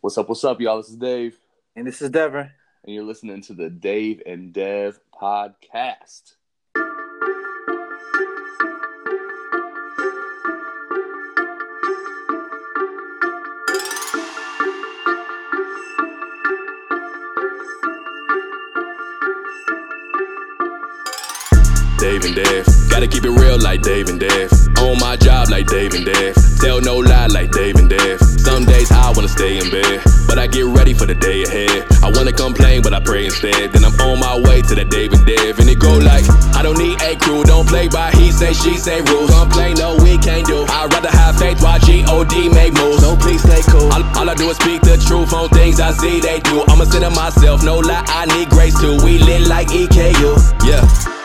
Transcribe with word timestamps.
What's 0.00 0.16
up? 0.18 0.28
What's 0.28 0.44
up, 0.44 0.60
y'all? 0.60 0.76
This 0.78 0.90
is 0.90 0.96
Dave, 0.96 1.38
And 1.76 1.86
this 1.86 2.00
is 2.02 2.10
Devin. 2.10 2.50
and 2.84 2.94
you're 2.94 3.04
listening 3.04 3.42
to 3.42 3.54
the 3.54 3.68
Dave 3.70 4.22
and 4.26 4.52
Dev 4.52 5.00
podcast. 5.12 6.34
Dave 21.98 22.24
and 22.24 22.34
Dev. 22.36 22.77
Gotta 22.98 23.14
keep 23.14 23.22
it 23.22 23.30
real 23.30 23.60
like 23.60 23.80
Dave 23.80 24.08
and 24.08 24.18
Dev. 24.18 24.50
On 24.82 24.98
my 24.98 25.14
job 25.14 25.50
like 25.50 25.68
Dave 25.68 25.94
and 25.94 26.04
Dev. 26.04 26.34
Tell 26.58 26.80
no 26.80 26.96
lie 26.96 27.28
like 27.28 27.52
Dave 27.52 27.76
and 27.76 27.88
Dev. 27.88 28.18
Some 28.18 28.64
days 28.64 28.90
I 28.90 29.12
wanna 29.14 29.28
stay 29.28 29.58
in 29.58 29.70
bed, 29.70 30.02
but 30.26 30.36
I 30.36 30.48
get 30.48 30.64
ready 30.64 30.94
for 30.94 31.06
the 31.06 31.14
day 31.14 31.44
ahead. 31.44 31.86
I 32.02 32.10
wanna 32.10 32.32
complain, 32.32 32.82
but 32.82 32.92
I 32.92 32.98
pray 32.98 33.26
instead. 33.26 33.70
Then 33.70 33.84
I'm 33.84 33.94
on 34.02 34.18
my 34.18 34.34
way 34.50 34.62
to 34.62 34.74
the 34.74 34.84
Dave 34.84 35.12
and 35.12 35.24
Dev. 35.24 35.60
And 35.60 35.70
it 35.70 35.78
go 35.78 35.94
like, 35.96 36.26
I 36.58 36.62
don't 36.64 36.76
need 36.76 37.00
a 37.02 37.14
crew, 37.14 37.44
don't 37.44 37.68
play 37.68 37.86
by 37.86 38.10
he 38.18 38.32
say, 38.32 38.52
she 38.52 38.76
say 38.76 39.00
rules. 39.02 39.30
Complain, 39.30 39.76
no, 39.76 39.94
we 40.02 40.18
can't 40.18 40.44
do. 40.44 40.66
I'd 40.66 40.92
rather 40.92 41.14
have 41.14 41.38
faith 41.38 41.62
while 41.62 41.78
G-O-D 41.78 42.48
make 42.48 42.74
moves. 42.74 43.02
So 43.06 43.14
please 43.14 43.46
stay 43.46 43.62
cool. 43.70 43.92
All, 43.94 44.02
all 44.18 44.28
I 44.28 44.34
do 44.34 44.50
is 44.50 44.56
speak 44.56 44.82
the 44.82 44.98
truth 45.06 45.32
on 45.32 45.48
things 45.50 45.78
I 45.78 45.92
see 45.92 46.18
they 46.18 46.40
do. 46.40 46.64
I'ma 46.66 46.82
sit 46.82 47.04
in 47.04 47.14
myself, 47.14 47.62
no 47.62 47.78
lie, 47.78 48.02
I 48.08 48.26
need 48.34 48.50
grace 48.50 48.74
too. 48.80 48.98
We 49.04 49.18
lit 49.18 49.46
like 49.46 49.68
EKU, 49.68 50.34
yeah. 50.66 51.17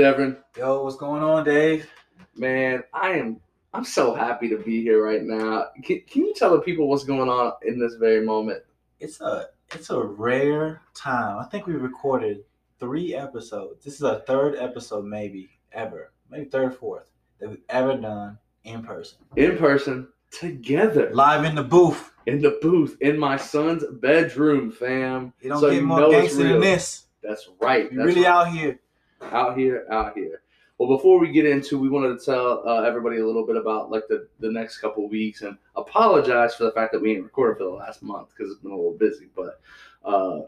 Devin? 0.00 0.38
Yo, 0.56 0.82
what's 0.82 0.96
going 0.96 1.22
on, 1.22 1.44
Dave? 1.44 1.86
Man, 2.34 2.82
I 2.94 3.10
am 3.10 3.38
I'm 3.74 3.84
so 3.84 4.14
happy 4.14 4.48
to 4.48 4.56
be 4.56 4.80
here 4.82 5.04
right 5.04 5.22
now. 5.22 5.66
Can, 5.84 6.00
can 6.10 6.24
you 6.24 6.32
tell 6.34 6.52
the 6.52 6.60
people 6.60 6.88
what's 6.88 7.04
going 7.04 7.28
on 7.28 7.52
in 7.66 7.78
this 7.78 7.96
very 7.96 8.24
moment? 8.24 8.62
It's 8.98 9.20
a 9.20 9.48
it's 9.74 9.90
a 9.90 10.00
rare 10.02 10.80
time. 10.94 11.36
I 11.38 11.44
think 11.44 11.66
we 11.66 11.74
recorded 11.74 12.44
three 12.78 13.14
episodes. 13.14 13.84
This 13.84 13.96
is 13.96 14.02
our 14.02 14.20
third 14.20 14.56
episode, 14.56 15.04
maybe 15.04 15.50
ever, 15.72 16.12
maybe 16.30 16.46
third, 16.46 16.74
fourth 16.74 17.10
that 17.38 17.50
we've 17.50 17.58
ever 17.68 17.94
done 17.98 18.38
in 18.64 18.82
person, 18.82 19.18
In 19.36 19.58
person, 19.58 20.08
together, 20.30 21.10
live 21.12 21.44
in 21.44 21.54
the 21.54 21.62
booth. 21.62 22.10
in 22.24 22.40
the 22.40 22.58
booth, 22.62 22.96
in 23.02 23.18
my 23.18 23.36
son's 23.36 23.84
bedroom, 24.00 24.70
fam. 24.72 25.34
You 25.42 25.50
don't 25.50 25.60
So 25.60 25.68
get 25.68 25.76
you 25.76 25.82
more 25.86 26.10
gangster 26.10 26.44
than 26.44 26.60
this. 26.62 27.04
That's 27.22 27.50
right. 27.60 27.90
We 27.90 27.96
That's 27.98 28.06
really 28.06 28.22
right. 28.22 28.30
out 28.30 28.48
here. 28.50 28.80
Out 29.22 29.56
here, 29.56 29.86
out 29.90 30.16
here. 30.16 30.42
Well, 30.78 30.88
before 30.96 31.18
we 31.18 31.30
get 31.30 31.44
into, 31.44 31.78
we 31.78 31.90
wanted 31.90 32.18
to 32.18 32.24
tell 32.24 32.66
uh, 32.66 32.82
everybody 32.82 33.18
a 33.18 33.26
little 33.26 33.46
bit 33.46 33.56
about 33.56 33.90
like 33.90 34.04
the, 34.08 34.28
the 34.38 34.50
next 34.50 34.78
couple 34.78 35.06
weeks 35.08 35.42
and 35.42 35.58
apologize 35.76 36.54
for 36.54 36.64
the 36.64 36.72
fact 36.72 36.92
that 36.92 37.02
we 37.02 37.12
ain't 37.12 37.22
recorded 37.22 37.58
for 37.58 37.64
the 37.64 37.70
last 37.70 38.02
month 38.02 38.30
because 38.30 38.50
it's 38.50 38.62
been 38.62 38.72
a 38.72 38.76
little 38.76 38.96
busy. 38.96 39.28
But 39.36 39.60
uh, 40.04 40.40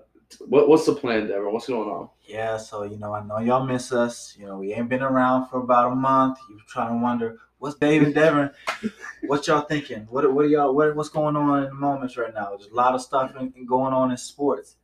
what, 0.48 0.70
what's 0.70 0.87
the 0.87 0.95
plan, 0.95 1.27
Devin? 1.27 1.53
What's 1.53 1.69
going 1.69 1.89
on? 1.89 2.09
Yeah, 2.25 2.56
so 2.56 2.84
you 2.84 2.97
know, 2.97 3.12
I 3.12 3.23
know 3.25 3.41
y'all 3.41 3.67
miss 3.67 3.93
us. 3.93 4.34
You 4.39 4.47
know, 4.47 4.56
we 4.56 4.73
ain't 4.73 4.89
been 4.89 5.03
around 5.03 5.48
for 5.48 5.61
about 5.61 5.93
a 5.93 5.95
month. 5.95 6.39
You 6.48 6.59
trying 6.67 6.97
to 6.97 7.03
wonder 7.03 7.39
what's 7.59 7.77
Dave 7.77 8.03
and 8.03 8.15
Devin? 8.15 8.50
what 9.27 9.47
y'all 9.47 9.62
thinking? 9.62 10.06
What 10.09 10.33
what 10.33 10.47
are 10.47 10.48
y'all 10.48 10.75
what, 10.75 10.97
what's 10.97 11.11
going 11.11 11.37
on 11.37 11.65
in 11.65 11.69
the 11.69 11.75
moments 11.75 12.17
right 12.17 12.33
now? 12.33 12.56
There's 12.56 12.70
a 12.70 12.75
lot 12.75 12.95
of 12.95 13.03
stuff 13.03 13.33
going 13.67 13.93
on 13.93 14.11
in 14.11 14.17
sports. 14.17 14.77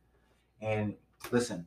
And 0.61 0.93
listen, 1.31 1.65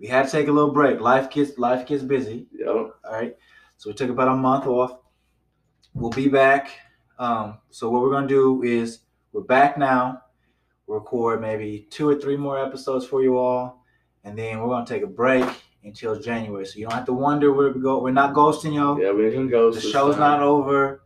we 0.00 0.06
had 0.06 0.24
to 0.24 0.32
take 0.32 0.48
a 0.48 0.52
little 0.52 0.72
break. 0.72 1.00
Life 1.00 1.30
gets 1.30 1.58
life 1.58 1.86
gets 1.86 2.02
busy. 2.02 2.46
Yo, 2.52 2.92
All 3.04 3.12
right. 3.12 3.36
So 3.76 3.90
we 3.90 3.94
took 3.94 4.10
about 4.10 4.28
a 4.28 4.36
month 4.36 4.66
off. 4.66 4.98
We'll 5.94 6.10
be 6.10 6.28
back. 6.28 6.70
Um, 7.18 7.58
so 7.70 7.90
what 7.90 8.02
we're 8.02 8.10
gonna 8.10 8.26
do 8.26 8.62
is 8.62 9.00
we're 9.32 9.42
back 9.42 9.76
now. 9.76 10.22
We'll 10.86 11.00
record 11.00 11.40
maybe 11.40 11.86
two 11.90 12.08
or 12.08 12.18
three 12.18 12.36
more 12.36 12.58
episodes 12.58 13.06
for 13.06 13.22
you 13.22 13.36
all, 13.36 13.84
and 14.24 14.38
then 14.38 14.60
we're 14.60 14.68
gonna 14.68 14.86
take 14.86 15.02
a 15.02 15.06
break 15.06 15.44
until 15.84 16.18
January. 16.18 16.64
So 16.64 16.78
you 16.78 16.86
don't 16.86 16.94
have 16.94 17.06
to 17.06 17.12
wonder 17.12 17.52
where 17.52 17.70
we 17.70 17.80
go. 17.80 18.02
We're 18.02 18.10
not 18.10 18.34
ghosting 18.34 18.74
y'all. 18.74 18.98
yeah, 18.98 19.12
we 19.12 19.30
can 19.30 19.48
go. 19.48 19.70
The 19.70 19.80
show's 19.80 20.16
not 20.16 20.40
over. 20.40 21.02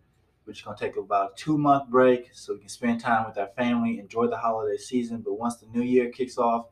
We're 0.47 0.53
just 0.53 0.65
gonna 0.65 0.77
take 0.77 0.97
about 0.97 1.33
a 1.33 1.35
two 1.37 1.59
month 1.59 1.89
break 1.89 2.31
so 2.33 2.53
we 2.53 2.61
can 2.61 2.69
spend 2.69 3.01
time 3.01 3.27
with 3.27 3.39
our 3.39 3.49
family, 3.57 3.99
enjoy 3.99 4.29
the 4.29 4.37
holiday 4.37 4.77
season. 4.77 5.21
But 5.21 5.35
once 5.35 5.57
the 5.57 5.67
new 5.67 5.83
year 5.83 6.11
kicks 6.11 6.39
off, 6.39 6.67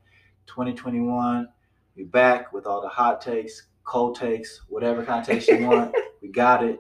2021, 0.47 1.49
we 1.97 2.05
back 2.05 2.53
with 2.53 2.67
all 2.67 2.81
the 2.81 2.89
hot 2.89 3.21
takes, 3.21 3.67
cold 3.85 4.17
takes, 4.19 4.63
whatever 4.69 5.05
kind 5.05 5.21
of 5.21 5.27
takes 5.27 5.49
you 5.49 5.67
want. 5.67 5.95
we 6.23 6.29
got 6.29 6.65
it. 6.65 6.79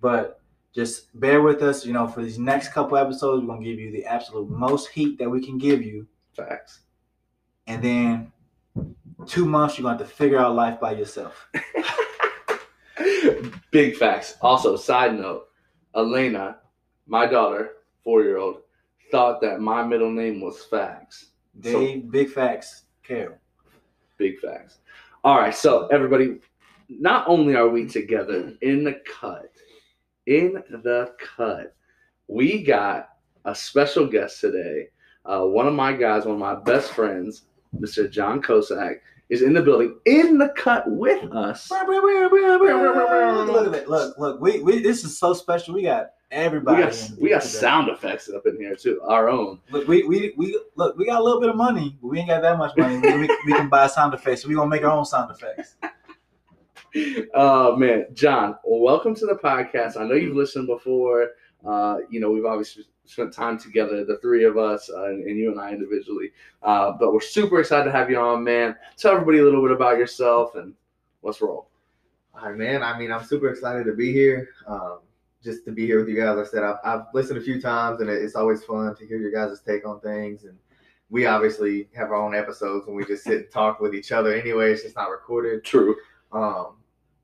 But 0.00 0.40
just 0.74 1.18
bear 1.18 1.42
with 1.42 1.62
us. 1.62 1.84
You 1.86 1.92
know, 1.92 2.08
for 2.08 2.22
these 2.22 2.38
next 2.38 2.72
couple 2.72 2.96
episodes, 2.96 3.42
we're 3.42 3.54
gonna 3.54 3.64
give 3.64 3.78
you 3.78 3.92
the 3.92 4.04
absolute 4.04 4.50
most 4.50 4.88
heat 4.88 5.18
that 5.18 5.30
we 5.30 5.44
can 5.44 5.58
give 5.58 5.82
you, 5.82 6.06
facts. 6.36 6.80
and 7.66 7.82
then 7.82 8.32
two 9.26 9.44
months 9.44 9.76
you're 9.78 9.84
gonna 9.84 9.98
have 9.98 10.08
to 10.08 10.14
figure 10.14 10.38
out 10.38 10.54
life 10.54 10.80
by 10.80 10.92
yourself. 10.92 11.48
Big 13.70 13.96
facts. 13.96 14.36
Also, 14.40 14.76
side 14.76 15.18
note, 15.18 15.48
Elena, 15.94 16.58
my 17.06 17.26
daughter, 17.26 17.72
four 18.02 18.22
year 18.22 18.38
old, 18.38 18.58
thought 19.10 19.40
that 19.40 19.60
my 19.60 19.84
middle 19.84 20.10
name 20.10 20.40
was 20.40 20.64
Facts. 20.64 21.26
So- 21.62 21.80
Dave, 21.80 22.10
big 22.10 22.30
facts, 22.30 22.84
Carol. 23.02 23.36
Big 24.18 24.38
facts. 24.40 24.78
All 25.24 25.38
right, 25.38 25.54
so 25.54 25.86
everybody, 25.88 26.38
not 26.88 27.26
only 27.28 27.54
are 27.54 27.68
we 27.68 27.86
together 27.86 28.54
in 28.60 28.84
the 28.84 29.00
cut, 29.20 29.50
in 30.26 30.62
the 30.82 31.12
cut, 31.36 31.74
we 32.26 32.62
got 32.62 33.10
a 33.44 33.54
special 33.54 34.06
guest 34.06 34.40
today. 34.40 34.88
Uh, 35.24 35.42
one 35.42 35.66
of 35.66 35.74
my 35.74 35.92
guys, 35.92 36.24
one 36.24 36.34
of 36.34 36.40
my 36.40 36.54
best 36.54 36.92
friends, 36.92 37.42
Mr. 37.78 38.10
John 38.10 38.42
Kosak, 38.42 38.96
is 39.28 39.42
in 39.42 39.52
the 39.52 39.62
building, 39.62 39.98
in 40.06 40.38
the 40.38 40.48
cut 40.50 40.90
with 40.90 41.30
us. 41.32 41.68
Look 43.52 43.66
at 43.66 43.72
that! 43.72 43.88
Look, 43.88 44.18
look. 44.18 44.40
We, 44.40 44.60
we 44.60 44.80
this 44.80 45.04
is 45.04 45.18
so 45.18 45.34
special. 45.34 45.74
We 45.74 45.82
got 45.82 46.12
everybody. 46.30 46.78
We 46.78 46.82
everybody. 46.84 47.08
got 47.10 47.22
we 47.22 47.28
got 47.30 47.42
sound 47.42 47.88
effects 47.88 48.30
up 48.30 48.46
in 48.46 48.56
here 48.56 48.74
too, 48.74 49.00
our 49.02 49.28
own. 49.28 49.60
Look, 49.70 49.86
we, 49.86 50.04
we 50.04 50.32
we 50.36 50.58
look. 50.76 50.96
We 50.96 51.06
got 51.06 51.20
a 51.20 51.22
little 51.22 51.40
bit 51.40 51.50
of 51.50 51.56
money, 51.56 51.96
but 52.00 52.08
we 52.08 52.18
ain't 52.20 52.28
got 52.28 52.42
that 52.42 52.56
much 52.58 52.76
money. 52.76 52.98
We, 52.98 53.26
we, 53.26 53.38
we 53.46 53.52
can 53.52 53.68
buy 53.68 53.86
sound 53.86 54.14
effects. 54.14 54.42
So 54.42 54.48
we 54.48 54.54
gonna 54.54 54.70
make 54.70 54.82
our 54.82 54.90
own 54.90 55.04
sound 55.04 55.30
effects. 55.30 55.76
Oh 57.34 57.76
man, 57.76 58.06
John, 58.14 58.56
welcome 58.64 59.14
to 59.16 59.26
the 59.26 59.34
podcast. 59.34 59.98
I 59.98 60.06
know 60.06 60.14
you've 60.14 60.34
listened 60.34 60.66
before. 60.66 61.32
Uh, 61.64 61.98
you 62.08 62.18
know, 62.18 62.30
we've 62.30 62.46
obviously 62.46 62.84
spent 63.08 63.32
time 63.32 63.58
together, 63.58 64.04
the 64.04 64.18
three 64.18 64.44
of 64.44 64.58
us, 64.58 64.90
uh, 64.90 65.06
and, 65.06 65.24
and 65.24 65.38
you 65.38 65.50
and 65.50 65.60
I 65.60 65.70
individually. 65.70 66.32
Uh, 66.62 66.92
but 66.92 67.12
we're 67.12 67.20
super 67.20 67.60
excited 67.60 67.84
to 67.84 67.92
have 67.92 68.10
you 68.10 68.18
on, 68.18 68.44
man. 68.44 68.76
Tell 68.96 69.12
everybody 69.12 69.38
a 69.38 69.44
little 69.44 69.62
bit 69.62 69.72
about 69.72 69.98
yourself 69.98 70.54
and 70.54 70.74
let's 71.22 71.40
roll. 71.40 71.70
All 72.34 72.48
right, 72.48 72.56
man. 72.56 72.82
I 72.82 72.98
mean, 72.98 73.10
I'm 73.10 73.24
super 73.24 73.48
excited 73.48 73.84
to 73.86 73.94
be 73.94 74.12
here. 74.12 74.50
Um, 74.66 75.00
just 75.42 75.64
to 75.64 75.72
be 75.72 75.86
here 75.86 75.98
with 76.00 76.08
you 76.08 76.16
guys. 76.16 76.36
Like 76.36 76.46
I 76.46 76.50
said 76.50 76.62
I've, 76.64 76.76
I've 76.84 77.06
listened 77.14 77.38
a 77.38 77.42
few 77.42 77.60
times, 77.60 78.00
and 78.00 78.10
it's 78.10 78.34
always 78.34 78.64
fun 78.64 78.94
to 78.96 79.06
hear 79.06 79.18
your 79.18 79.30
guys' 79.30 79.60
take 79.60 79.86
on 79.86 80.00
things. 80.00 80.44
And 80.44 80.58
we 81.10 81.26
obviously 81.26 81.88
have 81.94 82.10
our 82.10 82.16
own 82.16 82.34
episodes 82.34 82.86
when 82.86 82.96
we 82.96 83.04
just 83.04 83.24
sit 83.24 83.38
and 83.38 83.50
talk 83.50 83.80
with 83.80 83.94
each 83.94 84.12
other. 84.12 84.34
Anyway, 84.34 84.72
it's 84.72 84.82
just 84.82 84.96
not 84.96 85.10
recorded. 85.10 85.64
True. 85.64 85.96
Um, 86.32 86.76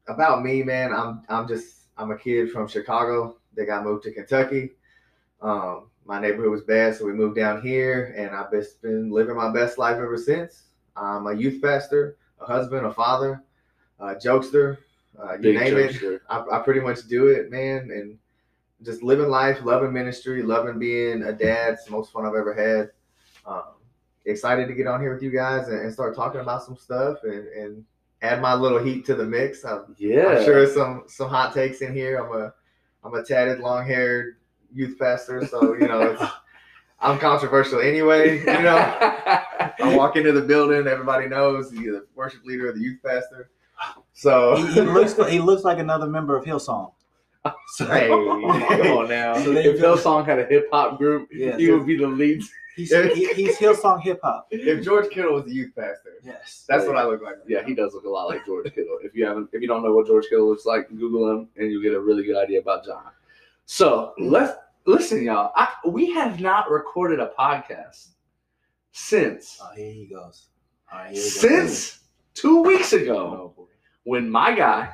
about 0.08 0.42
me, 0.42 0.62
man. 0.62 0.92
I'm 0.92 1.22
I'm 1.28 1.48
just 1.48 1.88
I'm 1.96 2.10
a 2.10 2.18
kid 2.18 2.50
from 2.50 2.68
Chicago. 2.68 3.36
They 3.54 3.66
got 3.66 3.84
moved 3.84 4.04
to 4.04 4.12
Kentucky. 4.12 4.70
Um, 5.44 5.90
my 6.06 6.18
neighborhood 6.18 6.50
was 6.50 6.62
bad, 6.62 6.96
so 6.96 7.04
we 7.04 7.12
moved 7.12 7.36
down 7.36 7.60
here, 7.60 8.14
and 8.16 8.34
I've 8.34 8.50
been 8.82 9.10
living 9.10 9.36
my 9.36 9.52
best 9.52 9.78
life 9.78 9.96
ever 9.96 10.16
since. 10.16 10.64
I'm 10.96 11.26
a 11.26 11.34
youth 11.34 11.62
pastor, 11.62 12.16
a 12.40 12.46
husband, 12.46 12.86
a 12.86 12.92
father, 12.92 13.42
a 14.00 14.14
jokester. 14.14 14.78
Uh, 15.22 15.34
you 15.34 15.38
Big 15.38 15.56
name 15.56 15.76
it. 15.76 16.22
I, 16.28 16.44
I 16.50 16.58
pretty 16.60 16.80
much 16.80 17.06
do 17.08 17.28
it, 17.28 17.50
man, 17.50 17.90
and 17.90 18.18
just 18.82 19.02
living 19.02 19.28
life, 19.28 19.58
loving 19.62 19.92
ministry, 19.92 20.42
loving 20.42 20.78
being 20.78 21.22
a 21.22 21.32
dad. 21.32 21.74
It's 21.74 21.84
the 21.84 21.92
most 21.92 22.10
fun 22.10 22.24
I've 22.24 22.34
ever 22.34 22.54
had. 22.54 22.90
Um, 23.46 23.74
excited 24.24 24.66
to 24.68 24.74
get 24.74 24.86
on 24.86 25.00
here 25.00 25.12
with 25.12 25.22
you 25.22 25.30
guys 25.30 25.68
and, 25.68 25.80
and 25.80 25.92
start 25.92 26.16
talking 26.16 26.40
about 26.40 26.62
some 26.64 26.76
stuff 26.76 27.18
and, 27.22 27.46
and 27.48 27.84
add 28.22 28.40
my 28.40 28.54
little 28.54 28.82
heat 28.82 29.04
to 29.06 29.14
the 29.14 29.24
mix. 29.24 29.64
I'm, 29.64 29.94
Yeah. 29.98 30.38
I'm 30.38 30.44
sure 30.44 30.66
some 30.66 31.04
some 31.06 31.28
hot 31.28 31.52
takes 31.52 31.82
in 31.82 31.94
here. 31.94 32.16
I'm 32.16 32.34
a 32.34 32.54
I'm 33.04 33.14
a 33.14 33.22
tatted, 33.22 33.60
long 33.60 33.86
haired 33.86 34.36
youth 34.74 34.98
pastor, 34.98 35.46
so 35.46 35.74
you 35.74 35.86
know 35.88 36.00
it's, 36.02 36.22
I'm 37.00 37.18
controversial 37.18 37.80
anyway. 37.80 38.38
You 38.38 38.44
know, 38.44 38.76
I 38.76 39.94
walk 39.96 40.16
into 40.16 40.32
the 40.32 40.40
building, 40.42 40.86
everybody 40.86 41.28
knows 41.28 41.70
he's 41.70 41.80
the 41.82 42.06
worship 42.14 42.44
leader, 42.44 42.72
the 42.72 42.80
youth 42.80 42.98
pastor. 43.04 43.50
So 44.12 44.56
He, 44.56 44.72
he 44.74 44.80
looks 44.82 45.14
he 45.28 45.38
looks 45.40 45.64
like 45.64 45.78
another 45.78 46.06
member 46.06 46.36
of 46.36 46.44
Hillsong. 46.44 46.92
So, 47.74 47.84
Hey, 47.86 48.08
come 48.08 48.22
on 48.22 49.08
now. 49.08 49.34
So 49.42 49.50
if 49.52 49.78
Hillsong 49.78 50.24
had 50.24 50.38
a 50.38 50.46
hip 50.46 50.68
hop 50.72 50.96
group, 50.96 51.28
Yes. 51.30 51.58
he 51.58 51.70
would 51.70 51.86
be 51.86 51.96
the 51.98 52.06
lead. 52.06 52.42
he's, 52.74 52.90
he, 52.90 53.32
he's 53.34 53.58
Hillsong 53.58 54.00
hip 54.02 54.18
hop. 54.22 54.46
If 54.50 54.82
George 54.82 55.10
Kittle 55.10 55.34
was 55.34 55.44
the 55.44 55.52
youth 55.52 55.72
pastor, 55.76 56.14
Yes. 56.22 56.64
that's 56.66 56.86
what 56.86 56.96
I 56.96 57.04
look 57.04 57.20
like. 57.22 57.34
Yeah, 57.46 57.62
he 57.66 57.74
does 57.74 57.92
look 57.92 58.04
a 58.04 58.08
lot 58.08 58.28
like 58.28 58.46
George 58.46 58.72
Kittle. 58.74 58.96
If 59.02 59.14
you 59.14 59.26
haven't, 59.26 59.50
if 59.52 59.60
you 59.60 59.68
don't 59.68 59.82
know 59.82 59.92
what 59.92 60.06
George 60.06 60.24
Kittle 60.30 60.48
looks 60.48 60.64
like, 60.64 60.88
Google 60.88 61.30
him 61.30 61.48
and 61.58 61.70
you'll 61.70 61.82
get 61.82 61.92
a 61.92 62.00
really 62.00 62.24
good 62.24 62.36
idea 62.42 62.60
about 62.60 62.86
John. 62.86 63.10
So 63.66 64.14
let's 64.18 64.52
listen, 64.86 65.22
y'all. 65.24 65.52
I, 65.56 65.68
we 65.86 66.10
have 66.12 66.40
not 66.40 66.70
recorded 66.70 67.20
a 67.20 67.32
podcast 67.38 68.08
since 68.92 69.58
Oh, 69.62 69.74
here 69.76 69.92
he 69.92 70.06
goes. 70.06 70.48
Right, 70.92 71.12
here 71.12 71.16
he 71.16 71.20
goes. 71.22 71.34
since 71.40 71.98
two 72.34 72.62
weeks 72.62 72.92
ago 72.92 73.54
Oh, 73.58 73.68
when 74.04 74.28
my 74.30 74.54
guy, 74.54 74.92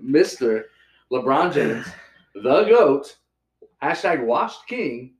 Mister 0.00 0.66
LeBron 1.12 1.52
James, 1.52 1.86
the 2.34 2.64
goat, 2.64 3.16
hashtag 3.82 4.24
Washed 4.24 4.66
King, 4.66 5.14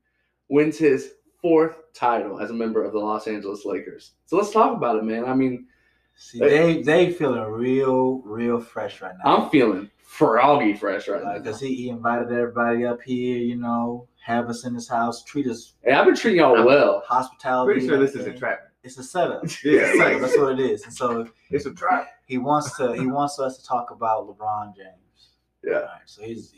wins 0.48 0.78
his 0.78 1.12
fourth 1.40 1.76
title 1.94 2.40
as 2.40 2.50
a 2.50 2.54
member 2.54 2.82
of 2.84 2.92
the 2.92 2.98
Los 2.98 3.26
Angeles 3.26 3.64
Lakers. 3.64 4.12
So 4.26 4.36
let's 4.36 4.50
talk 4.50 4.76
about 4.76 4.96
it, 4.96 5.04
man. 5.04 5.24
I 5.24 5.34
mean, 5.34 5.66
See, 6.16 6.38
they 6.38 6.82
they 6.82 7.12
feeling 7.12 7.42
real, 7.50 8.18
real 8.24 8.60
fresh 8.60 9.00
right 9.02 9.14
now. 9.24 9.36
I'm 9.44 9.50
feeling 9.50 9.90
froggy 10.02 10.74
fresh 10.74 11.08
right 11.08 11.22
now. 11.24 11.38
because 11.38 11.60
he, 11.60 11.74
he 11.74 11.88
invited 11.88 12.30
everybody 12.32 12.84
up 12.86 13.02
here, 13.02 13.38
you 13.38 13.56
know, 13.56 14.08
have 14.24 14.48
us 14.48 14.64
in 14.64 14.74
his 14.74 14.88
house, 14.88 15.24
treat 15.24 15.46
us 15.46 15.74
Hey, 15.82 15.92
I've 15.92 16.06
been 16.06 16.14
treating 16.16 16.40
y'all 16.40 16.64
well. 16.64 17.02
hospitality. 17.06 17.72
Pretty 17.74 17.86
sure 17.88 17.98
this 17.98 18.14
is 18.14 18.26
a 18.26 18.32
trap. 18.32 18.60
It's 18.82 18.96
a 18.98 19.02
setup. 19.02 19.42
Yeah, 19.64 19.80
It's 19.80 19.90
a 19.90 19.96
setup. 19.96 20.20
that's 20.20 20.36
what 20.38 20.52
it 20.52 20.60
is. 20.60 20.84
And 20.84 20.92
so 20.92 21.28
It's 21.50 21.66
a 21.66 21.72
trap. 21.74 22.06
he 22.26 22.38
wants 22.38 22.76
to 22.76 22.94
he 22.94 23.06
wants 23.06 23.38
us 23.40 23.58
to 23.58 23.64
talk 23.66 23.90
about 23.90 24.26
LeBron 24.28 24.76
James. 24.76 25.30
Yeah. 25.64 25.74
All 25.74 25.80
right, 25.82 25.88
so 26.06 26.22
he's 26.22 26.52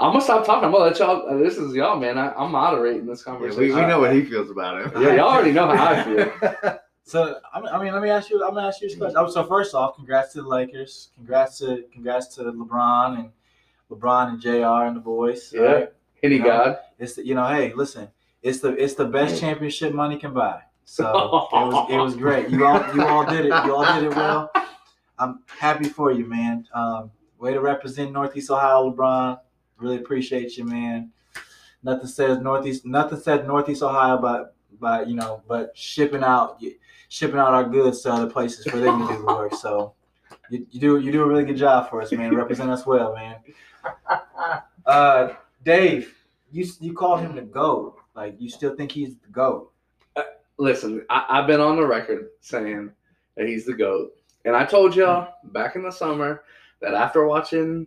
I'm 0.00 0.10
gonna 0.12 0.20
stop 0.24 0.44
talking. 0.44 0.64
I'm 0.64 0.72
gonna 0.72 0.84
let 0.84 0.98
y'all. 0.98 1.28
uh, 1.28 1.36
This 1.36 1.58
is 1.58 1.74
y'all, 1.74 1.96
man. 2.00 2.18
I, 2.18 2.32
I'm 2.32 2.50
moderating 2.50 3.06
this 3.06 3.22
Yeah, 3.24 3.32
conversation. 3.32 3.60
we, 3.62 3.74
we 3.74 3.86
know 3.86 4.00
what 4.00 4.12
he 4.12 4.24
feels 4.24 4.50
about 4.50 4.80
it. 4.80 4.92
Yeah, 5.00 5.14
y'all 5.14 5.28
already 5.28 5.52
know 5.52 5.68
how 5.68 5.92
I 5.92 6.02
feel. 6.02 6.78
so 7.04 7.38
I 7.52 7.82
mean, 7.82 7.92
let 7.92 8.02
me 8.02 8.10
ask 8.10 8.30
you. 8.30 8.42
I'm 8.44 8.54
gonna 8.54 8.68
ask 8.68 8.80
you 8.80 8.88
this 8.88 8.96
question. 8.96 9.16
Oh, 9.18 9.28
So 9.28 9.44
first 9.44 9.74
off, 9.74 9.96
congrats 9.96 10.32
to 10.34 10.42
the 10.42 10.48
Lakers. 10.48 11.10
Congrats 11.16 11.58
to 11.58 11.84
congrats 11.92 12.34
to 12.36 12.42
LeBron 12.44 13.18
and 13.18 13.30
LeBron 13.90 14.28
and 14.30 14.40
Jr. 14.40 14.86
and 14.86 14.96
the 14.96 15.00
boys. 15.00 15.52
Yeah. 15.54 15.60
right? 15.62 15.92
Any 16.22 16.38
No. 16.38 16.44
God. 16.44 16.78
It's 16.98 17.14
the, 17.14 17.26
you 17.26 17.34
know, 17.34 17.46
hey, 17.48 17.72
listen, 17.74 18.08
it's 18.42 18.60
the 18.60 18.70
it's 18.82 18.94
the 18.94 19.04
best 19.04 19.40
championship 19.40 19.92
money 19.92 20.16
can 20.18 20.32
buy. 20.32 20.62
So 20.84 21.04
it 21.52 21.66
was 21.66 21.90
it 21.90 21.96
was 21.96 22.16
great. 22.16 22.48
You 22.50 22.66
all 22.66 22.94
you 22.94 23.02
all 23.02 23.24
did 23.26 23.46
it. 23.46 23.64
You 23.64 23.74
all 23.74 23.94
did 23.94 24.04
it 24.04 24.16
well. 24.16 24.50
I'm 25.18 25.40
happy 25.46 25.88
for 25.88 26.10
you, 26.10 26.26
man. 26.26 26.66
Um, 26.74 27.10
way 27.38 27.52
to 27.52 27.60
represent 27.60 28.12
Northeast 28.12 28.50
Ohio, 28.50 28.90
LeBron. 28.90 29.38
Really 29.76 29.96
appreciate 29.96 30.56
you, 30.56 30.64
man. 30.64 31.10
Nothing 31.82 32.06
says 32.06 32.38
Northeast. 32.38 32.86
Nothing 32.86 33.18
says 33.20 33.46
Northeast 33.46 33.82
Ohio, 33.82 34.18
but 34.18 34.54
but 34.80 35.08
you 35.08 35.14
know, 35.14 35.42
but 35.48 35.76
shipping 35.76 36.22
out 36.22 36.62
shipping 37.12 37.38
out 37.38 37.52
our 37.52 37.64
goods 37.64 38.00
to 38.00 38.10
other 38.10 38.30
places 38.30 38.64
for 38.64 38.78
them 38.78 39.06
to 39.06 39.12
do 39.12 39.18
the 39.18 39.26
work. 39.26 39.54
So 39.54 39.92
you, 40.48 40.66
you 40.70 40.80
do 40.80 40.98
you 40.98 41.12
do 41.12 41.22
a 41.22 41.26
really 41.26 41.44
good 41.44 41.58
job 41.58 41.90
for 41.90 42.00
us, 42.00 42.10
man. 42.10 42.34
Represent 42.34 42.70
us 42.70 42.86
well, 42.86 43.14
man. 43.14 43.36
Uh, 44.86 45.34
Dave, 45.62 46.14
you 46.50 46.66
you 46.80 46.94
call 46.94 47.18
him 47.18 47.36
the 47.36 47.42
goat. 47.42 47.98
Like 48.16 48.34
you 48.40 48.48
still 48.48 48.74
think 48.74 48.90
he's 48.90 49.16
the 49.16 49.28
goat? 49.28 49.72
Listen, 50.58 51.04
I, 51.10 51.26
I've 51.28 51.46
been 51.46 51.60
on 51.60 51.76
the 51.76 51.86
record 51.86 52.30
saying 52.40 52.90
that 53.36 53.46
he's 53.46 53.66
the 53.66 53.74
goat, 53.74 54.12
and 54.44 54.56
I 54.56 54.64
told 54.64 54.96
y'all 54.96 55.34
back 55.52 55.76
in 55.76 55.82
the 55.82 55.90
summer 55.90 56.44
that 56.80 56.94
after 56.94 57.26
watching, 57.26 57.86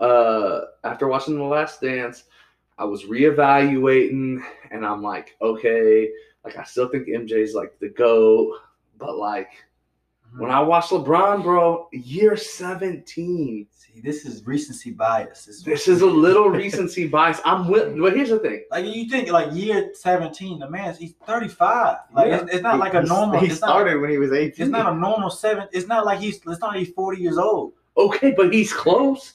uh, 0.00 0.60
after 0.82 1.06
watching 1.08 1.36
The 1.36 1.44
Last 1.44 1.80
Dance, 1.80 2.24
I 2.78 2.84
was 2.84 3.04
reevaluating, 3.04 4.42
and 4.70 4.84
I'm 4.84 5.02
like, 5.02 5.36
okay, 5.40 6.10
like 6.44 6.56
I 6.56 6.64
still 6.64 6.88
think 6.88 7.08
MJ's 7.08 7.54
like 7.54 7.78
the 7.80 7.88
goat, 7.88 8.58
but 8.98 9.16
like 9.16 9.48
uh-huh. 10.24 10.42
when 10.42 10.50
I 10.50 10.60
watch 10.60 10.86
LeBron, 10.86 11.42
bro, 11.42 11.88
year 11.92 12.36
17. 12.36 13.66
See, 13.70 14.00
this 14.00 14.24
is 14.24 14.44
recency 14.46 14.90
bias. 14.90 15.62
This 15.64 15.88
is 15.88 16.00
a 16.00 16.06
little 16.06 16.48
recency 16.62 17.06
bias. 17.06 17.40
I'm 17.44 17.68
with, 17.68 17.98
but 17.98 18.16
here's 18.16 18.30
the 18.30 18.40
thing. 18.40 18.64
like 18.70 18.84
you 18.86 19.08
think 19.08 19.30
like 19.30 19.54
year 19.54 19.90
seventeen. 19.94 20.58
The 20.58 20.68
man, 20.68 20.94
he's 20.96 21.14
thirty 21.26 21.48
five. 21.48 21.98
Like 22.12 22.28
Yeah. 22.28 22.42
it's, 22.42 22.54
it's 22.54 22.62
not 22.62 22.78
like 22.78 22.94
a 22.94 23.02
normal. 23.02 23.40
He 23.40 23.50
started 23.50 24.00
when 24.00 24.10
he 24.10 24.18
was 24.18 24.32
18. 24.32 24.64
it's 24.64 24.70
not 24.70 24.92
a 24.92 24.96
normal 24.96 25.30
seven. 25.30 25.68
It's 25.72 25.86
not 25.86 26.04
like 26.04 26.18
he's. 26.18 26.36
It's 26.36 26.60
not 26.60 26.70
like 26.70 26.78
he's 26.78 26.90
forty 26.90 27.22
years 27.22 27.38
old. 27.38 27.72
Okay, 27.96 28.32
but 28.36 28.52
he's 28.52 28.72
close. 28.72 29.34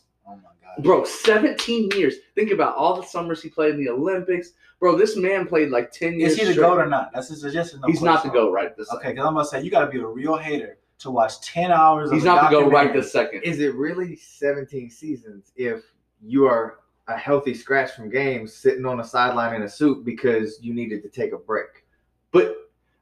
My 0.80 0.84
god, 0.84 0.90
Bro, 0.90 1.06
17 1.06 1.90
years. 1.96 2.16
Think 2.36 2.52
about 2.52 2.76
all 2.76 2.96
the 2.96 3.06
summers 3.06 3.42
he 3.42 3.50
played 3.50 3.76
in 3.76 3.84
the 3.84 3.90
Olympics. 3.90 4.52
Bro, 4.80 4.98
this 4.98 5.18
man 5.18 5.46
played 5.46 5.72
like 5.72 5.92
10 5.92 6.20
years. 6.20 6.34
Is 6.34 6.40
he 6.40 6.46
the 6.46 6.54
straight. 6.54 6.66
goat 6.66 6.80
or 6.80 6.86
not? 6.86 7.12
That's 7.14 7.28
his 7.30 7.42
suggestion. 7.42 7.81
He's 7.86 8.02
not 8.02 8.24
the 8.24 8.30
goat 8.30 8.52
right 8.52 8.76
this 8.78 8.92
Okay, 8.94 9.10
because 9.10 9.26
I'm 9.26 9.34
gonna 9.34 9.46
say 9.46 9.62
you 9.62 9.72
got 9.72 9.86
to 9.86 9.92
be 9.92 10.00
a 10.00 10.06
real 10.06 10.38
hater 10.38 10.78
to 11.00 11.12
watch 11.12 11.42
ten 11.42 11.72
hours. 11.72 12.12
He's 12.12 12.24
a 12.24 12.26
not 12.26 12.50
the 12.50 12.60
goat 12.60 12.72
right 12.72 12.86
documentary. 12.86 13.02
this 13.02 13.12
second. 13.12 13.44
Is 13.44 13.60
it 13.60 13.76
really 13.76 14.16
17 14.16 14.90
seasons 14.90 15.52
if 15.56 15.84
you 16.22 16.46
are 16.46 16.80
a 17.08 17.18
healthy 17.18 17.54
scratch 17.54 17.92
from 17.92 18.10
games 18.10 18.54
sitting 18.54 18.86
on 18.86 19.00
a 19.00 19.04
sideline 19.04 19.56
in 19.56 19.64
a 19.64 19.70
suit 19.70 20.06
because 20.06 20.60
you 20.62 20.74
needed 20.74 21.04
to 21.04 21.10
take 21.10 21.34
a 21.34 21.38
break? 21.38 21.86
But 22.31 22.56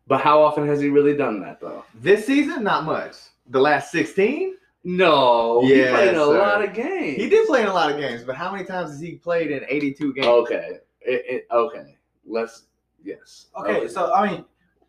but 0.08 0.22
how 0.22 0.42
often 0.42 0.66
has 0.68 0.80
he 0.80 0.90
really 0.90 1.16
done 1.16 1.42
that 1.42 1.60
though? 1.60 1.84
This 1.96 2.26
season, 2.26 2.64
not 2.64 2.86
much. 2.86 3.16
The 3.50 3.60
last 3.60 3.92
16, 3.92 4.56
No, 4.90 5.66
he 5.66 5.84
played 5.84 6.10
in 6.10 6.16
a 6.16 6.20
sir. 6.20 6.38
lot 6.40 6.64
of 6.64 6.74
games. 6.74 7.18
he 7.18 7.28
did 7.28 7.46
play 7.46 7.62
in 7.62 7.68
a 7.68 7.74
lot 7.74 7.92
of 7.92 7.98
games, 7.98 8.24
but 8.24 8.38
how 8.38 8.50
many 8.50 8.64
times 8.64 8.90
has 8.92 9.02
he 9.02 9.16
played 9.16 9.52
in 9.52 9.66
82 9.68 10.14
games? 10.14 10.28
Okay, 10.28 10.78
it, 11.02 11.26
it, 11.28 11.48
okay. 11.52 11.98
Let's 12.26 12.68
yes. 13.04 13.48
Okay, 13.60 13.90
so 13.90 14.14
I 14.14 14.32
mean, 14.32 14.46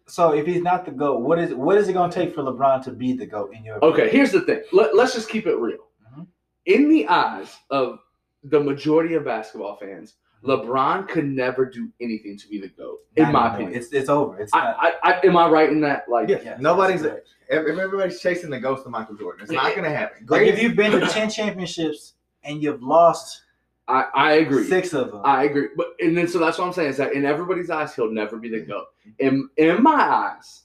so 0.06 0.34
if 0.34 0.46
he's 0.46 0.62
not 0.62 0.84
the 0.84 0.92
goat, 0.92 1.22
what 1.22 1.40
is 1.40 1.52
what 1.52 1.76
is 1.78 1.88
it 1.88 1.94
gonna 1.94 2.12
take 2.12 2.32
for 2.32 2.42
LeBron 2.42 2.84
to 2.84 2.92
be 2.92 3.12
the 3.12 3.26
goat 3.26 3.52
in 3.52 3.64
your? 3.64 3.78
Opinion? 3.78 4.00
Okay, 4.00 4.08
here's 4.08 4.30
the 4.30 4.42
thing. 4.42 4.62
Let, 4.72 4.94
let's 4.94 5.14
just 5.14 5.28
keep 5.28 5.48
it 5.48 5.56
real. 5.56 5.88
Mhm. 6.16 6.28
In 6.66 6.88
the 6.88 7.08
eyes 7.08 7.56
of 7.70 7.98
the 8.44 8.60
majority 8.60 9.14
of 9.14 9.24
basketball 9.24 9.78
fans, 9.78 10.14
LeBron 10.44 11.08
could 11.08 11.26
never 11.26 11.66
do 11.66 11.90
anything 12.00 12.38
to 12.38 12.46
be 12.46 12.60
the 12.60 12.68
GOAT, 12.68 13.00
in 13.16 13.32
my 13.32 13.52
opinion. 13.52 13.74
it's 13.76 13.92
it's 13.92 14.08
over. 14.08 14.38
It's 14.38 14.54
I, 14.54 14.58
not. 14.60 14.76
I, 14.78 14.92
I, 15.02 15.26
am 15.26 15.36
I 15.36 15.48
right 15.48 15.70
in 15.70 15.80
that? 15.80 16.08
Like, 16.08 16.28
Yeah, 16.28 16.38
yes, 16.44 16.60
nobody's. 16.60 17.02
that's 17.02 17.14
correct. 17.14 17.28
If 17.28 17.37
if 17.37 17.37
everybody's 17.50 18.20
chasing 18.20 18.50
the 18.50 18.60
ghost 18.60 18.84
of 18.84 18.92
Michael 18.92 19.16
Jordan, 19.16 19.42
it's 19.42 19.52
not 19.52 19.74
going 19.74 19.84
to 19.84 19.96
happen. 19.96 20.26
Like 20.28 20.46
if 20.46 20.62
you've 20.62 20.76
been 20.76 20.92
to 20.92 21.06
ten 21.06 21.30
championships 21.30 22.14
and 22.44 22.62
you've 22.62 22.82
lost 22.82 23.42
I, 23.88 24.04
I 24.14 24.32
agree. 24.34 24.64
six 24.64 24.92
of 24.92 25.12
them, 25.12 25.22
I 25.24 25.44
agree. 25.44 25.68
But 25.76 25.94
and 26.00 26.16
then 26.16 26.28
so 26.28 26.38
that's 26.38 26.58
what 26.58 26.66
I'm 26.66 26.72
saying 26.72 26.90
is 26.90 26.96
that 26.98 27.14
in 27.14 27.24
everybody's 27.24 27.70
eyes, 27.70 27.94
he'll 27.94 28.10
never 28.10 28.36
be 28.36 28.50
the 28.50 28.58
mm-hmm. 28.58 28.70
GOAT. 28.70 28.86
In 29.18 29.48
in 29.56 29.82
my 29.82 29.92
eyes, 29.92 30.62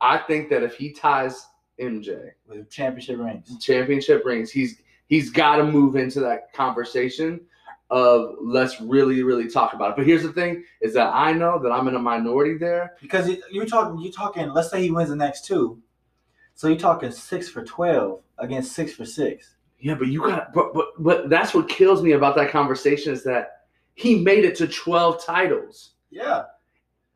I 0.00 0.18
think 0.18 0.48
that 0.50 0.62
if 0.62 0.76
he 0.76 0.92
ties 0.92 1.46
MJ 1.80 2.30
with 2.46 2.70
championship 2.70 3.18
rings. 3.18 3.58
championship 3.58 4.24
rings, 4.24 4.50
he's 4.50 4.82
he's 5.06 5.30
got 5.30 5.56
to 5.56 5.64
move 5.64 5.96
into 5.96 6.20
that 6.20 6.52
conversation 6.52 7.40
of 7.92 8.36
let's 8.40 8.80
really 8.80 9.22
really 9.22 9.48
talk 9.48 9.74
about 9.74 9.90
it. 9.90 9.96
But 9.96 10.06
here's 10.06 10.22
the 10.22 10.32
thing: 10.32 10.64
is 10.80 10.94
that 10.94 11.12
I 11.14 11.32
know 11.32 11.58
that 11.62 11.70
I'm 11.70 11.86
in 11.88 11.94
a 11.94 11.98
minority 11.98 12.56
there. 12.56 12.96
Because 13.00 13.28
you- 13.28 13.42
you're 13.50 13.66
talking, 13.66 13.98
you're 14.00 14.12
talking. 14.12 14.48
Let's 14.50 14.70
say 14.70 14.82
he 14.82 14.90
wins 14.90 15.10
the 15.10 15.16
next 15.16 15.44
two, 15.44 15.78
so 16.54 16.68
you're 16.68 16.78
talking 16.78 17.10
six 17.12 17.48
for 17.48 17.62
twelve 17.64 18.22
against 18.38 18.72
six 18.72 18.94
for 18.94 19.04
six. 19.04 19.56
Yeah, 19.78 19.94
but 19.94 20.08
you 20.08 20.20
got 20.22 20.52
but 20.54 20.72
but 20.72 20.86
but 20.98 21.28
that's 21.28 21.52
what 21.54 21.68
kills 21.68 22.02
me 22.02 22.12
about 22.12 22.34
that 22.36 22.50
conversation 22.50 23.12
is 23.12 23.22
that 23.24 23.62
he 23.94 24.18
made 24.20 24.44
it 24.46 24.54
to 24.56 24.66
12 24.66 25.22
titles. 25.22 25.90
Yeah, 26.10 26.44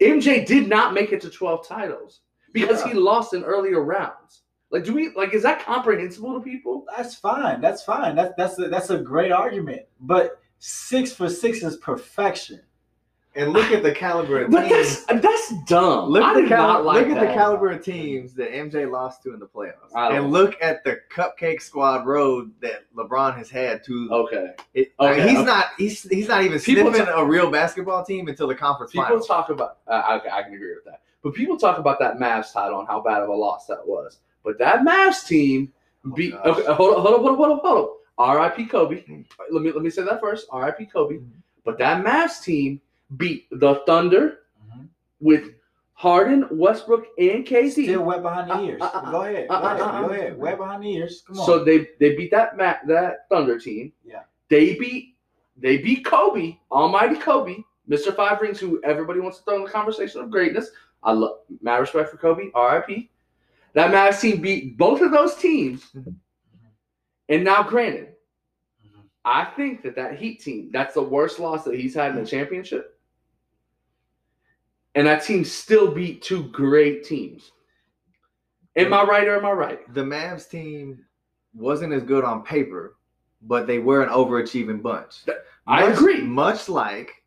MJ 0.00 0.45
did 0.47 0.68
not 0.68 0.92
make 0.92 1.12
it 1.12 1.21
to 1.23 1.30
12 1.30 1.66
titles 1.66 2.21
because 2.52 2.83
Yeah. 2.83 2.88
he 2.92 2.95
lost 2.99 3.33
in 3.35 3.45
earlier 3.45 3.80
rounds. 3.83 4.42
Like, 4.71 4.85
do 4.85 4.92
we 4.92 5.11
like? 5.14 5.33
Is 5.33 5.42
that 5.45 5.64
comprehensible 5.64 6.35
to 6.35 6.40
people? 6.40 6.85
that's 6.97 7.14
fine. 7.14 7.61
That's 7.61 7.83
fine. 7.83 8.14
That's 8.16 8.35
that's 8.37 8.59
a, 8.59 8.68
that's 8.68 8.90
a 8.90 8.99
great 8.99 9.33
argument. 9.33 9.83
But 10.00 10.38
six 10.58 11.12
for 11.12 11.28
six 11.28 11.62
is 11.62 11.76
perfection. 11.76 12.60
and 13.34 13.52
look 13.52 13.70
at 13.70 13.82
the 13.82 13.92
caliber 13.92 14.42
of 14.44 14.50
But 14.50 14.66
teams. 14.68 15.04
that's 15.04 15.22
that's 15.22 15.52
dumb. 15.66 16.08
Look 16.08 16.22
I 16.22 16.30
at 16.30 16.34
the 16.36 16.40
did 16.42 16.48
cal- 16.48 16.66
not 16.68 16.84
like 16.86 17.06
look 17.06 17.18
at 17.18 17.20
the 17.28 17.34
caliber 17.34 17.70
of 17.70 17.84
teams 17.84 18.32
that 18.34 18.50
MJ 18.50 18.90
lost 18.90 19.22
to 19.25 19.34
in 19.34 19.38
the 19.40 19.46
playoffs, 19.46 19.94
I 19.94 20.16
and 20.16 20.32
look 20.32 20.56
at 20.62 20.82
the 20.84 21.00
cupcake 21.14 21.60
squad 21.60 22.06
road 22.06 22.50
that 22.62 22.84
LeBron 22.96 23.36
has 23.36 23.50
had 23.50 23.84
to. 23.84 24.08
Okay, 24.10 24.52
it, 24.72 24.92
okay, 24.98 25.28
he's 25.28 25.36
okay. 25.38 25.44
not. 25.46 25.66
He's 25.76 26.02
he's 26.08 26.28
not 26.28 26.44
even 26.44 26.58
People 26.58 26.90
sniffing 26.90 27.06
ta- 27.12 27.20
a 27.20 27.25
real 27.26 27.50
basketball 27.50 28.02
team 28.04 28.26
until 28.28 28.46
the 28.48 28.54
conference 28.54 28.92
people 28.92 29.04
finals. 29.04 29.26
talk 29.26 29.50
about. 29.50 29.78
Uh, 29.86 30.18
okay, 30.20 30.30
I 30.30 30.42
can 30.42 30.54
agree 30.54 30.75
with 30.75 30.84
that. 30.86 31.02
But 31.22 31.34
people 31.34 31.58
talk 31.58 31.78
about 31.78 31.98
that 31.98 32.16
Mavs 32.16 32.52
title 32.52 32.78
and 32.78 32.88
how 32.88 33.00
bad 33.02 33.20
of 33.20 33.28
a 33.28 33.34
loss 33.34 33.66
that 33.66 33.86
was. 33.86 34.20
But 34.44 34.58
that 34.60 34.80
Mavs 34.80 35.26
team 35.26 35.72
beat. 36.14 36.32
Oh, 36.42 36.54
gosh. 36.54 36.62
okay, 36.62 36.72
hold 36.72 36.94
on, 36.94 37.00
hold 37.02 37.14
on, 37.14 37.20
hold 37.20 37.28
on, 37.30 37.36
hold 37.36 37.50
on, 37.50 37.58
hold 37.62 37.78
on. 37.90 37.94
R.I.P. 38.18 38.66
Kobe. 38.66 39.02
Let 39.50 39.62
me 39.62 39.73
let 39.73 39.82
me 39.82 39.90
say 39.90 40.02
that 40.02 40.20
first. 40.20 40.46
R.I.P. 40.50 40.87
Kobe. 40.87 41.18
But 41.64 41.78
that 41.78 42.04
Mavs 42.04 42.42
team 42.42 42.80
beat 43.16 43.46
the 43.50 43.82
Thunder 43.87 44.38
Mhm. 44.73 44.88
with 45.20 45.50
Harden, 45.94 46.46
Westbrook, 46.50 47.06
and 47.18 47.44
KD. 47.46 47.85
Still 47.85 48.04
wet 48.04 48.23
behind 48.23 48.50
the 48.50 48.54
Uh, 48.54 48.61
ears. 48.62 48.82
uh, 48.82 48.90
uh, 48.92 49.11
go 49.11 49.23
ahead. 49.23 49.49
Go 49.49 49.54
uh, 49.54 49.58
uh, 49.58 49.64
ahead. 49.64 49.78
Go 49.78 49.85
uh. 49.85 50.08
ahead. 50.11 50.38
Wet 50.38 50.58
behind 50.58 50.82
the 50.82 50.92
ears. 50.94 51.23
Come 51.26 51.40
on. 51.40 51.46
So 51.46 51.64
they 51.64 51.88
they 52.00 52.14
beat 52.16 52.30
that 52.30 52.56
Ma- 52.56 52.80
that 52.87 53.28
Thunder 53.28 53.58
team. 53.58 53.92
Yeah. 54.04 54.23
They 54.49 54.75
beat 54.75 55.16
they 55.56 55.78
beat 55.78 56.04
Kobe, 56.04 56.58
Almighty 56.70 57.16
Kobe, 57.16 57.56
Mr. 57.88 58.14
Five 58.14 58.40
Rings, 58.42 58.61
who 58.61 58.80
everybody 58.85 59.20
wants 59.20 59.38
to 59.38 59.44
throw 59.44 59.56
in 59.56 59.64
the 59.64 59.70
conversation 59.70 60.20
of 60.20 60.30
greatness. 60.30 60.70
I 61.02 61.12
love 61.12 61.38
mad 61.62 61.78
respect 61.80 62.11
for 62.11 62.18
Kobe, 62.18 62.50
R.I.P. 62.54 63.11
That 63.73 63.90
Mavs 63.92 64.20
team 64.20 64.40
beat 64.42 64.76
both 64.76 65.00
of 65.00 65.12
those 65.12 65.35
teams, 65.37 65.94
and 67.28 67.45
now, 67.45 67.62
granted, 67.62 68.14
Mhm. 68.87 69.02
I 69.25 69.45
think 69.45 69.83
that 69.83 69.95
that 69.97 70.18
Heat 70.18 70.40
team 70.40 70.71
that's 70.73 70.95
the 70.95 71.02
worst 71.02 71.38
loss 71.38 71.64
that 71.64 71.75
he's 71.75 71.95
had 71.95 72.11
in 72.16 72.23
the 72.23 72.28
championship, 72.28 72.99
and 74.95 75.06
that 75.06 75.23
team 75.25 75.45
still 75.45 75.90
beat 75.92 76.23
two 76.23 76.45
great 76.50 77.04
teams. 77.04 77.52
Am 78.76 78.92
I 78.92 79.02
right 79.04 79.26
or 79.26 79.37
am 79.37 79.47
I 79.47 79.52
right? 79.52 79.95
The 79.95 80.02
Mavs 80.04 80.49
team 80.50 81.04
wasn't 81.54 81.92
as 81.95 82.02
good 82.02 82.25
on 82.25 82.42
paper, 82.42 82.97
but 83.42 83.66
they 83.66 83.78
were 83.78 84.02
an 84.02 84.11
overachieving 84.11 84.83
bunch. 84.83 85.25
I 85.66 85.80
Much- 85.88 85.95
agree. 85.97 86.21
Much 86.23 86.68
like 86.68 87.23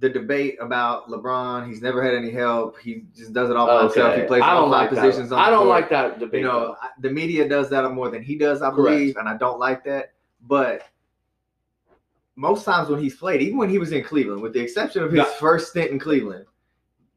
the 0.00 0.08
debate 0.08 0.56
about 0.60 1.08
LeBron, 1.08 1.66
he's 1.66 1.80
never 1.82 2.02
had 2.04 2.14
any 2.14 2.30
help. 2.30 2.78
He 2.78 3.04
just 3.16 3.32
does 3.32 3.50
it 3.50 3.56
all 3.56 3.66
by 3.66 3.82
himself. 3.84 4.16
He 4.16 4.22
plays 4.22 4.42
I 4.42 4.50
all 4.50 4.62
don't 4.62 4.70
five 4.72 4.92
like 4.92 5.02
positions 5.02 5.32
on 5.32 5.38
I 5.38 5.50
don't 5.50 5.60
court. 5.66 5.68
like 5.70 5.90
that 5.90 6.18
debate. 6.18 6.40
You 6.40 6.46
know. 6.46 6.76
I- 6.80 6.88
the 7.00 7.10
media 7.10 7.48
does 7.48 7.68
that 7.70 7.90
more 7.92 8.10
than 8.10 8.22
he 8.22 8.36
does, 8.36 8.62
I 8.62 8.70
Correct. 8.70 8.76
believe, 8.98 9.16
and 9.16 9.28
I 9.28 9.36
don't 9.36 9.58
like 9.58 9.84
that. 9.84 10.12
But 10.46 10.82
most 12.36 12.64
times 12.64 12.88
when 12.88 13.00
he's 13.00 13.16
played, 13.16 13.42
even 13.42 13.58
when 13.58 13.70
he 13.70 13.78
was 13.78 13.92
in 13.92 14.04
Cleveland, 14.04 14.40
with 14.42 14.52
the 14.52 14.60
exception 14.60 15.02
of 15.02 15.10
his 15.10 15.26
first 15.40 15.70
stint 15.70 15.90
in 15.90 15.98
Cleveland, 15.98 16.44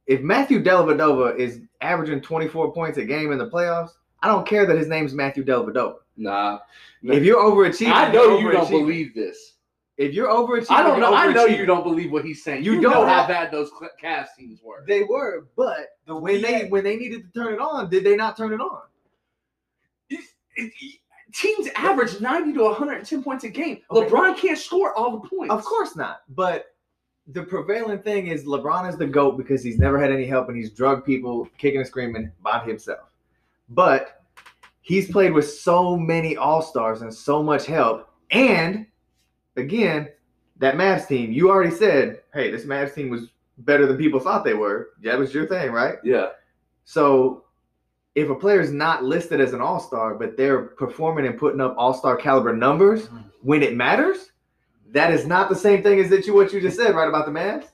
if 0.08 0.22
Matthew 0.22 0.64
Dellavedova 0.64 1.38
is 1.38 1.60
averaging 1.82 2.22
24 2.22 2.74
points 2.74 2.98
a 2.98 3.06
game 3.06 3.32
in 3.32 3.38
the 3.38 3.48
playoffs, 3.50 3.92
I 4.24 4.28
don't 4.28 4.48
care 4.48 4.66
that 4.66 4.78
his 4.78 4.88
name's 4.88 5.14
Matthew 5.14 5.44
Dellavedova. 5.44 5.98
nah. 6.18 6.60
If 7.04 7.24
you're 7.24 7.38
overachieving, 7.44 7.92
I 7.94 8.12
know 8.12 8.38
you're 8.40 8.52
don't 8.52 8.70
believe 8.70 9.14
this. 9.16 9.51
If 9.98 10.14
you're 10.14 10.30
overachieving, 10.30 10.72
I 10.72 10.84
don't 10.84 11.00
know. 11.00 11.14
I 11.14 11.32
know 11.32 11.46
you 11.46 11.66
don't 11.66 11.84
believe 11.84 12.12
what 12.12 12.26
he's 12.26 12.44
saying. 12.44 12.64
You 12.64 12.74
You, 12.74 12.82
don't 12.82 12.94
know 12.94 13.06
how 13.06 13.28
bad 13.28 13.52
those 13.52 13.70
Cl- 13.78 13.92
Cavs 14.02 14.28
teams 14.38 14.60
were. 14.64 14.84
They 14.88 15.04
were, 15.04 15.48
but 15.56 15.90
The 16.08 16.16
when 16.16 16.42
they 16.42 16.68
when 16.70 16.84
they 16.84 16.96
needed 16.96 17.24
to 17.34 17.40
turn 17.40 17.54
it 17.54 17.60
on, 17.60 17.90
did 17.90 18.04
they 18.04 18.16
not 18.16 18.36
turn 18.38 18.54
it 18.54 18.62
on? 18.62 18.82
It- 20.10 20.20
it- 20.56 20.74
teams 21.34 21.70
average 21.76 22.20
90 22.20 22.54
to 22.54 22.64
110 22.64 23.24
points 23.24 23.44
a 23.46 23.50
game. 23.50 23.80
Okay. 23.90 24.10
LeBron 24.10 24.38
can't 24.38 24.58
score 24.58 24.94
all 24.96 25.20
the 25.20 25.28
points. 25.30 25.54
Of 25.54 25.64
course 25.64 25.96
not. 25.96 26.22
But 26.30 26.76
the 27.28 27.44
prevailing 27.44 28.00
thing 28.00 28.28
is 28.28 28.44
LeBron 28.46 28.90
is 28.90 28.98
the 28.98 29.08
GOAT 29.08 29.38
because 29.38 29.64
he's 29.64 29.78
never 29.78 29.98
had 30.00 30.12
any 30.12 30.26
help 30.26 30.50
and 30.50 30.58
he's 30.58 30.72
drugged 30.72 31.06
people 31.06 31.48
kicking 31.58 31.80
and 31.80 31.88
screaming 31.88 32.32
by 32.44 32.60
himself. 32.66 33.10
But 33.70 34.22
he's 34.82 35.10
played 35.10 35.32
with 35.32 35.50
so 35.50 35.96
many 35.96 36.36
all-stars 36.36 37.02
and 37.02 37.14
so 37.14 37.42
much 37.42 37.66
help. 37.66 38.10
And 38.32 38.88
again, 39.56 40.10
that 40.58 40.76
Mavs 40.76 41.08
team, 41.08 41.32
you 41.32 41.50
already 41.50 41.72
said, 41.76 42.22
hey, 42.34 42.52
this 42.52 42.66
Mavs 42.66 42.94
team 42.94 43.10
was 43.10 43.30
better 43.60 43.86
than 43.86 43.98
people 43.98 44.20
thought 44.20 44.44
they 44.44 44.54
were. 44.54 44.90
That 45.04 45.18
was 45.20 45.34
your 45.34 45.48
thing, 45.48 45.72
right? 45.72 45.96
Yeah. 46.04 46.30
So 46.84 47.46
if 48.16 48.30
a 48.30 48.36
player 48.36 48.60
is 48.62 48.72
not 48.72 49.04
listed 49.04 49.40
as 49.40 49.54
an 49.54 49.62
all-star, 49.62 50.16
but 50.16 50.36
they're 50.38 50.62
performing 50.64 51.26
and 51.26 51.38
putting 51.38 51.62
up 51.62 51.76
all-star 51.78 52.16
caliber 52.18 52.56
numbers 52.56 53.08
Mhm. 53.08 53.24
when 53.42 53.64
it 53.64 53.76
matters, 53.76 54.32
that 54.92 55.12
is 55.14 55.26
not 55.26 55.50
the 55.50 55.56
same 55.56 55.82
thing 55.84 56.00
as 56.00 56.10
that 56.10 56.28
you 56.28 56.34
what 56.34 56.52
you 56.54 56.60
just 56.62 56.78
said, 56.78 56.96
right 56.96 57.08
about 57.08 57.26
the 57.26 57.32
Mavs. 57.32 57.68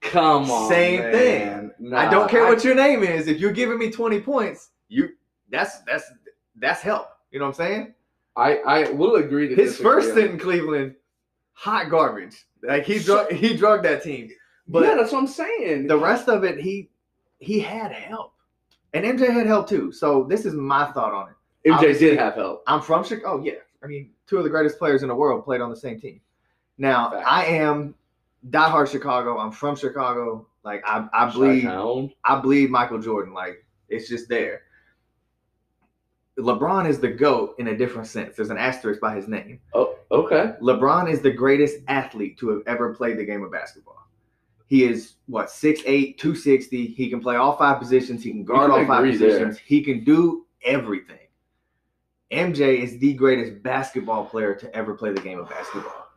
Come 0.00 0.50
on. 0.50 0.68
Same 0.68 1.00
man. 1.00 1.12
thing. 1.12 1.70
Nah, 1.90 1.98
I 1.98 2.10
don't 2.10 2.30
care 2.30 2.44
I- 2.46 2.50
what 2.50 2.62
your 2.64 2.74
name 2.74 3.02
is. 3.02 3.26
If 3.26 3.40
you're 3.40 3.52
giving 3.52 3.78
me 3.78 3.90
20 3.90 4.20
points, 4.20 4.70
you 4.88 5.10
that's 5.50 5.80
that's 5.82 6.04
that's 6.56 6.80
help. 6.82 7.08
You 7.32 7.38
know 7.40 7.46
what 7.46 7.58
I'm 7.60 7.66
saying? 7.66 7.94
I, 8.36 8.56
I 8.58 8.90
will 8.90 9.16
agree 9.16 9.48
to 9.48 9.54
His 9.54 9.70
disagree 9.72 9.92
first 9.92 10.06
on 10.10 10.12
stint 10.16 10.30
in 10.32 10.38
Cleveland, 10.38 10.94
hot 11.54 11.90
garbage. 11.90 12.44
Like 12.62 12.84
he 12.84 12.98
drug 12.98 13.32
he 13.32 13.56
drugged 13.56 13.84
that 13.84 14.02
team. 14.02 14.30
But 14.68 14.84
yeah, 14.84 14.94
that's 14.94 15.12
what 15.12 15.18
I'm 15.18 15.26
saying. 15.26 15.86
the 15.86 15.98
rest 15.98 16.28
of 16.28 16.44
it, 16.44 16.58
he 16.58 16.90
he 17.38 17.60
had 17.60 17.92
help. 17.92 18.32
And 18.92 19.04
MJ 19.04 19.30
had 19.32 19.46
help 19.46 19.68
too. 19.68 19.90
So 19.90 20.24
this 20.24 20.44
is 20.44 20.54
my 20.54 20.90
thought 20.92 21.12
on 21.12 21.28
it. 21.30 21.68
MJ 21.70 21.74
obviously- 21.74 22.06
did 22.10 22.18
have 22.18 22.34
help. 22.34 22.62
I'm 22.66 22.80
from 22.80 23.04
Chicago. 23.04 23.40
Oh 23.40 23.44
yeah, 23.44 23.54
I 23.82 23.86
mean, 23.86 24.10
two 24.26 24.38
of 24.38 24.44
the 24.44 24.50
greatest 24.50 24.78
players 24.78 25.02
in 25.02 25.08
the 25.08 25.14
world 25.14 25.44
played 25.44 25.60
on 25.60 25.70
the 25.70 25.76
same 25.76 26.00
team. 26.00 26.20
Now. 26.78 27.12
I 27.14 27.44
am 27.44 27.94
diehard 28.50 28.90
Chicago. 28.90 29.38
I'm 29.38 29.52
from 29.52 29.76
Chicago. 29.76 30.46
Like 30.64 30.82
I, 30.86 31.06
I 31.12 31.30
bleed, 31.30 31.62
Chi-town. 31.62 32.12
I 32.24 32.40
bleed 32.40 32.70
Michael 32.70 32.98
Jordan. 32.98 33.34
Like 33.34 33.64
it's 33.88 34.08
just 34.08 34.28
there. 34.28 34.62
LeBron 36.38 36.88
is 36.88 36.98
the 36.98 37.08
goat 37.08 37.54
in 37.58 37.68
a 37.68 37.76
different 37.76 38.08
sense. 38.08 38.36
There's 38.36 38.50
an 38.50 38.58
asterisk 38.58 39.00
by 39.00 39.14
his 39.14 39.28
name. 39.28 39.60
Oh, 39.72 39.96
okay. 40.10 40.54
LeBron 40.60 41.10
is 41.10 41.20
the 41.20 41.30
greatest 41.30 41.76
athlete 41.88 42.38
to 42.38 42.48
have 42.48 42.62
ever 42.66 42.92
played 42.94 43.18
the 43.18 43.24
game 43.24 43.44
of 43.44 43.52
basketball. 43.52 44.08
He 44.66 44.84
is 44.84 45.14
what 45.26 45.46
6'8", 45.46 46.16
260. 46.18 46.86
He 46.86 47.08
can 47.08 47.20
play 47.20 47.36
all 47.36 47.56
five 47.56 47.78
positions. 47.78 48.22
He 48.24 48.30
can 48.30 48.44
guard 48.44 48.70
can 48.70 48.80
all 48.80 48.86
five 48.86 49.04
agree 49.04 49.16
there. 49.16 49.28
positions. 49.28 49.58
He 49.58 49.82
can 49.82 50.02
do 50.02 50.46
everything. 50.64 51.18
MJ 52.32 52.80
is 52.82 52.98
the 52.98 53.12
greatest 53.14 53.62
basketball 53.62 54.24
player 54.24 54.54
to 54.54 54.74
ever 54.74 54.94
play 54.94 55.12
the 55.12 55.20
game 55.20 55.38
of 55.38 55.48
basketball. 55.48 56.08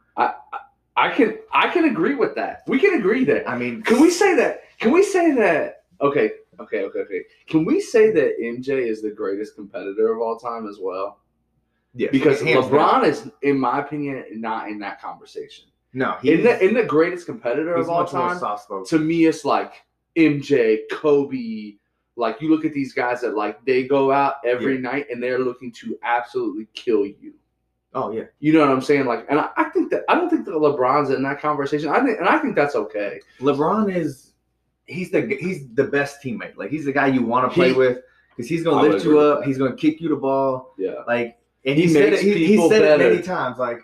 I 0.97 1.11
can 1.11 1.37
I 1.53 1.69
can 1.69 1.85
agree 1.85 2.15
with 2.15 2.33
that. 2.35 2.63
We 2.65 2.79
can 2.79 2.95
agree 2.95 3.23
there. 3.23 3.47
I 3.47 3.55
mean, 3.55 3.83
Can 3.83 4.01
we 4.01 4.09
say 4.09 4.35
that? 4.35 4.63
Can 4.79 4.91
we 4.91 5.03
say 5.03 5.31
that? 5.33 5.83
Okay, 6.01 6.31
okay, 6.59 6.83
okay, 6.83 6.99
okay. 6.99 7.21
Can 7.47 7.65
we 7.65 7.79
say 7.81 8.11
that 8.11 8.39
MJ 8.41 8.87
is 8.87 9.01
the 9.01 9.11
greatest 9.11 9.55
competitor 9.55 10.11
of 10.13 10.21
all 10.21 10.37
time 10.37 10.67
as 10.67 10.77
well? 10.81 11.19
Yes, 11.93 12.11
Because 12.11 12.41
hands 12.41 12.67
down. 12.67 13.03
LeBron 13.03 13.07
is, 13.07 13.29
in 13.41 13.59
my 13.59 13.79
opinion, 13.79 14.23
not 14.33 14.69
in 14.69 14.77
that 14.79 15.01
conversation. 15.01 15.65
no, 15.93 16.17
In 16.23 16.37
he's, 16.37 16.43
the 16.43 16.63
in 16.63 16.73
the 16.75 16.83
greatest 16.83 17.25
competitor 17.25 17.75
of 17.75 17.89
all 17.89 18.05
time, 18.05 18.39
to 18.85 18.99
me, 18.99 19.25
it's 19.25 19.43
like 19.45 19.73
MJ, 20.15 20.79
Kobe. 20.91 21.75
Like 22.15 22.41
you 22.41 22.49
look 22.49 22.65
at 22.65 22.73
these 22.73 22.93
guys 22.93 23.21
that 23.21 23.35
like 23.35 23.63
they 23.65 23.83
go 23.87 24.11
out 24.11 24.35
every 24.45 24.77
night 24.79 25.05
and 25.11 25.21
they're 25.21 25.39
looking 25.39 25.71
to 25.73 25.97
absolutely 26.03 26.67
kill 26.73 27.05
you. 27.05 27.33
oh 27.93 28.11
yeah, 28.11 28.23
You 28.39 28.53
know 28.53 28.61
what 28.61 28.69
I'm 28.69 28.81
saying? 28.81 29.05
Like, 29.05 29.25
and 29.29 29.39
I, 29.39 29.49
I 29.55 29.65
think 29.65 29.91
that 29.91 30.03
I 30.09 30.15
don't 30.15 30.29
think 30.29 30.45
that 30.45 30.51
LeBron's 30.51 31.11
in 31.11 31.21
that 31.23 31.39
conversation. 31.39 31.89
I 31.89 32.03
think, 32.03 32.17
and 32.19 32.27
I 32.27 32.39
think 32.39 32.55
that's 32.55 32.75
okay. 32.75 33.21
LeBron 33.39 33.95
is 33.95 34.26
he's 34.87 35.11
the 35.11 35.21
he's 35.39 35.67
the 35.75 35.83
best 35.83 36.21
teammate. 36.23 36.57
Like 36.57 36.69
he's 36.71 36.85
the 36.85 36.91
guy 36.91 37.07
you 37.07 37.23
want 37.23 37.49
to 37.49 37.53
play 37.53 37.69
He- 37.69 37.73
with 37.77 37.99
because 38.35 38.49
he's 38.49 38.63
gonna 38.63 38.81
would 38.81 38.91
lift 38.93 39.05
you 39.05 39.19
up. 39.19 39.43
He's 39.43 39.57
gonna 39.57 39.75
kick 39.75 40.01
you 40.01 40.09
the 40.09 40.15
ball. 40.15 40.73
Yeah. 40.77 41.03
Like, 41.07 41.37
and 41.65 41.75
He 41.75 41.83
he, 41.83 41.87
said 41.89 42.13
it. 42.13 42.21
He, 42.21 42.45
he 42.47 42.69
said 42.69 42.81
it 42.83 42.99
many 42.99 43.21
times. 43.21 43.57
Like 43.59 43.79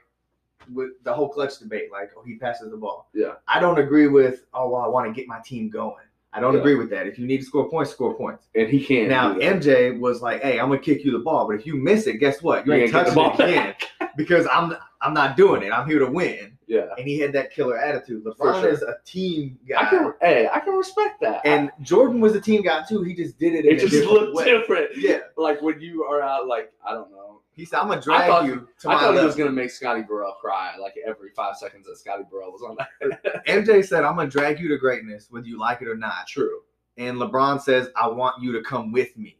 with 0.72 0.92
the 1.04 1.14
whole 1.14 1.28
clutch 1.30 1.60
debate. 1.60 1.92
Like, 1.92 2.12
oh, 2.18 2.24
he 2.24 2.36
passes 2.36 2.72
the 2.72 2.78
ball. 2.78 3.10
Yeah. 3.14 3.34
I 3.48 3.60
don't 3.60 3.78
agree 3.80 4.08
with. 4.08 4.46
Oh, 4.54 4.70
well, 4.70 4.82
I 4.82 4.88
want 4.88 5.08
to 5.08 5.14
get 5.14 5.28
my 5.28 5.40
team 5.46 5.70
going. 5.70 5.96
I 6.32 6.40
don't 6.40 6.54
Yeah. 6.54 6.62
agree 6.62 6.76
with 6.76 6.90
that. 6.92 7.06
If 7.06 7.20
you 7.20 7.28
need 7.28 7.40
to 7.40 7.44
score 7.46 7.70
points, 7.70 7.92
score 7.92 8.16
points. 8.16 8.46
And 8.56 8.70
he 8.70 8.84
can't. 8.84 9.10
now. 9.10 9.36
MJ 9.36 10.00
was 10.00 10.22
like, 10.22 10.42
"Hey, 10.42 10.60
I'm 10.60 10.70
gonna 10.70 10.80
kick 10.80 11.04
you 11.04 11.12
the 11.12 11.20
ball, 11.20 11.46
but 11.48 11.56
if 11.60 11.66
you 11.68 11.76
miss 11.76 12.08
it, 12.08 12.14
guess 12.18 12.42
what? 12.42 12.66
You 12.66 12.74
You 12.74 12.84
ain't 12.84 12.92
the 12.92 13.00
touching 13.00 13.14
ball 13.16 13.34
it 13.34 13.40
again 13.50 13.76
because 14.18 14.48
I'm 14.52 14.74
I'm 15.02 15.14
not 15.14 15.36
doing 15.38 15.62
it. 15.64 15.72
I'm 15.72 15.88
here 15.88 16.00
to 16.00 16.08
win." 16.08 16.53
Yeah. 16.68 16.88
And 16.98 17.08
he 17.08 17.20
had 17.20 17.34
that 17.34 17.52
killer 17.52 17.78
attitude. 17.78 18.24
LeBron 18.24 18.62
sure. 18.62 18.70
is 18.70 18.82
a 18.82 18.98
team 19.06 19.58
guy. 19.68 19.82
I 19.82 19.90
can, 19.90 20.14
hey, 20.22 20.50
I 20.52 20.60
can 20.60 20.74
respect 20.74 21.22
that. 21.22 21.42
And 21.46 21.72
Jordan 21.82 22.20
was 22.20 22.36
a 22.36 22.42
team 22.42 22.62
guy 22.64 22.84
too. 22.88 23.04
He 23.04 23.14
just 23.14 23.38
did 23.38 23.54
it. 23.54 23.66
In 23.66 23.76
it 23.76 23.80
just 23.80 23.92
different 23.92 24.14
looked 24.14 24.36
way. 24.36 24.46
different. 24.46 24.90
Yeah. 24.96 25.20
Like 25.38 25.62
when 25.62 25.80
you 25.80 26.04
are 26.04 26.22
out, 26.22 26.48
like 26.48 26.72
I 26.88 26.94
don't 26.94 27.12
know. 27.12 27.42
He 27.56 27.66
said, 27.66 27.80
"I'm 27.80 27.88
gonna 27.88 28.00
I 28.00 28.04
drag 28.04 28.28
thought, 28.28 28.46
you 28.46 28.68
to 28.80 28.90
I 28.90 29.00
thought 29.00 29.16
he 29.16 29.24
was 29.24 29.36
gonna 29.36 29.52
make 29.52 29.70
Scotty 29.70 30.02
Burrell 30.02 30.34
cry 30.42 30.76
like 30.82 30.96
every 31.06 31.30
five 31.36 31.56
seconds 31.56 31.86
that 31.86 31.98
Scotty 31.98 32.24
Burrell 32.30 32.52
was 32.52 32.64
on 32.64 32.78
that. 32.78 33.46
MJ 33.48 33.86
said, 33.86 34.04
"I'm 34.04 34.16
gonna 34.16 34.30
drag 34.30 34.60
you 34.60 34.68
to 34.70 34.78
greatness, 34.78 35.28
whether 35.30 35.46
you 35.46 35.60
like 35.60 35.82
it 35.82 35.88
or 35.88 35.96
not." 35.96 36.28
True. 36.28 36.62
And 36.98 37.18
LeBron 37.18 37.62
says, 37.62 37.90
"I 37.96 38.08
want 38.08 38.42
you 38.42 38.54
to 38.54 38.64
come 38.64 38.92
with 38.92 39.16
me 39.18 39.38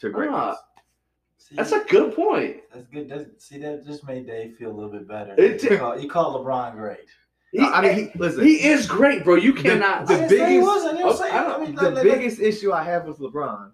to 0.00 0.10
greatness." 0.10 0.56
Ah, 0.58 0.75
See, 1.48 1.54
that's 1.54 1.70
a 1.72 1.84
good 1.88 2.14
point. 2.16 2.56
that's 2.72 2.86
good. 2.88 3.08
That's, 3.08 3.24
see, 3.46 3.58
that 3.58 3.84
just 3.86 4.04
made 4.04 4.26
Dave 4.26 4.56
feel 4.56 4.70
a 4.70 4.74
little 4.74 4.90
bit 4.90 5.06
better. 5.06 5.32
It 5.38 5.62
you, 5.62 5.68
did. 5.68 5.78
called, 5.78 6.02
you 6.02 6.08
called 6.08 6.44
LeBron 6.44 6.74
great. 6.74 7.06
He, 7.52 7.60
I 7.60 7.80
mean, 7.80 7.94
he, 7.94 8.18
listen. 8.18 8.44
he 8.44 8.66
is 8.66 8.86
great, 8.88 9.22
bro. 9.22 9.36
You 9.36 9.52
cannot. 9.52 10.08
the 10.08 10.14
I 10.14 10.22
he 10.22 10.28
biggest- 10.28 10.66
wasn't. 10.66 10.98
You 10.98 11.04
know 11.04 11.10
Okay, 11.10 11.18
saying? 11.18 11.34
I 11.34 11.44
oh, 11.44 11.52
I 11.54 11.60
mean, 11.64 11.74
the 11.76 11.82
like- 11.82 11.94
like- 11.94 12.02
biggest 12.04 12.40
issue 12.40 12.72
I 12.72 12.82
have 12.82 13.04
with 13.06 13.18
LeBron, 13.20 13.70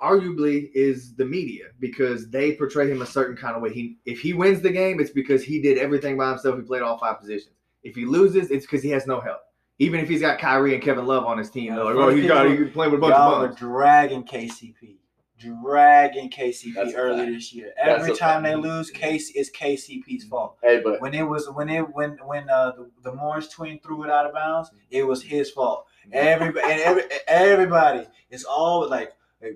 arguably, 0.00 0.70
is 0.74 1.14
the 1.14 1.24
media 1.24 1.64
because 1.80 2.30
they 2.30 2.52
portray 2.54 2.88
him 2.90 3.02
a 3.02 3.06
certain 3.06 3.36
kind 3.36 3.56
of 3.56 3.62
way. 3.62 3.72
He, 3.72 3.98
if 4.06 4.20
he 4.20 4.32
wins 4.32 4.60
the 4.60 4.70
game, 4.70 5.00
it's 5.00 5.10
because 5.10 5.42
he 5.42 5.60
did 5.60 5.78
everything 5.78 6.16
by 6.16 6.30
himself. 6.30 6.56
He 6.56 6.62
played 6.62 6.82
all 6.82 6.98
five 6.98 7.18
positions. 7.18 7.56
If 7.82 7.94
he 7.96 8.04
loses, 8.06 8.50
it's 8.50 8.64
because 8.64 8.82
he 8.82 8.90
has 8.90 9.06
no 9.06 9.20
help. 9.20 9.40
Even 9.80 9.98
if 10.00 10.08
he's 10.08 10.20
got 10.20 10.38
Kyrie 10.38 10.74
and 10.74 10.82
Kevin 10.82 11.04
Love 11.06 11.24
on 11.24 11.36
his 11.36 11.50
team, 11.50 11.66
Yeah, 11.66 11.76
they're 11.76 11.84
like, 11.86 11.94
"Oh, 11.96 12.10
first 12.10 12.22
he 12.22 12.28
got 12.28 12.46
people- 12.46 12.64
he 12.64 12.70
playing 12.70 12.92
with 12.92 12.98
a 12.98 13.00
bunch 13.00 13.14
Y'all 13.16 13.34
of 13.34 13.40
were 13.42 13.46
bums." 13.48 13.58
dragging 13.58 14.22
KCP, 14.24 14.96
dragging 15.38 16.30
KCP 16.30 16.74
That's 16.74 16.92
fact. 16.92 17.16
this 17.16 17.52
year. 17.52 17.72
Every 17.76 18.14
time 18.16 18.42
they 18.44 18.54
lose, 18.54 18.90
Casey 18.90 19.38
it's 19.38 19.50
KCP's 19.50 20.24
fault. 20.24 20.56
Hey, 20.62 20.80
but 20.82 21.00
When 21.00 21.14
it 21.14 21.22
was 21.28 21.48
when 21.50 21.68
it 21.68 21.82
when 21.94 22.18
when 22.24 22.48
uh, 22.48 22.72
the, 22.72 22.90
the 23.02 23.12
Morris 23.12 23.48
twin 23.48 23.78
threw 23.80 24.04
it 24.04 24.10
out 24.10 24.26
of 24.26 24.32
bounds, 24.34 24.70
it 24.90 25.06
was 25.06 25.22
his 25.22 25.50
fault. 25.50 25.86
Everybody 26.12 26.70
and 26.70 26.80
every, 26.80 27.02
everybody, 27.26 28.06
it's 28.30 28.44
all 28.44 28.88
like, 28.88 29.12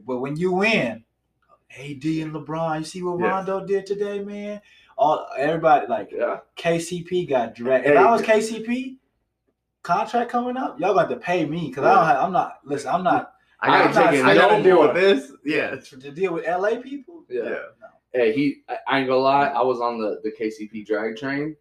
but 0.07 0.19
when 0.19 0.37
you 0.37 0.53
win, 0.53 1.05
AD 1.79 2.05
and 2.05 2.33
LeBron, 2.35 2.79
you 2.81 2.85
see 2.85 3.03
what 3.03 3.21
Yeah. 3.21 3.29
Rondo 3.29 3.65
did 3.65 3.87
today, 3.87 4.21
man. 4.21 4.61
all 4.97 5.29
everybody 5.37 5.87
like 5.87 6.11
Yeah. 6.11 6.39
KCP 6.57 7.29
got 7.29 7.55
dragged. 7.55 7.87
If 7.87 7.97
I 7.97 8.11
was 8.11 8.23
KCP, 8.23 8.97
contract 9.83 10.31
coming 10.31 10.57
up, 10.57 10.81
y'all 10.81 10.95
got 10.95 11.09
to 11.11 11.17
pay 11.17 11.45
me 11.47 11.69
because 11.69 11.85
I 11.85 11.95
don't. 11.95 12.05
Have, 12.07 12.25
I'm 12.25 12.33
not. 12.33 12.59
Listen, 12.65 12.91
I'm 12.95 13.05
not 13.05 13.33
I 13.61 13.69
I'm 13.83 13.93
gotta 13.93 14.05
not 14.05 14.15
it. 14.15 14.25
I 14.25 14.35
gotta 14.35 14.63
deal 14.63 14.81
with 14.81 14.95
this. 14.95 15.33
Yeah. 15.45 15.77
to, 15.77 15.97
to 15.99 16.11
deal 16.13 16.33
with 16.35 16.47
LA 16.47 16.81
people. 16.81 17.25
Yeah. 17.29 17.43
Yeah. 17.45 17.57
Hey, 18.13 18.33
he. 18.33 18.63
I- 18.69 18.79
I 18.89 18.99
ain't 19.01 19.09
gonna 19.09 19.21
lie. 19.21 19.47
I 19.49 19.63
was 19.63 19.81
on 19.81 19.99
the 19.99 20.21
the 20.23 20.31
KCP 20.33 20.87
drag 20.87 21.17
train, 21.17 21.57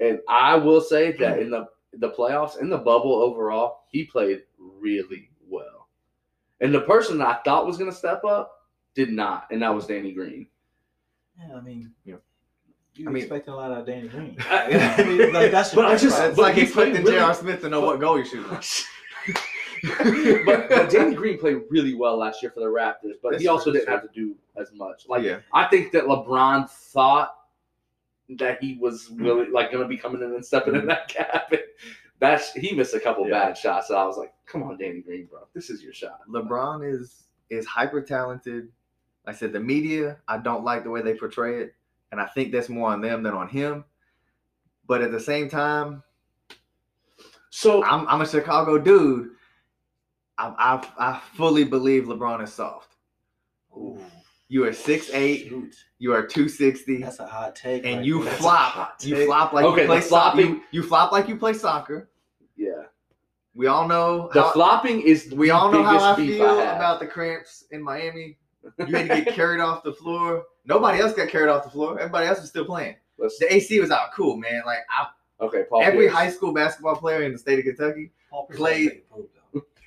and 0.00 0.20
I 0.28 0.56
will 0.56 0.80
say 0.80 1.12
that 1.18 1.38
in 1.40 1.50
the 1.50 1.66
the 1.94 2.10
playoffs 2.10 2.60
in 2.60 2.68
the 2.68 2.76
bubble 2.78 3.14
overall, 3.14 3.80
he 3.90 4.04
played 4.04 4.42
really 4.58 5.30
well. 5.48 5.88
And 6.60 6.72
the 6.74 6.82
person 6.82 7.18
that 7.18 7.26
I 7.28 7.42
thought 7.44 7.66
was 7.66 7.78
gonna 7.78 7.92
step 7.92 8.24
up 8.24 8.68
did 8.94 9.10
not, 9.10 9.46
and 9.50 9.62
that 9.62 9.74
was 9.74 9.86
Danny 9.86 10.12
Green. 10.12 10.46
Yeah, 11.38 11.56
I 11.56 11.60
mean, 11.62 11.92
Yeah. 12.04 12.16
you 12.94 13.08
I 13.08 13.12
mean- 13.12 13.22
expecting 13.22 13.54
a 13.54 13.56
lot 13.56 13.70
out 13.72 13.78
of 13.80 13.86
Danny 13.86 14.08
Green. 14.08 14.36
I- 14.50 14.94
I 14.98 15.04
mean, 15.04 15.32
like 15.32 15.50
that's 15.50 15.74
But 15.74 15.86
I 15.86 15.96
just- 15.96 16.20
It's 16.20 16.36
but 16.36 16.42
like 16.42 16.54
he 16.56 16.66
played 16.66 16.88
expecting 16.88 17.04
really- 17.04 17.16
J.R. 17.18 17.34
Smith 17.34 17.60
to 17.62 17.68
know 17.68 17.80
what 17.80 17.98
goal 18.00 18.18
you 18.18 18.24
shoot. 18.24 18.44
but, 20.46 20.68
but 20.68 20.90
Danny 20.90 21.14
Green 21.14 21.38
played 21.38 21.62
really 21.70 21.94
well 21.94 22.16
last 22.18 22.42
year 22.42 22.50
for 22.50 22.60
the 22.60 22.66
Raptors, 22.66 23.14
but 23.22 23.32
That's 23.32 23.42
he 23.42 23.48
also 23.48 23.72
didn't 23.72 23.88
have 23.88 24.02
to 24.02 24.08
do 24.14 24.34
as 24.56 24.72
much. 24.72 25.08
Like 25.08 25.22
yeah. 25.22 25.40
I 25.52 25.66
think 25.66 25.92
that 25.92 26.04
LeBron 26.04 26.68
thought 26.68 27.34
that 28.38 28.62
he 28.62 28.78
was 28.80 29.10
really 29.10 29.46
mm. 29.46 29.52
like 29.52 29.70
going 29.70 29.82
to 29.82 29.88
be 29.88 29.96
coming 29.96 30.22
in 30.22 30.32
and 30.34 30.44
stepping 30.44 30.74
in 30.74 30.82
mm. 30.82 30.88
that 30.88 31.08
gap. 31.08 31.52
And 31.52 31.62
that's 32.20 32.52
he 32.52 32.74
missed 32.74 32.94
a 32.94 33.00
couple 33.00 33.26
Yeah. 33.26 33.46
bad 33.46 33.56
shots. 33.56 33.90
And 33.90 33.98
I 33.98 34.04
was 34.04 34.16
like, 34.16 34.32
"Come 34.46 34.62
on, 34.62 34.76
Danny 34.76 35.00
Green, 35.00 35.26
bro, 35.26 35.40
this 35.54 35.70
is 35.70 35.82
your 35.82 35.92
shot." 35.92 36.20
LeBron 36.28 36.88
is 36.92 37.24
is 37.50 37.66
hyper 37.66 38.02
talented. 38.02 38.68
Like 39.26 39.36
I 39.36 39.38
said 39.38 39.52
the 39.52 39.60
media, 39.60 40.18
I 40.26 40.38
don't 40.38 40.64
like 40.64 40.84
the 40.84 40.90
way 40.90 41.02
they 41.02 41.14
portray 41.14 41.62
it, 41.62 41.74
and 42.12 42.20
I 42.20 42.26
think 42.26 42.52
that's 42.52 42.68
more 42.68 42.90
on 42.90 43.00
them 43.00 43.22
than 43.22 43.34
on 43.34 43.48
him. 43.48 43.84
But 44.86 45.02
at 45.02 45.12
the 45.12 45.20
same 45.20 45.48
time, 45.48 46.02
So 47.50 47.82
I'm 47.84 48.06
I'm 48.08 48.20
a 48.20 48.26
Chicago 48.28 48.78
dude. 48.78 49.30
I 50.38 50.54
I, 50.58 50.88
I 51.10 51.20
fully 51.34 51.64
believe 51.64 52.04
LeBron 52.04 52.42
is 52.42 52.52
soft. 52.52 52.94
Ooh, 53.76 53.98
You 54.48 54.64
are 54.64 54.72
six 54.72 55.10
eight. 55.12 55.48
shoot. 55.48 55.74
You 55.98 56.12
are 56.14 56.24
two 56.26 56.48
sixty, 56.48 57.02
That's 57.02 57.18
a 57.18 57.26
hot 57.26 57.56
take. 57.56 57.84
and 57.84 57.96
right 57.98 58.04
you 58.06 58.24
there. 58.24 58.32
flop. 58.34 58.94
You 59.02 59.26
flop 59.26 59.52
like 59.52 59.64
Okay, 59.64 59.82
you 59.82 59.86
play 59.88 59.96
the 60.00 60.02
flopping- 60.06 60.46
soccer. 60.46 60.54
You, 60.72 60.82
you 60.82 60.82
flop 60.88 61.12
like 61.12 61.28
you 61.28 61.36
play 61.36 61.52
soccer. 61.52 62.08
yeah, 62.56 62.84
We 63.54 63.66
all 63.66 63.86
know 63.88 64.30
the 64.32 64.42
how, 64.42 64.50
flopping 64.52 65.00
is 65.02 65.32
we 65.32 65.48
the 65.48 65.54
all 65.54 65.70
know 65.72 65.82
how 65.82 66.12
I 66.12 66.16
feel 66.16 66.46
have. 66.46 66.76
about 66.76 67.00
the 67.00 67.06
cramps 67.06 67.64
in 67.72 67.82
Miami. 67.82 68.38
You 68.78 68.86
had 68.96 69.08
to 69.08 69.22
get 69.24 69.34
carried 69.34 69.60
off 69.60 69.82
the 69.82 69.92
floor. 69.92 70.44
Nobody 70.66 71.00
else 71.00 71.14
got 71.14 71.28
carried 71.28 71.48
off 71.50 71.64
the 71.64 71.70
floor. 71.70 71.98
Everybody 71.98 72.26
else 72.26 72.40
was 72.40 72.48
still 72.50 72.64
playing. 72.66 72.96
Let's- 73.18 73.38
The 73.38 73.52
AC 73.52 73.80
was 73.80 73.90
out. 73.90 74.12
Cool, 74.14 74.36
man. 74.36 74.62
Like 74.66 74.78
I, 74.90 75.06
okay, 75.44 75.64
Paul. 75.68 75.82
every 75.82 76.06
Pierce. 76.06 76.12
high 76.14 76.30
school 76.30 76.52
basketball 76.52 76.96
player 76.96 77.22
in 77.22 77.32
the 77.32 77.38
state 77.38 77.58
of 77.58 77.64
Kentucky. 77.64 78.12
Paul 78.30 78.46
played- 78.46 79.02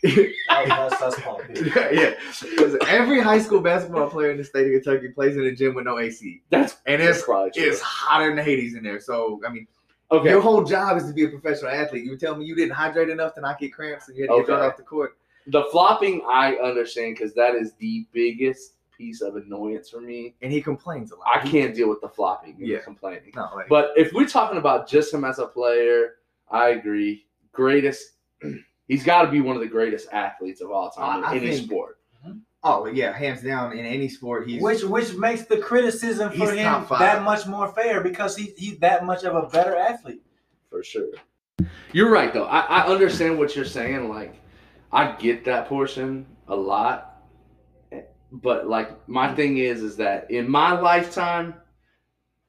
that's, 0.03 0.99
that's 0.99 1.17
yeah, 1.93 2.13
Listen, 2.57 2.79
every 2.87 3.19
high 3.21 3.39
school 3.39 3.61
basketball 3.61 4.09
player 4.09 4.31
in 4.31 4.37
the 4.37 4.43
state 4.43 4.65
of 4.73 4.83
Kentucky 4.83 5.09
plays 5.09 5.37
in 5.37 5.43
a 5.43 5.51
gym 5.51 5.75
with 5.75 5.85
no 5.85 5.99
AC, 5.99 6.41
that's 6.49 6.77
and 6.85 7.01
it's 7.01 7.23
it's 7.55 7.81
hotter 7.81 8.33
than 8.35 8.43
Hades 8.43 8.75
in 8.75 8.83
there. 8.83 8.99
So 8.99 9.39
I 9.47 9.51
mean, 9.51 9.67
okay. 10.11 10.29
your 10.29 10.41
whole 10.41 10.63
job 10.63 10.97
is 10.97 11.05
to 11.07 11.13
be 11.13 11.25
a 11.25 11.29
professional 11.29 11.71
athlete. 11.71 12.05
You 12.05 12.17
tell 12.17 12.35
me 12.35 12.45
you 12.45 12.55
didn't 12.55 12.73
hydrate 12.73 13.09
enough 13.09 13.35
to 13.35 13.41
not 13.41 13.59
get 13.59 13.73
cramps, 13.73 14.07
and 14.07 14.17
you 14.17 14.23
had 14.23 14.31
to 14.31 14.37
get 14.37 14.45
thrown 14.47 14.59
Okay. 14.59 14.67
off 14.67 14.77
the 14.77 14.83
court. 14.83 15.17
The 15.47 15.63
flopping, 15.71 16.21
I 16.29 16.55
understand 16.55 17.15
because 17.17 17.33
that 17.33 17.55
is 17.55 17.73
the 17.73 18.05
biggest 18.11 18.73
piece 18.95 19.21
of 19.21 19.35
annoyance 19.35 19.89
for 19.89 19.99
me. 19.99 20.35
And 20.43 20.51
he 20.51 20.61
complains 20.61 21.11
a 21.11 21.15
lot. 21.15 21.27
I 21.33 21.39
can't 21.39 21.73
deal 21.73 21.89
with 21.89 22.01
the 22.01 22.09
flopping 22.09 22.55
and 22.59 22.67
Yeah. 22.67 22.77
the 22.77 22.83
complaining. 22.83 23.31
No, 23.35 23.49
like, 23.55 23.67
But 23.67 23.93
if 23.95 24.13
we're 24.13 24.27
talking 24.27 24.59
about 24.59 24.87
just 24.87 25.11
him 25.11 25.23
as 25.25 25.39
a 25.39 25.47
player, 25.47 26.17
I 26.49 26.69
agree. 26.69 27.25
Greatest, 27.51 28.11
he's 28.91 29.03
got 29.05 29.21
to 29.23 29.31
be 29.31 29.39
one 29.39 29.55
of 29.55 29.61
the 29.61 29.67
greatest 29.67 30.07
athletes 30.11 30.59
of 30.61 30.69
all 30.69 30.89
time 30.89 31.23
I- 31.23 31.27
I 31.29 31.31
in 31.35 31.37
any 31.43 31.51
think- 31.55 31.65
sport. 31.67 31.97
oh 32.63 32.85
yeah, 32.87 33.11
hands 33.17 33.41
down 33.41 33.71
in 33.77 33.85
any 33.85 34.09
sport, 34.09 34.47
he's 34.47 34.61
Which 34.61 34.83
which 34.83 35.15
makes 35.15 35.45
the 35.45 35.57
criticism 35.57 36.29
for 36.31 36.51
him 36.51 36.85
that 36.99 37.23
much 37.23 37.47
more 37.47 37.69
fair 37.69 38.01
because 38.01 38.35
he, 38.35 38.53
he's 38.57 38.77
that 38.79 39.05
much 39.05 39.23
of 39.23 39.33
a 39.35 39.47
better 39.47 39.75
athlete. 39.75 40.21
for 40.69 40.83
sure. 40.83 41.13
You're 41.93 42.11
right 42.11 42.33
though. 42.33 42.45
I, 42.45 42.59
I 42.81 42.87
understand 42.87 43.37
what 43.39 43.55
you're 43.55 43.65
saying. 43.65 44.09
Like, 44.09 44.35
I 44.91 45.11
get 45.13 45.45
that 45.45 45.67
portion 45.67 46.25
a 46.47 46.55
lot. 46.55 47.07
But 48.33 48.67
like 48.69 49.07
my 49.09 49.33
thing 49.35 49.57
is 49.57 49.81
is 49.83 49.97
that 49.97 50.29
in 50.31 50.49
my 50.49 50.79
lifetime 50.79 51.53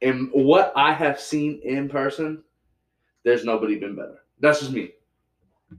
and 0.01 0.31
what 0.33 0.73
I 0.77 0.93
have 0.93 1.19
seen 1.21 1.61
in 1.65 1.89
person, 1.89 2.43
there's 3.25 3.45
nobody 3.45 3.79
been 3.79 3.97
better. 3.97 4.19
That's 4.41 4.61
just 4.61 4.73
me. 4.73 4.91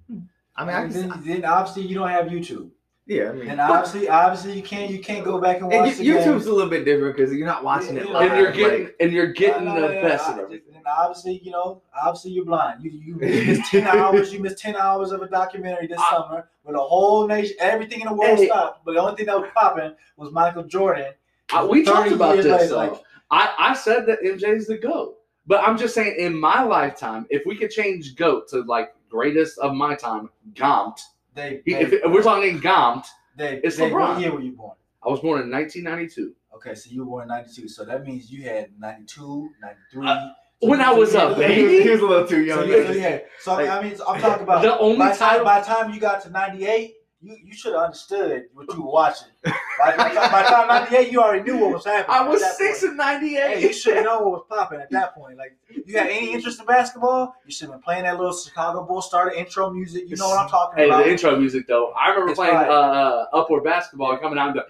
Hmm. 0.09 0.19
I 0.55 0.65
mean, 0.65 0.75
I 0.75 0.81
can, 0.81 0.91
then, 0.91 1.21
then 1.25 1.45
obviously 1.45 1.83
you 1.83 1.95
don't 1.95 2.09
have 2.09 2.25
YouTube. 2.27 2.69
yeah, 3.07 3.29
I 3.29 3.33
mean, 3.33 3.47
And 3.49 3.59
obviously, 3.59 4.07
obviously 4.07 4.53
you 4.53 4.61
can't 4.63 4.91
you 4.91 4.99
can't 4.99 5.25
go 5.25 5.39
back 5.41 5.61
and 5.61 5.71
and 5.73 5.81
watch 5.81 5.91
y- 5.91 5.97
the 5.97 6.03
game. 6.03 6.15
YouTube's 6.17 6.45
a 6.45 6.53
little 6.53 6.69
bit 6.69 6.85
different 6.85 7.15
because 7.17 7.33
you're 7.33 7.47
not 7.47 7.63
watching 7.63 7.97
it 7.97 8.07
live. 8.09 8.31
And 8.31 8.39
you're 8.39 8.51
getting 8.51 8.83
like- 8.85 8.95
and 8.99 9.11
you're 9.11 9.33
getting 9.33 9.65
No, 9.65 9.75
the 9.75 9.81
no, 9.81 9.93
no, 9.93 10.01
best 10.01 10.29
of 10.29 10.37
everything. 10.39 10.75
And 10.75 10.85
obviously, 10.85 11.39
you 11.43 11.51
know, 11.51 11.81
obviously 12.03 12.31
you're 12.31 12.45
blind. 12.45 12.83
You 12.83 12.91
you 12.91 13.15
miss 13.15 13.69
ten 13.69 13.83
hours. 13.97 14.31
You 14.31 14.39
missed 14.39 14.59
ten 14.59 14.75
hours 14.75 15.11
of 15.11 15.21
a 15.21 15.27
documentary 15.27 15.87
this 15.87 15.99
I- 15.99 16.11
summer 16.15 16.49
when 16.63 16.75
the 16.75 16.81
whole 16.81 17.27
nation, 17.27 17.55
everything 17.59 18.01
in 18.01 18.07
the 18.07 18.13
world 18.13 18.37
Hey. 18.37 18.45
stopped. 18.45 18.85
But 18.85 18.93
the 18.93 19.01
only 19.01 19.15
thing 19.15 19.25
that 19.25 19.39
was 19.39 19.49
popping 19.55 19.95
was 20.17 20.31
Michael 20.31 20.63
Jordan. 20.63 21.13
Uh, 21.51 21.67
we 21.69 21.83
talked 21.83 22.11
about 22.11 22.35
years 22.35 22.45
this. 22.45 22.71
later, 22.71 22.75
like- 22.91 23.01
I, 23.31 23.53
I 23.57 23.73
said 23.73 24.05
that 24.05 24.19
MJ's 24.23 24.67
the 24.67 24.77
GOAT. 24.77 25.17
But 25.45 25.61
I'm 25.67 25.77
just 25.77 25.93
saying, 25.93 26.15
in 26.19 26.39
my 26.39 26.63
lifetime, 26.63 27.25
if 27.29 27.45
we 27.45 27.57
could 27.57 27.69
change 27.69 28.15
GOAT 28.15 28.47
to 28.49 28.61
like 28.61 28.93
greatest 29.17 29.57
of 29.59 29.73
my 29.75 29.93
time, 29.95 30.29
Gomt. 30.53 30.97
They, 31.35 31.61
they, 31.65 31.73
If, 31.83 31.93
if 31.93 32.11
we're 32.11 32.23
talking 32.23 32.59
Gomt, 32.59 33.05
they, 33.37 33.59
it's 33.63 33.77
they, 33.77 33.89
LeBron. 33.89 34.09
What 34.13 34.19
year 34.21 34.31
were 34.31 34.41
you 34.41 34.53
born? 34.53 34.75
I 35.05 35.09
was 35.09 35.19
born 35.19 35.41
in 35.41 35.51
1992. 35.51 36.33
Okay, 36.55 36.75
so 36.75 36.89
you 36.91 36.99
were 37.01 37.05
born 37.05 37.23
in 37.23 37.27
'92. 37.29 37.67
So 37.67 37.83
that 37.85 38.05
means 38.05 38.31
you 38.31 38.43
had 38.43 38.69
'92, 38.79 39.49
'93. 39.61 40.07
Uh, 40.07 40.29
when 40.61 40.79
I 40.81 40.91
was 40.93 41.13
a 41.13 41.21
he, 41.21 41.25
was, 41.27 41.37
baby? 41.37 41.83
he 41.83 41.89
was 41.89 42.01
a 42.01 42.05
little 42.05 42.27
too 42.27 42.47
So, 42.47 42.63
young. 42.63 42.69
yeah, 42.69 42.87
so, 42.87 42.91
yeah. 42.93 43.19
so 43.41 43.51
I 43.55 43.83
mean, 43.83 43.97
I'm 44.07 44.21
talking 44.21 44.43
about 44.43 44.61
The 44.61 44.77
only 44.79 44.97
by 44.97 45.11
the 45.11 45.17
time 45.17 45.29
title- 45.29 45.45
by 45.45 45.59
the 45.59 45.65
time 45.65 45.93
you 45.93 45.99
got 45.99 46.21
to 46.23 46.29
'98, 46.29 46.93
you, 47.23 47.37
you 47.45 47.53
should 47.53 47.73
have 47.73 47.83
understood 47.83 48.45
what 48.53 48.67
you 48.73 48.81
were 48.83 48.91
watching. 48.91 49.29
By, 49.43 49.95
by, 49.97 50.13
time- 50.13 50.31
by 50.31 50.43
time 50.43 50.67
'98, 50.67 51.11
you 51.11 51.21
already 51.21 51.43
knew 51.49 51.57
what 51.57 51.71
was 51.73 51.85
happening. 51.85 52.15
I 52.17 52.27
was 52.27 52.41
six 52.57 52.81
point. 52.81 52.91
in 52.91 52.97
'98. 52.97 53.41
Hey, 53.41 53.61
you 53.61 53.73
should 53.73 53.95
have 53.95 54.05
known 54.05 54.23
what 54.25 54.31
was 54.31 54.43
popping 54.49 54.79
at 54.81 54.91
that 54.91 55.15
point. 55.15 55.37
Like, 55.37 55.55
you 55.85 55.97
had 55.97 56.07
any 56.09 56.33
interest 56.33 56.59
in 56.59 56.65
basketball? 56.65 57.35
You 57.45 57.51
should 57.51 57.67
have 57.69 57.75
been 57.75 57.81
playing 57.81 58.03
that 58.03 58.17
little 58.19 58.35
Chicago 58.35 58.83
Bulls 58.85 59.07
starter 59.07 59.31
intro 59.31 59.69
music. 59.71 60.03
You 60.07 60.15
know 60.17 60.27
what 60.29 60.39
I'm 60.39 60.49
talking 60.49 60.77
Hey, 60.77 60.89
about? 60.89 61.05
the 61.05 61.11
intro 61.11 61.35
music 61.39 61.65
though. 61.67 61.91
I 61.93 62.09
remember 62.09 62.31
It's 62.31 62.37
playing 62.39 62.55
right. 62.55 62.69
uh, 62.69 63.25
upward 63.33 63.63
basketball 63.63 64.11
and 64.11 64.21
coming 64.21 64.37
out 64.37 64.49
and 64.49 64.61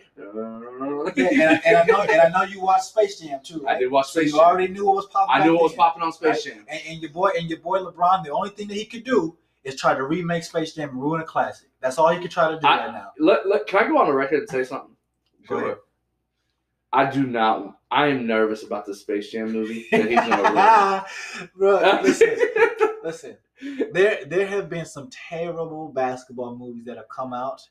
Yeah, 1.15 1.23
and, 1.41 1.49
I- 1.49 1.61
and 1.65 1.77
I 1.77 1.83
know, 1.85 2.01
and 2.01 2.21
I 2.21 2.29
know 2.29 2.43
you 2.43 2.61
watched 2.61 2.85
Space 2.85 3.19
Jam 3.19 3.39
too. 3.43 3.67
I 3.67 3.77
did 3.79 3.91
watch 3.91 4.07
So 4.11 4.19
Space 4.21 4.31
you 4.33 4.39
already 4.39 4.67
knew 4.71 4.85
what 4.85 4.95
was 4.95 5.05
popping. 5.07 5.35
I 5.35 5.43
knew 5.43 5.53
what 5.53 5.63
was 5.63 5.73
popping 5.73 6.01
on 6.03 6.11
Space 6.13 6.45
Right? 6.45 6.55
Jam. 6.55 6.65
And, 6.69 6.81
and 6.87 7.01
your 7.01 7.11
boy 7.11 7.31
and 7.37 7.49
your 7.49 7.59
boy 7.59 7.79
LeBron, 7.79 8.23
the 8.23 8.31
only 8.31 8.49
thing 8.51 8.67
that 8.67 8.75
he 8.75 8.85
could 8.85 9.03
do 9.03 9.35
is 9.63 9.79
try 9.79 9.95
to 9.95 10.03
remake 10.03 10.43
Space 10.43 10.73
Jam 10.73 10.89
and 10.89 11.01
ruin 11.01 11.21
a 11.21 11.25
classic. 11.25 11.69
That's 11.81 11.97
all 11.97 12.13
you 12.13 12.19
can 12.19 12.29
try 12.29 12.49
to 12.49 12.59
do 12.59 12.67
I- 12.67 12.85
right 12.85 12.93
now. 12.93 13.11
Let, 13.19 13.47
let, 13.47 13.67
can 13.67 13.85
I 13.85 13.87
go 13.87 13.97
on 13.97 14.07
the 14.07 14.13
record 14.13 14.39
and 14.39 14.49
say 14.49 14.63
something? 14.63 14.95
Go 15.47 15.57
ahead. 15.57 15.77
I 16.93 17.09
do 17.09 17.25
not. 17.25 17.79
I 17.89 18.07
am 18.07 18.27
nervous 18.27 18.63
about 18.63 18.85
the 18.85 18.93
Space 18.93 19.31
Jam 19.31 19.51
movie 19.51 19.87
that 19.91 20.07
he's 20.07 20.19
gonna 20.19 21.05
Bro, 21.57 22.01
listen, 22.03 22.37
listen. 23.03 23.37
There, 23.91 24.25
there 24.25 24.45
have 24.45 24.69
been 24.69 24.85
some 24.85 25.09
terrible 25.09 25.89
basketball 25.89 26.55
movies 26.55 26.85
that 26.85 26.97
have 26.97 27.09
come 27.09 27.33
out. 27.33 27.61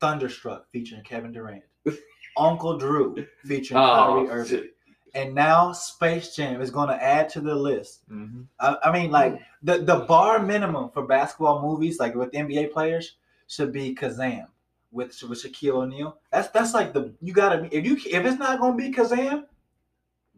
Thunderstruck 0.00 0.66
featuring 0.70 1.02
Kevin 1.02 1.32
Durant, 1.32 1.64
Uncle 2.38 2.78
Drew 2.78 3.26
featuring 3.44 3.80
oh, 3.80 3.94
Kyrie 3.94 4.28
oh, 4.28 4.32
Irving, 4.32 4.58
shit. 4.60 4.76
And 5.14 5.34
now 5.34 5.72
Space 5.72 6.34
Jam 6.34 6.60
is 6.60 6.70
going 6.70 6.88
to 6.88 7.02
add 7.02 7.28
to 7.30 7.40
the 7.40 7.54
list. 7.54 8.08
Mhm. 8.10 8.46
I, 8.60 8.76
I 8.84 8.92
mean, 8.92 9.10
like 9.10 9.40
the 9.62 9.78
the 9.78 10.00
bar 10.00 10.38
minimum 10.40 10.90
for 10.90 11.06
basketball 11.06 11.62
movies, 11.62 11.98
like 11.98 12.14
with 12.14 12.32
NBA 12.32 12.72
players, 12.72 13.16
should 13.46 13.72
be 13.72 13.94
Kazam 13.94 14.46
with 14.92 15.20
with 15.22 15.42
Shaquille 15.42 15.74
O'Neal. 15.82 16.18
That's 16.30 16.48
that's 16.48 16.74
like 16.74 16.92
the 16.92 17.12
you 17.20 17.32
gotta 17.32 17.62
be 17.62 17.68
if 17.68 17.84
you 17.84 17.94
if 17.94 18.24
it's 18.26 18.38
not 18.38 18.60
gonna 18.60 18.76
be 18.76 18.92
Kazam, 18.92 19.44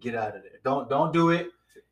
get 0.01 0.15
out 0.15 0.37
of 0.37 0.43
there. 0.43 0.61
Don't 0.65 0.89
don't 0.89 1.13
do 1.13 1.31
it. 1.31 1.51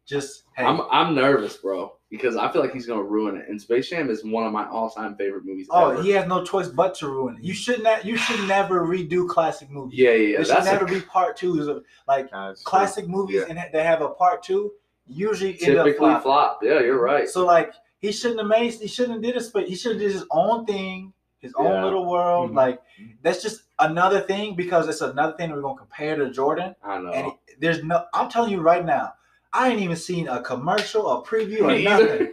Just 0.09 0.45
hey, 0.57 0.65
I'm 0.65 0.81
I'm 0.91 1.15
nervous, 1.15 1.59
bro, 1.59 1.93
because 2.11 2.35
I 2.35 2.51
feel 2.51 2.63
like 2.63 2.73
he's 2.73 2.87
gonna 2.87 3.03
ruin 3.03 3.37
it. 3.37 3.45
And 3.49 3.61
Space 3.61 3.91
Jam 3.91 4.09
is 4.09 4.25
one 4.25 4.47
of 4.47 4.53
my 4.55 4.67
all-time 4.67 5.15
favorite 5.17 5.45
movies. 5.45 5.67
oh, 5.71 5.91
ever. 5.91 6.03
he 6.03 6.11
has 6.11 6.27
no 6.27 6.43
choice 6.43 6.69
but 6.69 6.95
to 6.97 7.09
ruin 7.09 7.37
it. 7.37 7.45
You 7.45 7.53
should 7.53 7.83
not. 7.83 8.07
You 8.07 8.17
should 8.17 8.49
never 8.49 8.87
redo 8.87 9.29
classic 9.29 9.69
movies. 9.71 9.99
yeah, 9.99 10.11
yeah, 10.13 10.17
yeah. 10.17 10.37
There 10.37 10.45
should 10.47 10.55
That's 10.57 10.65
never 10.67 10.85
a, 10.87 10.89
be 10.89 11.01
part 11.03 11.37
twos 11.37 11.69
of 11.69 11.85
like 12.07 12.33
Nah, 12.33 12.53
it's 12.53 12.63
classic 12.63 13.07
movies, 13.07 13.45
Yeah. 13.47 13.55
and 13.55 13.73
they 13.73 13.85
have 13.85 14.01
a 14.01 14.09
part 14.09 14.43
two. 14.43 14.73
Usually 15.07 15.61
end 15.63 15.77
up 15.77 15.85
typically 15.85 16.07
flopping. 16.07 16.23
flop. 16.23 16.59
Yeah, 16.63 16.81
you're 16.81 17.01
right. 17.03 17.29
So 17.29 17.45
like 17.45 17.75
he 18.01 18.11
shouldn't 18.11 18.41
have 18.41 18.49
made 18.49 18.73
he 18.73 18.89
shouldn't 18.89 19.13
have 19.17 19.23
did 19.23 19.37
a 19.37 19.41
space. 19.43 19.69
He 19.69 19.77
should 19.77 19.93
have 19.93 20.01
did 20.01 20.13
his 20.13 20.25
own 20.31 20.65
thing, 20.65 21.13
his 21.41 21.53
own 21.59 21.67
Yeah. 21.67 21.85
little 21.85 22.07
world. 22.11 22.53
Mhm. 22.53 22.57
Like 22.57 22.81
that's 23.23 23.43
just 23.43 23.65
another 23.79 24.21
thing 24.21 24.55
because 24.57 24.89
it's 24.89 25.03
another 25.03 25.37
thing 25.37 25.51
we're 25.51 25.61
gonna 25.61 25.77
compare 25.79 26.17
to 26.17 26.31
Jordan. 26.31 26.75
I 26.83 26.97
know. 26.99 27.11
And 27.13 27.27
it- 27.27 27.61
there's 27.61 27.85
no 27.85 28.05
I'm 28.15 28.31
telling 28.31 28.51
you 28.53 28.61
right 28.63 28.85
now, 28.85 29.13
I 29.53 29.71
ain't 29.71 29.81
even 29.81 29.97
seen 29.97 30.29
a 30.29 30.43
commercial 30.43 31.03
or 31.07 31.23
preview 31.25 31.61
or 31.63 31.69
Me 31.69 31.87
either. 31.87 32.07
nothing. 32.09 32.33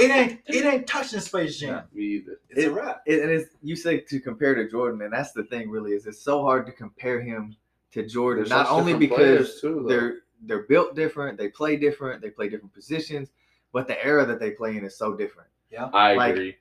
It 0.00 0.10
ain't 0.10 0.40
it 0.46 0.64
ain't 0.64 0.86
touching 0.86 1.20
Space 1.20 1.58
Jam. 1.58 1.84
Me 1.92 2.02
either. 2.02 2.40
It's 2.50 2.64
a 2.64 2.70
wrap. 2.70 3.02
It- 3.06 3.20
and 3.22 3.30
it's 3.30 3.50
you 3.62 3.76
say 3.76 3.98
to 4.00 4.20
compare 4.20 4.54
to 4.54 4.68
Jordan, 4.68 5.02
and 5.02 5.12
that's 5.12 5.32
the 5.32 5.44
thing. 5.44 5.68
Really, 5.70 5.92
is 5.92 6.06
it's 6.06 6.20
so 6.20 6.42
hard 6.42 6.66
to 6.66 6.72
compare 6.72 7.20
him 7.20 7.56
to 7.92 8.06
Jordan. 8.06 8.44
They're 8.48 8.56
not 8.58 8.68
only 8.70 8.94
because 8.94 9.60
too, 9.60 9.84
they're 9.88 10.18
they're 10.44 10.62
built 10.64 10.96
different, 10.96 11.38
they 11.38 11.48
play 11.48 11.76
different, 11.76 12.20
they 12.22 12.30
play 12.30 12.48
different 12.48 12.72
positions, 12.74 13.30
but 13.72 13.86
the 13.86 14.02
era 14.04 14.24
that 14.26 14.40
they 14.40 14.50
play 14.52 14.76
in 14.76 14.84
is 14.84 14.96
so 14.96 15.14
different. 15.14 15.48
Yeah, 15.70 15.88
I 15.92 16.14
like- 16.14 16.32
agree. 16.34 16.56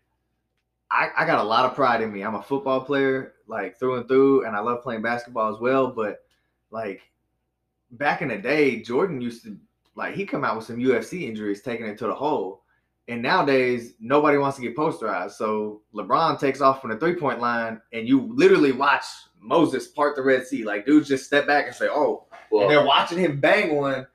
I, 0.94 1.10
I 1.20 1.26
got 1.26 1.40
a 1.40 1.44
lot 1.44 1.64
of 1.64 1.74
pride 1.74 2.02
in 2.02 2.12
me. 2.12 2.22
I'm 2.22 2.36
a 2.36 2.44
football 2.44 2.82
player, 2.82 3.36
like 3.48 3.80
through 3.80 3.96
and 3.96 4.08
through, 4.10 4.46
and 4.46 4.54
I 4.58 4.60
love 4.60 4.84
playing 4.84 5.02
basketball 5.02 5.54
as 5.56 5.62
well. 5.62 5.88
But 5.88 6.26
like 6.70 7.02
back 7.92 8.22
in 8.22 8.28
the 8.28 8.38
day, 8.38 8.82
Jordan 8.82 9.22
used 9.22 9.44
to 9.46 9.58
like 9.96 10.16
he 10.16 10.26
come 10.26 10.44
out 10.44 10.56
with 10.56 10.66
some 10.66 10.78
UFC 10.78 11.24
injuries, 11.28 11.62
taking 11.62 11.86
it 11.86 11.98
to 12.00 12.08
the 12.08 12.14
hole. 12.16 12.64
And 13.08 13.22
nowadays, 13.22 13.94
nobody 14.00 14.38
wants 14.38 14.58
to 14.58 14.62
get 14.64 14.76
posterized. 14.78 15.32
So 15.32 15.82
LeBron 15.94 16.40
takes 16.40 16.62
off 16.62 16.82
from 16.82 16.92
the 16.92 16.98
three 16.98 17.16
point 17.16 17.40
line, 17.40 17.82
and 17.92 18.08
you 18.08 18.32
literally 18.34 18.72
watch 18.72 19.04
Moses 19.40 19.88
part 19.88 20.16
the 20.16 20.22
Red 20.22 20.46
Sea. 20.46 20.64
Like 20.64 20.86
dudes 20.86 21.08
just 21.08 21.26
step 21.26 21.46
back 21.48 21.66
and 21.68 21.76
say, 21.76 21.88
"Oh," 21.90 22.28
Well, 22.52 22.64
and 22.64 22.72
they're 22.72 22.86
watching 22.86 23.18
him 23.18 23.40
bang 23.40 23.76
one, 23.76 24.06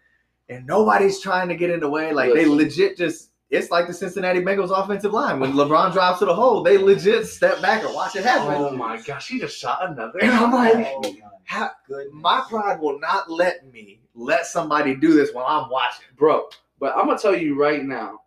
and 0.48 0.66
nobody's 0.66 1.20
trying 1.20 1.48
to 1.48 1.56
get 1.56 1.70
in 1.70 1.80
the 1.80 1.90
way. 1.90 2.12
Like 2.12 2.32
they 2.32 2.46
legit 2.46 2.96
just. 2.96 3.30
It's 3.48 3.70
like 3.70 3.86
the 3.86 3.94
Cincinnati 3.94 4.40
Bengals 4.40 4.76
offensive 4.76 5.12
line. 5.12 5.38
When 5.38 5.52
LeBron 5.52 5.92
drives 5.92 6.18
to 6.18 6.24
the 6.24 6.34
hole, 6.34 6.64
they 6.64 6.78
legit 6.78 7.26
step 7.26 7.62
back 7.62 7.84
and 7.84 7.94
watch 7.94 8.16
it 8.16 8.24
happen. 8.24 8.52
oh 8.54 8.70
my 8.72 9.00
gosh, 9.00 9.28
he 9.28 9.38
just 9.38 9.56
shot 9.56 9.88
another. 9.88 10.18
And 10.20 10.32
I'm 10.32 10.50
like, 10.52 10.74
Oh 10.88 11.00
my 11.00 11.20
How, 11.46 11.70
goodness. 11.86 12.12
my 12.12 12.44
pride 12.48 12.80
will 12.80 12.98
not 12.98 13.30
let 13.30 13.72
me 13.72 14.00
let 14.14 14.46
somebody 14.46 14.96
do 14.96 15.14
this 15.14 15.32
while 15.32 15.46
I'm 15.46 15.70
watching. 15.70 16.06
bro. 16.16 16.48
But 16.78 16.96
I'm 16.96 17.06
gonna 17.06 17.18
tell 17.18 17.36
you 17.36 17.58
right 17.58 17.82
now, 17.84 18.20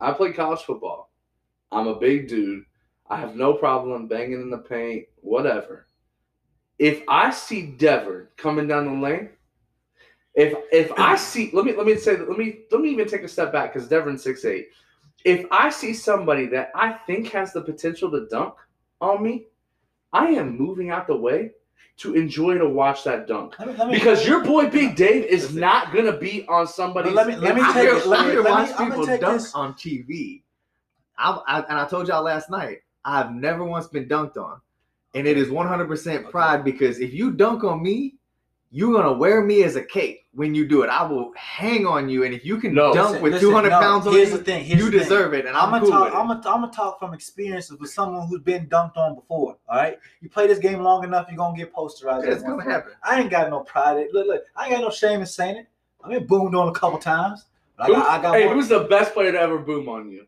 I 0.00 0.12
play 0.12 0.32
college 0.32 0.62
football. 0.62 1.10
I'm 1.72 1.88
a 1.88 1.96
big 1.96 2.28
dude. 2.28 2.64
I 3.08 3.16
have 3.16 3.34
no 3.34 3.54
problem 3.54 4.06
banging 4.06 4.40
in 4.40 4.50
the 4.50 4.58
paint, 4.58 5.06
whatever. 5.16 5.86
If 6.78 7.02
I 7.08 7.30
see 7.30 7.72
Devin 7.72 8.28
coming 8.36 8.68
down 8.68 8.86
the 8.86 9.06
lane, 9.06 9.30
if 10.34 10.56
if 10.72 10.92
I 10.96 11.16
see, 11.16 11.50
let 11.52 11.64
me 11.64 11.74
let 11.74 11.86
me 11.86 11.96
say, 11.96 12.16
let 12.16 12.38
me 12.38 12.60
let 12.70 12.80
me 12.80 12.90
even 12.90 13.08
take 13.08 13.22
a 13.22 13.28
step 13.28 13.52
back 13.52 13.72
because 13.72 13.88
Devin's 13.88 14.22
six 14.22 14.44
eight. 14.44 14.68
If 15.24 15.44
I 15.50 15.70
see 15.70 15.92
somebody 15.92 16.46
that 16.46 16.70
I 16.74 16.92
think 16.92 17.32
has 17.32 17.52
the 17.52 17.60
potential 17.62 18.10
to 18.12 18.28
dunk 18.28 18.54
on 19.00 19.22
me, 19.22 19.46
I 20.12 20.28
am 20.28 20.56
moving 20.56 20.90
out 20.90 21.08
the 21.08 21.16
way 21.16 21.50
to 21.98 22.14
enjoy 22.14 22.56
to 22.56 22.66
watch 22.68 23.04
that 23.04 23.26
dunk. 23.26 23.58
Let 23.58 23.68
me- 23.68 23.74
let 23.76 23.88
me- 23.88 23.94
Because 23.94 24.26
your 24.26 24.42
boy 24.42 24.70
Big 24.70 24.96
Dave 24.96 25.24
is 25.24 25.54
not 25.54 25.92
gonna 25.92 26.16
be 26.16 26.46
on 26.48 26.66
somebody's. 26.66 27.12
Let 27.12 27.26
me- 27.26 27.36
let 27.36 27.54
me 27.54 27.62
take 27.62 27.88
can, 27.88 27.96
it- 27.98 28.06
let 28.06 28.26
me- 28.26 28.32
let 28.34 28.44
me- 28.44 28.50
watch 28.50 28.70
I'm 28.78 28.90
people 28.90 29.06
take 29.06 29.20
dunk 29.20 29.42
this- 29.42 29.54
on 29.54 29.74
TV. 29.74 30.42
I, 31.18 31.38
I, 31.46 31.60
and 31.68 31.78
I 31.78 31.86
told 31.86 32.08
y'all 32.08 32.22
last 32.22 32.48
night, 32.48 32.78
I've 33.04 33.32
never 33.32 33.64
once 33.64 33.86
been 33.88 34.06
dunked 34.06 34.36
on. 34.38 34.60
And 35.14 35.26
it 35.26 35.36
is 35.36 35.48
100% 35.50 36.30
pride 36.30 36.64
because 36.64 37.00
if 37.00 37.12
you 37.12 37.32
dunk 37.32 37.64
on 37.64 37.82
me, 37.82 38.14
you're 38.72 38.92
going 38.92 39.04
to 39.04 39.12
wear 39.12 39.42
me 39.42 39.64
as 39.64 39.74
a 39.76 39.82
cape 39.82 40.20
when 40.32 40.54
you 40.54 40.66
do 40.66 40.82
it. 40.82 40.88
I 40.90 41.02
will 41.02 41.32
hang 41.34 41.86
on 41.86 42.08
you. 42.08 42.22
And 42.24 42.32
if 42.32 42.44
you 42.44 42.58
can 42.58 42.72
No. 42.72 42.94
dunk 42.94 43.08
Listen, 43.10 43.22
with 43.22 43.32
listen, 43.34 43.48
200 43.48 43.68
no, 43.70 43.80
pounds 43.80 44.06
on 44.06 44.12
here's 44.12 44.30
you, 44.30 44.38
the 44.38 44.44
thing. 44.44 44.64
Here's 44.64 44.78
you 44.78 44.86
the 44.86 44.90
thing. 44.92 45.00
deserve 45.00 45.34
it. 45.34 45.46
And 45.46 45.56
I'm 45.56 45.74
I'm, 45.74 45.80
gonna 45.80 45.82
cool 45.82 45.90
talk. 45.90 46.14
I'm 46.14 46.28
gonna, 46.28 46.54
I'm 46.54 46.60
gonna 46.60 46.72
talk 46.72 46.98
from 47.00 47.12
experiences 47.12 47.78
with 47.78 47.90
someone 47.90 48.28
who's 48.28 48.42
been 48.42 48.68
dunked 48.68 48.96
on 48.96 49.16
before. 49.16 49.56
All 49.68 49.76
right, 49.76 49.98
you 50.20 50.28
play 50.28 50.46
this 50.46 50.60
game 50.60 50.80
long 50.80 51.02
enough, 51.02 51.26
you're 51.28 51.36
gonna 51.36 51.56
get 51.56 51.74
posterized. 51.74 52.24
it's 52.28 52.42
gonna 52.42 52.56
point. 52.56 52.68
happen. 52.70 52.92
I 53.02 53.20
ain't 53.20 53.30
got 53.30 53.50
no 53.50 53.60
pride. 53.60 54.06
Look, 54.12 54.26
look, 54.28 54.42
I 54.54 54.66
ain't 54.66 54.72
got 54.74 54.82
no 54.82 54.90
shame 54.90 55.20
in 55.20 55.26
saying 55.26 55.56
it. 55.56 55.66
I've 56.04 56.10
been 56.10 56.26
boomed 56.26 56.54
on 56.54 56.68
a 56.68 56.72
couple 56.72 56.98
times. 57.00 57.46
But 57.76 57.90
I 57.90 57.92
got, 57.92 58.08
I 58.08 58.22
got 58.22 58.34
hey, 58.36 58.48
who's 58.48 58.68
the 58.68 58.80
best 58.84 59.14
player 59.14 59.32
to 59.32 59.40
ever 59.40 59.58
boom 59.58 59.88
on 59.88 60.10
you? 60.12 60.26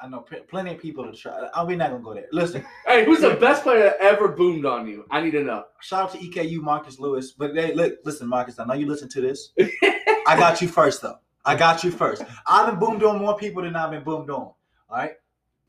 I 0.00 0.08
know 0.08 0.20
pl- 0.20 0.40
plenty 0.48 0.72
of 0.74 0.80
people 0.80 1.10
to 1.10 1.16
try. 1.16 1.48
I, 1.54 1.64
we're 1.64 1.76
not 1.76 1.90
gonna 1.90 2.02
go 2.02 2.14
there. 2.14 2.26
Listen, 2.32 2.64
Hey, 2.86 3.04
who's 3.04 3.20
the 3.20 3.34
best 3.34 3.62
player 3.62 3.82
that 3.84 3.96
ever 4.00 4.28
boomed 4.28 4.64
on 4.64 4.86
you? 4.86 5.04
I 5.10 5.20
need 5.20 5.32
to 5.32 5.42
know. 5.42 5.64
shout 5.80 6.04
out 6.04 6.12
to 6.12 6.18
EKU 6.18 6.60
Marcus 6.60 6.98
Lewis. 6.98 7.32
But 7.32 7.54
hey, 7.54 7.74
look, 7.74 7.98
listen, 8.04 8.28
Marcus. 8.28 8.58
I 8.58 8.64
know 8.64 8.74
you 8.74 8.86
listen 8.86 9.08
to 9.10 9.20
this. 9.20 9.52
I 9.58 10.36
got 10.38 10.62
you 10.62 10.68
first, 10.68 11.02
though. 11.02 11.18
I 11.44 11.56
got 11.56 11.82
you 11.82 11.90
first. 11.90 12.22
I've 12.46 12.70
been 12.70 12.78
boomed 12.78 13.02
on 13.02 13.18
more 13.18 13.36
people 13.36 13.62
than 13.62 13.74
I've 13.74 13.90
been 13.90 14.04
boomed 14.04 14.30
on. 14.30 14.36
All 14.40 14.56
right. 14.90 15.12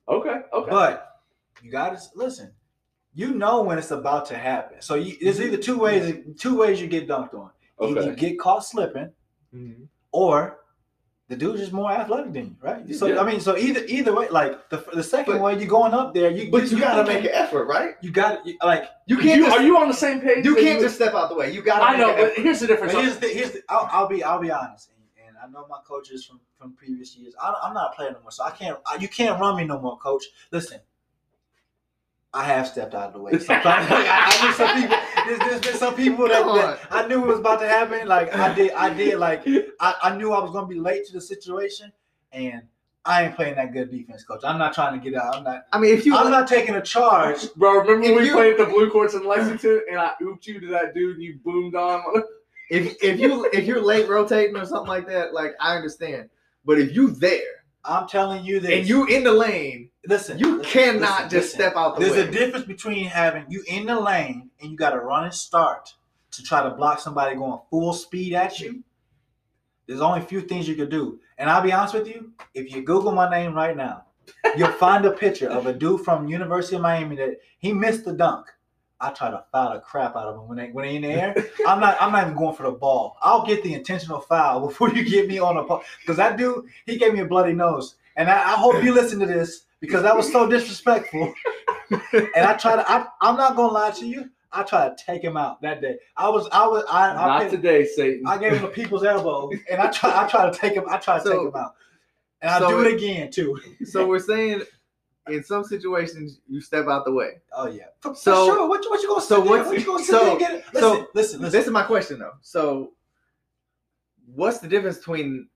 Okay, 0.08 0.42
okay. 0.54 0.70
But 0.70 1.22
you 1.62 1.72
gotta 1.72 2.00
listen. 2.16 2.52
You 3.14 3.34
know 3.34 3.64
when 3.64 3.78
it's 3.78 3.92
about 3.92 4.28
to 4.28 4.38
happen. 4.38 4.82
So 4.82 4.96
you, 4.96 5.18
there's 5.22 5.40
mm-hmm. 5.40 5.54
either 5.54 5.58
two 5.58 5.78
ways. 5.80 6.16
Two 6.38 6.58
ways 6.58 6.80
you 6.80 6.88
get 6.88 7.08
dunked 7.08 7.34
on. 7.34 7.50
Either 7.82 8.04
you 8.04 8.16
get 8.16 8.40
caught 8.40 8.66
slipping, 8.66 9.12
mm-hmm. 9.54 9.84
or 10.12 10.59
the 11.30 11.36
dude's 11.38 11.60
just 11.62 11.72
more 11.72 11.92
athletic 11.92 12.34
than 12.34 12.46
you, 12.48 12.56
right? 12.60 12.94
So 12.96 13.06
Yeah. 13.06 13.22
I 13.22 13.24
mean, 13.24 13.40
so 13.40 13.56
either 13.56 13.84
either 13.88 14.14
way, 14.14 14.28
like 14.30 14.68
the 14.70 14.84
the 14.94 15.04
second 15.04 15.36
But- 15.36 15.42
way 15.44 15.58
you're 15.60 15.68
going 15.70 15.94
up 15.94 16.14
there, 16.14 16.30
you 16.32 16.52
But 16.52 16.70
you, 16.72 16.80
got 16.80 16.96
to 16.96 17.06
make 17.06 17.24
an 17.24 17.32
effort, 17.32 17.66
right? 17.66 17.96
You 18.02 18.12
got 18.12 18.44
to 18.44 18.54
like. 18.64 18.90
You 19.06 19.16
You, 19.18 19.22
can't 19.24 19.44
just, 19.46 19.56
are 19.58 19.64
you 19.64 19.78
on 19.78 19.88
the 19.88 19.94
same 19.94 20.20
page? 20.22 20.44
you 20.44 20.56
can't 20.56 20.82
just 20.82 20.96
step 20.96 21.14
out 21.14 21.30
the 21.30 21.36
way. 21.36 21.52
You 21.54 21.62
got 21.62 21.80
to 21.80 21.86
I 21.86 21.96
know, 21.98 22.08
but 22.16 22.32
effort. 22.32 22.42
here's 22.42 22.60
the 22.60 22.68
difference. 22.68 22.94
But 22.94 23.04
here's 23.04 23.18
the 23.20 23.28
here's 23.28 23.52
the, 23.52 23.62
I'll, 23.70 23.88
I'll 23.92 24.08
be 24.08 24.24
I'll 24.24 24.40
be 24.42 24.52
honest, 24.52 24.90
and, 24.96 25.28
and 25.28 25.38
I 25.38 25.48
know 25.48 25.66
my 25.70 25.80
coaches 25.88 26.26
from 26.26 26.40
from 26.58 26.74
previous 26.74 27.16
years. 27.16 27.34
I, 27.42 27.54
I'm 27.64 27.74
not 27.74 27.92
a 27.94 27.96
player 27.96 28.12
no 28.12 28.22
more, 28.22 28.32
so 28.32 28.44
I 28.44 28.52
can't. 28.52 28.78
I, 28.86 28.96
you 28.98 29.08
can't 29.08 29.40
run 29.40 29.56
me 29.56 29.66
no 29.66 29.80
more, 29.80 29.98
coach. 29.98 30.26
Listen, 30.52 30.80
I 32.34 32.44
have 32.46 32.68
stepped 32.68 32.94
out 32.96 33.08
of 33.08 33.14
the 33.14 33.20
way. 33.20 33.32
Sometimes 33.40 33.88
I, 33.90 34.06
I 34.08 34.46
knew 34.46 34.54
some 34.54 34.82
people. 34.82 34.98
There's, 35.30 35.40
there's 35.40 35.62
been 35.62 35.76
some 35.76 35.96
people 35.96 36.28
that, 36.28 36.44
that 36.44 36.80
I 36.90 37.08
knew 37.08 37.24
it 37.24 37.28
was 37.28 37.40
about 37.40 37.60
to 37.60 37.68
happen. 37.68 38.08
Like 38.08 38.34
I 38.34 38.54
did, 38.54 38.72
I 38.72 38.92
did. 38.92 39.20
Like 39.20 39.44
I, 39.80 39.94
I 40.02 40.18
knew 40.18 40.34
I 40.34 40.40
was 40.42 40.52
gonna 40.52 40.68
be 40.68 40.80
late 40.80 41.06
to 41.08 41.14
the 41.14 41.22
situation, 41.22 41.92
and 42.32 42.64
I 43.06 43.26
ain't 43.26 43.36
playing 43.36 43.56
that 43.56 43.72
good 43.72 43.92
defense, 43.92 44.24
coach. 44.24 44.42
I'm 44.44 44.58
not 44.58 44.74
trying 44.74 45.00
to 45.00 45.04
get 45.10 45.20
out. 45.20 45.36
I'm 45.36 45.44
not. 45.44 45.66
I 45.72 45.80
mean, 45.80 45.96
if 45.96 46.06
you 46.06 46.16
I'm 46.16 46.32
not 46.32 46.48
taking 46.48 46.76
a 46.76 46.82
charge. 46.82 47.54
Bro, 47.56 47.82
remember 47.82 48.02
when 48.02 48.16
we 48.16 48.26
you- 48.28 48.34
played 48.34 48.58
the 48.58 48.66
Blue 48.66 48.90
Courts 48.90 49.14
in 49.14 49.26
Lexington 49.26 49.84
and 49.90 50.00
I 50.00 50.14
ooped 50.22 50.48
you 50.48 50.60
to 50.60 50.68
that 50.68 50.94
dude 50.94 51.16
and 51.16 51.24
you 51.24 51.40
boomed 51.44 51.76
on? 51.76 52.04
if 52.72 53.02
if 53.04 53.20
you 53.20 53.50
if 53.54 53.66
you're 53.66 53.82
late 53.82 54.08
rotating 54.10 54.58
or 54.58 54.66
something 54.66 54.88
like 54.88 55.08
that, 55.08 55.34
like 55.34 55.54
I 55.60 55.76
understand. 55.76 56.30
But 56.66 56.80
if 56.80 56.94
you 56.96 57.12
there 57.12 57.59
I'm 57.86 58.08
telling 58.08 58.44
you 58.44 58.60
this. 58.60 58.72
and 58.72 58.88
you 58.88 59.06
in 59.08 59.24
the 59.24 59.32
lane, 59.32 59.90
listen. 60.08 60.38
you 60.38 60.58
listen, 60.58 60.72
cannot 60.72 61.24
listen, 61.24 61.30
just 61.30 61.34
listen. 61.34 61.60
step 61.60 61.74
out 61.76 61.96
the 61.96 62.06
There's 62.06 62.14
way. 62.18 62.28
a 62.28 62.32
difference 62.32 62.66
between 62.66 63.06
having 63.06 63.46
you 63.50 63.64
in 63.68 63.86
the 63.86 64.00
lane 64.00 64.50
and 64.62 64.72
you 64.72 64.78
got 64.78 64.92
to 64.92 65.00
run 65.00 65.24
and 65.26 65.34
start 65.34 65.94
to 66.32 66.44
try 66.44 66.62
to 66.62 66.70
block 66.72 67.00
somebody 67.00 67.36
going 67.36 67.60
full 67.70 67.94
speed 67.94 68.34
at 68.34 68.60
you. 68.60 68.84
There's 69.88 70.02
only 70.02 70.20
a 70.20 70.26
few 70.26 70.42
things 70.42 70.68
you 70.68 70.76
could 70.76 70.90
do. 70.92 71.20
And 71.38 71.50
I'll 71.50 71.64
be 71.64 71.72
honest 71.72 71.94
with 71.96 72.08
you, 72.08 72.32
if 72.54 72.74
you 72.76 72.84
Google 72.84 73.12
my 73.12 73.30
name 73.30 73.54
right 73.56 73.76
now, 73.76 74.04
you'll 74.56 74.72
find 74.74 75.06
a 75.06 75.12
picture 75.12 75.50
of 75.50 75.66
a 75.66 75.74
dude 75.74 76.02
from 76.02 76.28
University 76.28 76.76
of 76.76 76.84
Miami 76.84 77.16
that 77.16 77.40
he 77.58 77.74
missed 77.74 78.06
the 78.06 78.14
dunk. 78.14 78.46
I 79.02 79.12
try 79.12 79.30
to 79.32 79.44
foul 79.52 79.74
the 79.74 79.80
crap 79.80 80.16
out 80.16 80.28
of 80.28 80.36
him 80.36 80.48
when 80.48 80.58
they 80.58 80.68
when 80.72 80.86
they 80.86 80.96
in 80.98 81.04
the 81.04 81.10
air. 81.10 81.34
I'm 81.68 81.80
not 81.80 81.98
I'm 82.02 82.12
not 82.12 82.24
even 82.26 82.38
going 82.38 82.56
for 82.56 82.64
the 82.64 82.72
ball. 82.72 83.18
I'll 83.22 83.46
get 83.46 83.64
the 83.64 83.74
intentional 83.74 84.20
foul 84.20 84.60
before 84.68 84.90
you 84.90 85.04
get 85.04 85.28
me 85.28 85.40
on 85.40 85.58
a 85.58 85.64
ball. 85.64 85.84
Because 86.02 86.18
that 86.18 86.38
dude, 86.38 86.66
he 86.86 86.98
gave 86.98 87.14
me 87.14 87.20
a 87.22 87.26
bloody 87.26 87.54
nose. 87.54 87.96
And 88.18 88.30
I, 88.30 88.36
I 88.38 88.56
hope 88.56 88.84
you 88.84 88.94
listen 88.94 89.20
to 89.20 89.26
this 89.26 89.64
because 89.80 90.04
that 90.04 90.16
was 90.16 90.30
so 90.32 90.50
disrespectful. 90.50 91.34
and 92.12 92.46
I 92.46 92.54
try 92.56 92.76
to 92.76 92.92
I, 92.92 93.08
I'm 93.22 93.38
not 93.38 93.56
gonna 93.56 93.72
lie 93.74 93.92
to 93.92 94.06
you. 94.06 94.30
I 94.52 94.64
tried 94.64 94.98
to 94.98 95.04
take 95.06 95.24
him 95.24 95.38
out 95.38 95.62
that 95.62 95.80
day. 95.80 95.98
I 96.18 96.28
was 96.28 96.50
I 96.52 96.68
was 96.68 96.84
I 96.90 97.12
I, 97.12 97.14
Not 97.44 97.50
today, 97.52 97.86
Satan. 97.86 98.24
I 98.28 98.38
gave 98.38 98.54
him 98.54 98.66
a 98.66 98.68
people's 98.68 99.04
elbow 99.06 99.50
and 99.70 99.80
I 99.82 99.90
try 99.92 100.26
I 100.26 100.28
try 100.28 100.50
to 100.50 100.58
take 100.58 100.74
him 100.74 100.86
I 100.90 100.98
try 100.98 101.20
to 101.20 101.24
So- 101.24 101.32
take 101.32 101.48
him 101.48 101.56
out. 101.56 101.76
And 102.42 102.52
I 102.52 102.60
so 102.60 102.70
do 102.70 102.82
it 102.82 102.88
it- 102.88 102.94
again 102.96 103.32
too. 103.32 103.60
so 103.86 104.08
we're 104.08 104.20
saying 104.20 104.64
in 105.32 105.44
some 105.44 105.64
situations 105.64 106.40
you 106.48 106.62
step 106.62 106.88
out 106.88 107.06
the 107.06 107.12
way. 107.12 107.40
Oh 107.54 107.68
yeah. 107.68 107.86
For, 108.02 108.16
So- 108.16 108.48
for 108.48 108.54
sure. 108.58 108.68
What 108.70 108.84
you 108.84 108.90
what 108.90 109.02
you 109.02 109.08
gonna 109.08 109.22
so 109.22 109.40
what's- 109.42 109.68
what 109.68 109.80
you 109.80 109.86
gonna 109.86 110.04
sit 110.04 110.12
so- 110.12 110.38
there? 110.38 110.50
Listen, 110.50 110.72
so 110.74 110.90
listen, 110.92 111.08
listen. 111.14 111.52
This 111.52 111.66
is 111.66 111.72
my 111.72 111.84
question 111.84 112.20
though. 112.20 112.34
So 112.42 112.92
what's 114.36 114.60
the 114.60 114.68
difference 114.68 114.98
between 114.98 115.48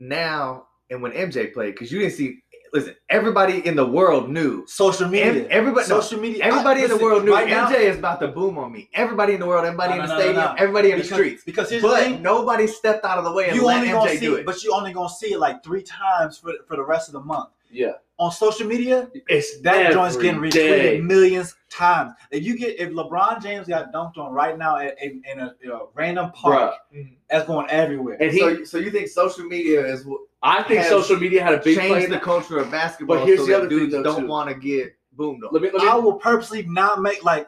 now 0.00 0.66
and 0.90 1.02
when 1.02 1.12
MJ 1.12 1.52
played? 1.52 1.74
Because 1.74 1.90
you 1.92 1.98
didn't 2.00 2.14
see 2.14 2.42
listen, 2.72 2.94
everybody 3.08 3.66
in 3.66 3.74
the 3.76 3.84
world 3.86 4.28
knew. 4.28 4.66
social 4.66 5.08
media. 5.08 5.44
Ev- 5.44 5.46
everybody 5.50 5.88
no, 5.88 6.00
social 6.00 6.20
media. 6.20 6.44
Everybody 6.44 6.80
I- 6.80 6.84
in 6.84 6.88
the 6.90 6.94
listen, 6.96 7.08
world 7.08 7.24
knew 7.24 7.32
right 7.32 7.46
MJ 7.48 7.70
now- 7.72 7.78
is 7.78 7.96
about 7.98 8.20
to 8.20 8.28
boom 8.28 8.58
on 8.58 8.70
me. 8.72 8.90
Everybody 8.92 9.32
in 9.34 9.40
the 9.40 9.46
world, 9.46 9.64
everybody 9.64 9.94
No, 9.94 10.02
in 10.02 10.08
the 10.08 10.14
no, 10.14 10.20
stadium, 10.20 10.54
everybody 10.58 10.90
in 10.90 10.96
because, 10.96 11.08
the 11.08 11.14
streets. 11.14 11.44
Because 11.44 11.70
here's 11.70 11.82
the 11.82 11.96
thing. 11.96 12.20
nobody 12.22 12.66
stepped 12.66 13.04
out 13.06 13.16
of 13.18 13.24
the 13.24 13.32
way 13.32 13.48
and 13.48 13.56
you 13.56 13.64
let 13.64 13.76
only 13.78 13.88
gonna 13.88 14.10
MJ 14.10 14.14
see 14.18 14.26
do 14.26 14.36
it, 14.36 14.40
it. 14.40 14.46
but 14.46 14.62
you 14.62 14.72
only 14.74 14.92
gonna 14.92 15.08
see 15.08 15.32
it 15.32 15.38
like 15.38 15.64
three 15.64 15.82
times 15.82 16.36
for 16.38 16.52
for 16.66 16.76
the 16.76 16.84
rest 16.84 17.08
of 17.08 17.14
the 17.14 17.20
month. 17.20 17.48
yeah. 17.70 17.92
On 18.20 18.32
social 18.32 18.66
media, 18.66 19.08
It's 19.28 19.60
that 19.60 19.92
joint's 19.92 20.16
getting 20.16 20.40
retweeted 20.40 20.50
day. 20.52 21.00
millions 21.00 21.54
times. 21.70 22.14
If 22.32 22.42
you 22.42 22.58
get 22.58 22.78
if 22.80 22.90
LeBron 22.90 23.40
James 23.40 23.68
got 23.68 23.92
dunked 23.92 24.18
on 24.18 24.32
right 24.32 24.58
now 24.58 24.76
at, 24.76 25.00
in, 25.00 25.22
in 25.30 25.38
a, 25.38 25.54
in 25.62 25.70
a 25.70 25.78
random 25.94 26.32
park, 26.32 26.74
Mhm. 26.92 27.14
that's 27.30 27.46
going 27.46 27.68
everywhere. 27.70 28.16
And 28.20 28.32
he, 28.32 28.40
so, 28.40 28.64
so 28.64 28.78
you 28.78 28.90
think 28.90 29.06
social 29.06 29.44
media 29.44 29.86
is 29.86 30.04
what 30.04 30.22
I 30.42 30.64
think 30.64 30.84
social 30.86 31.16
media 31.16 31.44
had 31.44 31.54
a 31.54 31.58
big 31.58 31.76
play. 31.78 31.88
changed 31.90 32.04
in 32.06 32.10
the 32.10 32.18
culture 32.18 32.58
of 32.58 32.70
basketball 32.72 33.18
But 33.18 33.26
here's 33.26 33.38
so 33.40 33.46
the 33.46 33.56
other 33.56 33.68
thing, 33.68 33.78
dudes 33.78 33.92
though, 33.92 34.02
don't 34.02 34.26
want 34.26 34.48
to 34.48 34.56
get 34.56 34.96
boomed 35.12 35.44
on. 35.44 35.50
Let 35.52 35.62
me, 35.62 35.70
let 35.72 35.82
me, 35.82 35.88
I 35.88 35.94
will 35.94 36.14
purposely 36.14 36.62
not 36.64 37.00
make 37.00 37.24
like 37.24 37.46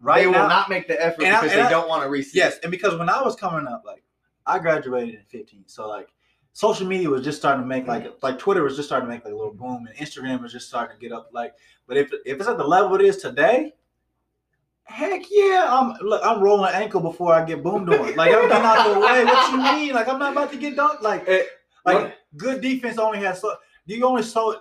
right 0.00 0.24
they 0.26 0.30
now. 0.30 0.42
will 0.42 0.48
not 0.48 0.68
make 0.68 0.86
the 0.86 1.02
effort 1.02 1.24
And 1.24 1.34
I- 1.34 1.40
because 1.40 1.54
they 1.56 1.62
I- 1.62 1.70
don't 1.70 1.88
want 1.88 2.02
to 2.02 2.10
receive. 2.10 2.36
Yes, 2.36 2.58
and 2.62 2.70
because 2.70 2.94
when 2.98 3.08
I 3.08 3.22
was 3.22 3.36
coming 3.36 3.66
up, 3.66 3.84
like 3.86 4.02
I 4.46 4.58
graduated 4.58 5.14
in 5.14 5.22
15, 5.30 5.64
so 5.66 5.88
like 5.88 6.08
social 6.52 6.86
media 6.86 7.08
was 7.08 7.24
just 7.24 7.38
starting 7.38 7.62
to 7.62 7.68
make 7.68 7.86
like 7.86 8.12
like 8.22 8.38
Twitter 8.38 8.62
was 8.62 8.76
just 8.76 8.88
starting 8.88 9.08
to 9.08 9.14
make 9.14 9.24
like 9.24 9.32
a 9.32 9.36
little 9.36 9.54
boom, 9.54 9.86
and 9.86 9.96
Instagram 9.96 10.42
was 10.42 10.52
just 10.52 10.68
starting 10.68 10.96
to 10.96 11.00
get 11.00 11.12
up. 11.12 11.30
Like, 11.32 11.54
but 11.86 11.96
if 11.96 12.10
if 12.24 12.38
it's 12.38 12.48
at 12.48 12.58
the 12.58 12.66
level 12.66 12.94
it 12.96 13.02
is 13.02 13.18
today, 13.18 13.74
heck 14.84 15.22
yeah, 15.30 15.66
I'm 15.70 15.94
look, 16.00 16.20
I'm 16.24 16.42
rolling 16.42 16.74
ankle 16.74 17.00
before 17.00 17.32
I 17.32 17.44
get 17.44 17.62
boomed 17.62 17.88
on. 17.88 18.14
Like 18.16 18.34
I'm 18.34 18.48
getting 18.48 18.64
out 18.64 18.94
the 18.94 19.00
way. 19.00 19.24
What 19.24 19.52
you 19.52 19.58
mean? 19.58 19.94
Like 19.94 20.08
I'm 20.08 20.18
not 20.18 20.32
about 20.32 20.50
to 20.52 20.58
get 20.58 20.76
dunked. 20.76 21.02
Like 21.02 21.28
like 21.84 22.14
good 22.36 22.60
defense 22.60 22.98
only 22.98 23.18
has 23.18 23.40
so 23.40 23.54
you 23.86 24.04
only 24.04 24.22
saw 24.22 24.54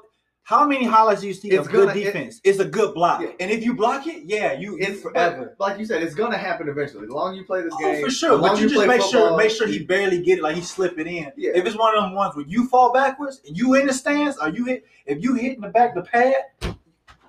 how 0.50 0.66
many 0.66 0.84
highlights 0.84 1.22
do 1.22 1.28
you 1.28 1.34
see 1.36 1.50
It's 1.52 1.68
of 1.68 1.72
good 1.72 1.90
gonna- 1.90 2.00
it- 2.00 2.06
defense? 2.06 2.42
it's 2.44 2.58
a 2.60 2.66
good 2.66 2.96
block, 2.96 3.22
Yeah. 3.22 3.28
and 3.40 3.52
if 3.52 3.64
you 3.64 3.76
block 3.76 4.08
it, 4.08 4.24
yeah, 4.26 4.54
you 4.54 4.78
It's 4.80 4.90
it's 4.90 5.02
forever. 5.04 5.56
Like 5.60 5.78
you 5.78 5.86
said, 5.86 6.02
it's 6.02 6.16
gonna 6.16 6.38
happen 6.38 6.68
eventually. 6.68 7.04
As 7.04 7.10
long 7.12 7.26
longer 7.26 7.38
you 7.42 7.46
play 7.46 7.62
this 7.62 7.74
Oh, 7.76 7.80
game, 7.80 8.04
for 8.04 8.10
sure. 8.10 8.32
But 8.32 8.42
longer 8.42 8.62
you 8.62 8.68
just 8.70 8.76
play 8.76 8.88
make 8.88 9.02
sure 9.04 9.38
make 9.38 9.52
sure 9.52 9.68
he 9.68 9.86
barely 9.86 10.24
get 10.24 10.40
it, 10.40 10.42
like 10.42 10.56
he 10.56 10.62
slip 10.62 10.98
it 10.98 11.06
in. 11.06 11.32
Yeah. 11.38 11.52
If 11.54 11.66
it's 11.68 11.78
one 11.78 11.96
of 11.96 12.02
them 12.04 12.16
ones 12.16 12.36
where 12.36 12.46
you 12.48 12.68
fall 12.68 12.92
backwards 12.92 13.42
and 13.48 13.56
you 13.56 13.76
in 13.76 13.86
the 13.86 13.94
stands, 13.94 14.38
or 14.42 14.50
you 14.50 14.66
hit 14.66 14.86
if 15.06 15.22
you 15.22 15.36
hit 15.36 15.56
in 15.56 15.62
the 15.62 15.70
back 15.70 15.96
of 15.96 16.04
the 16.04 16.10
pad 16.10 16.34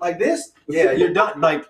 like 0.01 0.17
this, 0.17 0.51
yeah, 0.67 0.91
you're 0.91 1.13
done. 1.21 1.39
Like 1.39 1.65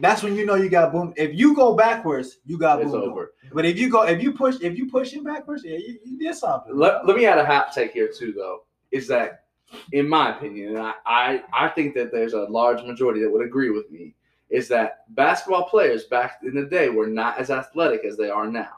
that's 0.00 0.24
when 0.24 0.34
you 0.34 0.44
know 0.44 0.56
you 0.56 0.68
got 0.68 0.90
boom. 0.92 1.12
If 1.16 1.34
you 1.38 1.54
go 1.54 1.74
backwards, 1.76 2.38
you 2.46 2.58
got 2.58 2.80
It's 2.82 2.90
boom. 2.90 3.02
over. 3.10 3.32
But 3.52 3.64
if 3.64 3.78
you 3.78 3.88
go, 3.90 4.02
if 4.02 4.20
you 4.22 4.32
push, 4.32 4.56
if 4.60 4.76
you 4.76 4.88
push 4.90 5.12
him 5.12 5.22
backwards, 5.22 5.62
yeah, 5.64 5.76
you, 5.76 5.98
you 6.04 6.18
did 6.18 6.34
something. 6.34 6.76
Let, 6.76 7.06
let 7.06 7.16
me 7.16 7.26
add 7.26 7.38
a 7.38 7.44
hot 7.44 7.72
take 7.72 7.92
here 7.92 8.08
too, 8.08 8.32
though. 8.36 8.60
Is 8.92 9.06
that, 9.08 9.44
in 9.92 10.08
my 10.08 10.36
opinion, 10.36 10.76
and 10.76 10.78
I, 10.78 10.94
I 11.06 11.42
I 11.52 11.68
think 11.68 11.94
that 11.94 12.10
there's 12.12 12.32
a 12.34 12.42
large 12.42 12.82
majority 12.84 13.20
that 13.22 13.30
would 13.30 13.44
agree 13.44 13.70
with 13.70 13.90
me, 13.90 14.14
is 14.48 14.68
that 14.68 15.04
basketball 15.14 15.68
players 15.68 16.04
back 16.04 16.40
in 16.42 16.54
the 16.54 16.66
day 16.66 16.88
were 16.88 17.06
not 17.06 17.38
as 17.38 17.50
athletic 17.50 18.04
as 18.04 18.16
they 18.16 18.30
are 18.30 18.46
now. 18.46 18.70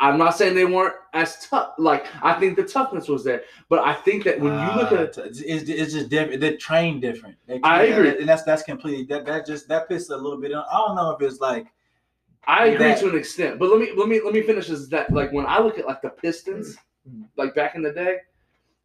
I'm 0.00 0.16
not 0.16 0.36
saying 0.36 0.54
they 0.54 0.64
weren't 0.64 0.94
as 1.12 1.44
tough. 1.48 1.72
Like 1.76 2.06
I 2.22 2.34
think 2.38 2.54
the 2.56 2.62
toughness 2.62 3.08
was 3.08 3.24
there, 3.24 3.42
but 3.68 3.80
I 3.80 3.94
think 3.94 4.22
that 4.24 4.38
when 4.38 4.52
you 4.52 4.76
look 4.80 4.92
Uh, 4.92 4.96
at 5.02 5.18
it's, 5.18 5.40
it's, 5.40 5.68
it's 5.68 5.92
just 5.92 6.08
different. 6.08 6.40
They 6.40 6.56
train 6.56 7.00
different. 7.00 7.36
They 7.48 7.58
I 7.64 7.82
agree. 7.84 8.16
and 8.20 8.28
that's 8.28 8.44
that's 8.44 8.62
completely 8.62 9.04
that 9.06 9.26
that 9.26 9.44
just 9.44 9.66
that 9.68 9.88
pisses 9.88 10.10
a 10.10 10.16
little 10.16 10.40
bit. 10.40 10.52
on- 10.52 10.64
I 10.72 10.76
don't 10.86 10.94
know 10.96 11.10
if 11.10 11.20
it's 11.20 11.40
like 11.40 11.66
I 12.46 12.66
agree 12.66 12.78
that- 12.90 13.00
to 13.00 13.10
an 13.10 13.16
extent, 13.18 13.58
but 13.58 13.70
let 13.70 13.80
me 13.80 13.90
let 13.96 14.08
me 14.08 14.20
let 14.24 14.32
me 14.32 14.42
finish 14.42 14.68
this. 14.68 14.86
That 14.88 15.12
like 15.12 15.32
when 15.32 15.46
I 15.46 15.58
look 15.58 15.78
at 15.80 15.86
like 15.86 16.00
the 16.00 16.10
Pistons, 16.10 16.76
like 17.36 17.52
back 17.56 17.74
in 17.74 17.82
the 17.82 17.92
day, 17.92 18.18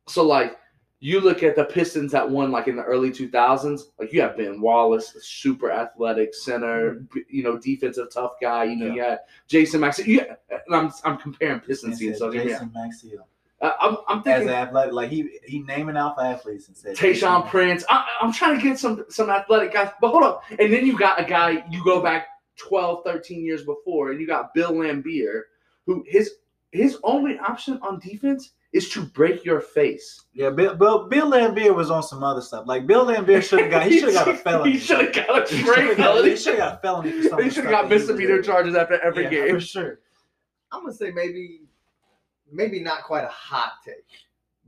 so 0.07 0.23
like 0.25 0.57
you 0.99 1.21
look 1.21 1.43
at 1.43 1.55
the 1.55 1.65
Pistons 1.65 2.11
that 2.11 2.27
won 2.27 2.51
like 2.51 2.67
in 2.67 2.75
the 2.75 2.83
early 2.83 3.11
two 3.11 3.29
thousands, 3.29 3.91
like 3.99 4.11
you 4.11 4.21
have 4.21 4.35
Ben 4.35 4.59
Wallace, 4.59 5.15
super 5.21 5.71
athletic 5.71 6.33
center, 6.33 7.03
you 7.29 7.43
know, 7.43 7.57
defensive 7.57 8.11
tough 8.11 8.33
guy. 8.41 8.63
You 8.63 8.75
know, 8.75 8.93
you 8.93 9.01
had 9.01 9.19
Jason 9.47 9.81
Max. 9.81 10.05
Yeah, 10.05 10.35
and 10.49 10.75
I'm 10.75 10.91
I'm 11.03 11.17
comparing 11.17 11.59
Pistons 11.59 11.99
teams, 11.99 12.17
so 12.17 12.31
hear 12.31 12.45
me 12.45 12.53
out. 12.53 12.61
Jason 12.61 12.73
Maxiell 12.75 13.23
Uh, 13.61 13.73
I'm 13.79 13.97
I'm 14.07 14.17
as 14.19 14.23
thinking 14.23 14.49
an 14.49 14.55
athletic, 14.55 14.93
like 14.93 15.09
he 15.11 15.37
he 15.45 15.59
naming 15.59 15.97
alpha 15.97 16.21
athletes 16.21 16.67
and 16.67 16.75
said 16.75 16.95
Tayshaun 16.95 17.47
Prince. 17.47 17.85
I, 17.89 18.05
I'm 18.21 18.33
trying 18.33 18.57
to 18.57 18.63
get 18.63 18.79
some 18.79 19.05
some 19.09 19.29
athletic 19.29 19.73
guys, 19.73 19.91
but 20.01 20.09
hold 20.09 20.23
up. 20.23 20.43
And 20.57 20.73
then 20.73 20.85
you 20.85 20.97
got 20.97 21.19
a 21.19 21.25
guy, 21.25 21.63
you 21.69 21.83
go 21.83 22.01
back 22.01 22.27
12, 22.57 23.03
13 23.05 23.45
years 23.45 23.63
before, 23.63 24.11
and 24.11 24.19
you 24.19 24.25
got 24.25 24.51
Bill 24.55 24.71
Laimbeer, 24.71 25.41
who 25.85 26.03
his 26.07 26.37
his 26.71 26.97
only 27.03 27.37
option 27.37 27.79
on 27.83 27.99
defense 27.99 28.53
is 28.73 28.89
to 28.89 29.01
break 29.01 29.45
your 29.45 29.61
face. 29.61 30.23
Yeah, 30.33 30.49
Bill, 30.49 30.75
Bill 30.75 31.07
Bill 31.07 31.31
Laimbeer 31.31 31.73
was 31.73 31.89
on 31.89 32.03
some 32.03 32.23
other 32.23 32.41
stuff. 32.41 32.65
Like 32.67 32.85
Bill 32.85 33.05
Laimbeer 33.05 33.41
should 33.41 33.61
have 33.61 33.71
got 33.71 33.87
he 33.87 33.99
should 34.01 34.13
have 34.13 34.25
got 34.25 34.35
a 34.35 34.37
felony. 34.37 34.71
He 34.73 34.77
should 34.79 34.99
have 34.99 35.13
got 35.27 35.51
a 35.51 35.55
He 35.55 35.61
straight 35.63 35.75
should 35.75 35.87
have 35.87 35.97
got, 35.97 36.03
felony. 36.13 36.29
he 36.31 36.35
should 36.35 36.59
have 36.59 36.59
got 36.59 36.73
a 36.77 36.81
felony 36.81 37.11
for 37.11 37.29
some 37.29 37.39
of 37.39 37.45
He 37.45 37.49
should 37.51 37.63
have 37.63 37.71
got 37.71 37.81
that 37.83 37.87
he 37.89 37.93
was 37.93 38.07
misdemeanor 38.07 38.41
charges 38.41 38.75
after 38.75 38.99
every 39.01 39.23
Yeah, 39.23 39.29
game. 39.29 39.49
for 39.55 39.59
sure. 39.61 39.99
I'm 40.71 40.81
gonna 40.81 40.93
say 40.93 41.11
maybe, 41.11 41.61
maybe 42.51 42.79
not 42.81 43.03
quite 43.03 43.23
a 43.23 43.29
hot 43.29 43.73
take, 43.85 44.03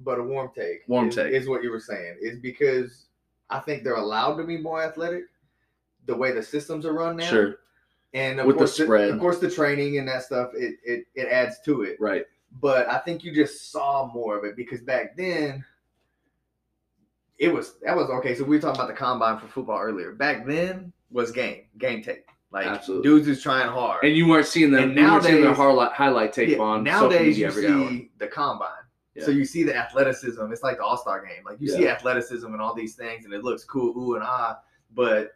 but 0.01 0.17
a 0.17 0.23
warm 0.23 0.49
take. 0.55 0.83
Warm 0.87 1.09
is, 1.09 1.15
take. 1.15 1.33
is 1.33 1.47
what 1.49 1.61
you 1.61 1.69
were 1.71 1.79
saying. 1.81 2.17
Is 2.21 2.39
because 2.39 3.07
I 3.49 3.59
think 3.59 3.83
they're 3.83 3.95
allowed 3.95 4.35
to 4.37 4.43
be 4.45 4.57
more 4.57 4.81
athletic, 4.81 5.23
the 6.05 6.15
way 6.15 6.31
the 6.31 6.41
systems 6.41 6.85
are 6.85 6.93
run 6.93 7.17
now. 7.17 7.25
Sure, 7.25 7.55
And 8.13 8.39
of 8.39 8.45
With 8.47 8.55
the 8.55 8.59
course, 8.59 8.77
spread. 8.77 9.09
of 9.09 9.19
course, 9.19 9.39
the 9.39 9.51
training 9.51 9.97
and 9.97 10.07
that 10.07 10.23
stuff 10.23 10.51
it, 10.55 10.75
it 10.85 11.05
it 11.15 11.27
adds 11.27 11.59
to 11.65 11.81
it. 11.81 11.97
right. 11.99 12.25
But 12.61 12.89
I 12.89 12.97
think 12.99 13.23
you 13.23 13.33
just 13.33 13.71
saw 13.71 14.11
more 14.13 14.37
of 14.37 14.43
it 14.43 14.55
because 14.55 14.81
back 14.81 15.15
then. 15.15 15.63
It 17.37 17.53
was 17.53 17.75
that 17.83 17.95
was 17.95 18.09
okay. 18.09 18.35
So 18.35 18.43
we 18.43 18.57
were 18.57 18.61
talking 18.61 18.81
about 18.81 18.89
the 18.89 18.97
combine 18.97 19.39
for 19.39 19.47
football 19.47 19.79
earlier. 19.79 20.11
Back 20.11 20.45
then 20.45 20.91
was 21.09 21.31
game, 21.31 21.63
game 21.77 22.03
tape. 22.03 22.25
Like 22.51 22.65
Absolutely. 22.65 23.09
dudes 23.09 23.27
is 23.29 23.41
trying 23.41 23.69
hard. 23.69 24.03
And 24.03 24.13
you 24.13 24.27
weren't 24.27 24.45
seeing 24.47 24.71
them. 24.71 24.89
And 24.89 24.97
you 24.97 25.03
weren't 25.05 25.23
seeing 25.23 25.41
their 25.41 25.53
highlight, 25.53 25.93
highlight 25.93 26.33
tape 26.33 26.49
Yeah, 26.49 26.57
on 26.57 26.85
social 26.85 27.01
nowadays 27.01 27.37
media 27.37 27.39
you 27.39 27.45
every 27.47 27.61
see 27.63 27.69
hour. 27.69 28.01
the 28.17 28.27
combine. 28.27 28.69
So 29.19 29.31
you 29.31 29.43
see 29.45 29.63
the 29.63 29.75
athleticism. 29.75 30.41
It's 30.51 30.63
like 30.63 30.77
the 30.77 30.83
All 30.83 30.97
Star 30.97 31.23
game. 31.25 31.43
Like 31.45 31.59
you 31.61 31.67
see 31.69 31.87
athleticism 31.87 32.47
and 32.47 32.61
all 32.61 32.73
these 32.73 32.95
things, 32.95 33.23
and 33.25 33.33
it 33.33 33.43
looks 33.43 33.63
cool, 33.65 33.97
ooh 33.97 34.15
and 34.15 34.23
ah. 34.23 34.59
But 34.93 35.31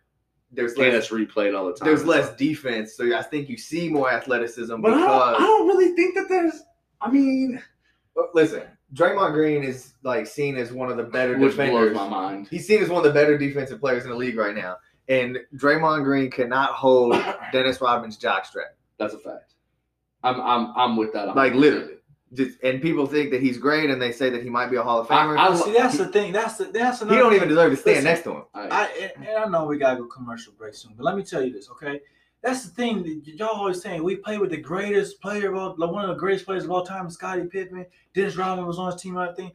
there's 0.52 0.73
And 0.73 0.82
less. 0.93 1.06
it's 1.06 1.13
replayed 1.13 1.58
all 1.58 1.65
the 1.67 1.73
time. 1.73 1.88
There's 1.88 2.06
less 2.06 2.34
defense, 2.36 2.95
so 2.95 3.15
I 3.17 3.21
think 3.23 3.47
you 3.49 3.58
see 3.58 3.89
more 3.89 4.10
athleticism 4.12 4.82
But 4.82 4.93
I 4.93 4.99
don't. 4.99 5.36
I 5.36 5.39
don't 5.39 5.67
really 5.67 5.93
think 5.95 6.15
that 6.15 6.28
there's. 6.30 6.63
I 7.04 7.12
mean, 7.12 7.62
Listen, 8.34 8.63
Draymond 8.94 9.34
Green 9.34 9.63
is 9.63 9.94
like 10.04 10.28
seen 10.28 10.56
as 10.58 10.72
one 10.72 10.89
of 10.89 10.98
the 10.98 11.04
better 11.04 11.38
which 11.38 11.56
blows 11.56 11.96
my 11.96 12.08
mind. 12.08 12.48
He's 12.50 12.68
seen 12.68 12.82
as 12.82 12.89
one 12.89 13.06
of 13.06 13.12
the 13.12 13.20
better 13.20 13.38
defensive 13.38 13.80
players 13.80 14.04
in 14.04 14.12
the 14.12 14.16
league 14.16 14.38
right 14.38 14.56
now. 14.56 14.78
And 15.10 15.39
Draymond 15.56 16.04
Green 16.04 16.30
cannot 16.30 16.72
hold 16.72 17.16
Dennis 17.52 17.82
Rodman's 17.82 18.18
jockstrap. 18.18 18.74
That's 19.00 19.13
a 19.13 19.20
fact. 19.20 19.56
I'm 20.24 20.39
I'm 20.42 20.74
I'm 20.76 20.96
with 20.98 21.13
that. 21.13 21.36
Like 21.36 21.54
literally. 21.54 21.96
Just, 22.34 22.58
and 22.63 22.82
people 22.82 23.06
think 23.06 23.30
that 23.30 23.44
he's 23.44 23.60
great, 23.60 23.92
and 23.92 24.02
they 24.02 24.12
say 24.12 24.32
that 24.32 24.42
he 24.42 24.50
might 24.50 24.72
be 24.72 24.78
a 24.78 24.82
Hall 24.82 25.00
of 25.00 25.08
Famer. 25.08 25.38
I- 25.38 25.56
See, 25.56 25.72
that's 25.72 26.00
the 26.00 26.08
thing. 26.08 26.34
That's 26.34 26.58
the 26.58 26.66
that's 26.66 27.02
another. 27.02 27.16
he 27.16 27.22
don't 27.22 27.30
thing. 27.32 27.38
even 27.38 27.50
deserve 27.50 27.72
to 27.72 27.78
stand 27.78 27.98
Listen, 27.98 28.04
next 28.06 28.24
to 28.24 28.32
him. 28.32 28.44
I, 28.56 28.62
I 28.62 29.12
and 29.18 29.28
and 29.28 29.38
I 29.38 29.46
know 29.46 29.66
we 29.66 29.78
gotta 29.78 29.98
go 29.98 30.08
commercial 30.08 30.54
break 30.54 30.74
soon, 30.74 30.94
but 30.98 31.04
let 31.04 31.16
me 31.16 31.22
tell 31.22 31.44
you 31.44 31.54
this, 31.54 31.70
okay? 31.70 32.02
That's 32.43 32.63
the 32.63 32.69
thing 32.71 33.03
that 33.03 33.36
y'all 33.38 33.47
always 33.56 33.82
saying. 33.82 34.03
We 34.03 34.17
play 34.17 34.38
with 34.38 34.49
the 34.51 34.58
greatest 34.58 35.21
player 35.21 35.49
of 35.53 35.58
all, 35.58 35.75
like 35.77 35.89
one 35.91 36.03
of 36.03 36.10
the 36.10 36.19
greatest 36.19 36.45
players 36.45 36.65
of 36.65 36.71
all 36.71 36.84
time, 36.86 37.10
Scottie 37.10 37.45
Pippen. 37.45 37.86
Dennis 38.13 38.36
Rodman 38.36 38.65
was 38.65 38.77
on 38.77 38.91
his 38.91 39.01
team, 39.01 39.17
I 39.17 39.32
think. 39.34 39.53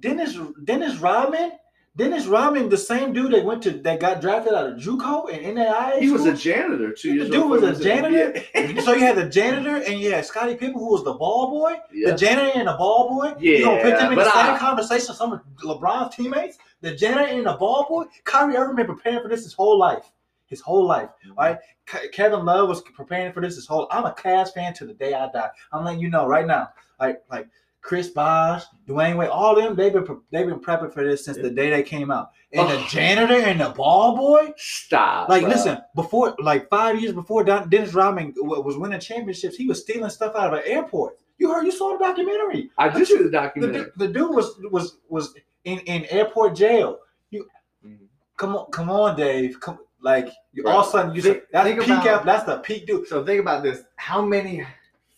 Dennis 0.00 0.36
Dennis 0.64 0.96
Rodman, 0.96 1.52
Dennis 1.94 2.26
Rodman, 2.26 2.68
the 2.70 2.76
same 2.76 3.12
dude 3.12 3.32
that 3.32 3.44
went 3.44 3.62
to 3.64 3.70
that 3.70 4.00
got 4.00 4.20
drafted 4.22 4.54
out 4.54 4.66
of 4.66 4.78
JUCO 4.78 5.30
and 5.32 5.58
NAIA. 5.58 5.98
he 6.00 6.10
was 6.10 6.24
a 6.24 6.34
janitor 6.34 6.92
two 6.92 7.22
The 7.24 7.30
dude 7.30 7.48
was 7.50 7.62
a 7.62 7.82
janitor? 7.84 8.42
So 8.82 8.94
you 8.94 9.00
had 9.00 9.16
the 9.16 9.28
janitor 9.28 9.76
and 9.76 10.00
you 10.00 10.10
had 10.12 10.24
Scottie 10.24 10.54
Pippen, 10.54 10.74
who 10.74 10.92
was 10.92 11.04
the 11.04 11.12
ball 11.14 11.50
boy. 11.50 11.76
Yeah. 11.92 12.10
The 12.12 12.16
janitor 12.16 12.50
and 12.58 12.66
the 12.68 12.74
ball 12.74 13.08
boy. 13.10 13.38
you 13.38 13.62
gonna 13.62 13.82
put 13.82 13.98
them 13.98 14.12
in 14.12 14.18
the 14.18 14.24
same 14.32 14.54
I- 14.54 14.58
conversation 14.58 15.14
some 15.14 15.32
of 15.34 15.40
LeBron's 15.62 16.16
teammates? 16.16 16.56
The 16.80 16.94
janitor 16.94 17.26
and 17.28 17.46
the 17.46 17.52
ball 17.54 17.86
boy? 17.88 18.04
Kyrie 18.24 18.56
Irving 18.56 18.76
been 18.76 18.86
preparing 18.86 19.20
for 19.22 19.28
this 19.28 19.44
his 19.44 19.52
whole 19.52 19.78
life. 19.78 20.10
His 20.46 20.60
whole 20.60 20.84
life. 20.86 21.08
All 21.30 21.34
right. 21.44 21.58
Ke- 21.86 22.10
Kevin 22.12 22.44
Love 22.44 22.68
was 22.68 22.82
preparing 22.82 23.32
for 23.32 23.40
this 23.40 23.56
his 23.56 23.66
whole 23.66 23.86
I'm 23.90 24.04
a 24.04 24.12
Cavs 24.12 24.52
fan 24.54 24.74
to 24.74 24.86
the 24.86 24.94
day 24.94 25.14
I 25.14 25.30
die. 25.32 25.50
I'm 25.72 25.84
letting 25.84 26.00
you 26.00 26.08
know 26.10 26.26
right 26.26 26.46
now. 26.46 26.68
Like 27.00 27.22
like 27.30 27.48
Chris 27.82 28.08
Bosh, 28.08 28.64
Dwyane 28.88 29.16
Wade, 29.16 29.28
all 29.28 29.54
them, 29.54 29.76
they've 29.76 29.92
been 29.92 30.06
they've 30.32 30.46
been 30.46 30.58
prepping 30.60 30.92
for 30.92 31.04
this 31.04 31.24
since 31.24 31.36
the 31.36 31.50
day 31.50 31.70
they 31.70 31.82
came 31.84 32.10
out. 32.10 32.30
And 32.52 32.68
the 32.68 32.84
janitor 32.88 33.34
and 33.34 33.60
the 33.60 33.68
ball 33.70 34.16
boy, 34.16 34.52
Stop. 34.56 35.28
like, 35.28 35.42
bro. 35.42 35.50
listen, 35.50 35.78
before, 35.94 36.34
like 36.40 36.68
five 36.70 37.00
years 37.00 37.12
before 37.12 37.44
Don, 37.44 37.68
Dennis 37.68 37.92
Rodman 37.92 38.32
was 38.38 38.76
winning 38.78 38.98
championships, 38.98 39.56
he 39.56 39.66
was 39.66 39.82
stealing 39.82 40.08
stuff 40.10 40.34
out 40.34 40.52
of 40.54 40.60
an 40.60 40.64
airport. 40.64 41.18
You 41.38 41.52
heard, 41.52 41.64
you 41.66 41.70
saw 41.72 41.92
the 41.98 42.04
documentary. 42.04 42.70
I 42.78 42.88
did 42.88 43.06
see 43.06 43.18
the 43.18 43.24
The, 43.24 43.30
documentary. 43.30 43.84
du- 43.84 43.92
the 43.98 44.08
dude 44.08 44.34
was 44.34 44.58
was 44.70 44.98
was 45.08 45.34
in, 45.64 45.78
in 45.80 46.06
airport 46.06 46.54
jail. 46.56 46.98
You 47.30 47.46
Mhm. 47.84 48.06
come 48.36 48.56
on, 48.56 48.70
come 48.70 48.90
on, 48.90 49.16
Dave. 49.16 49.60
Come 49.60 49.78
like 50.06 50.28
you, 50.52 50.62
Bro, 50.62 50.72
all 50.72 50.80
of 50.82 50.86
a 50.86 50.90
sudden 50.90 51.14
you 51.14 51.20
think- 51.22 51.36
say 51.38 51.42
that's 51.52 51.66
think 51.66 51.80
peak 51.80 51.88
about- 51.90 52.06
out. 52.06 52.24
That's 52.24 52.44
the 52.44 52.58
peak 52.58 52.86
dude. 52.86 53.06
So 53.08 53.24
think 53.24 53.40
about 53.40 53.62
this: 53.62 53.82
how 53.96 54.22
many 54.24 54.64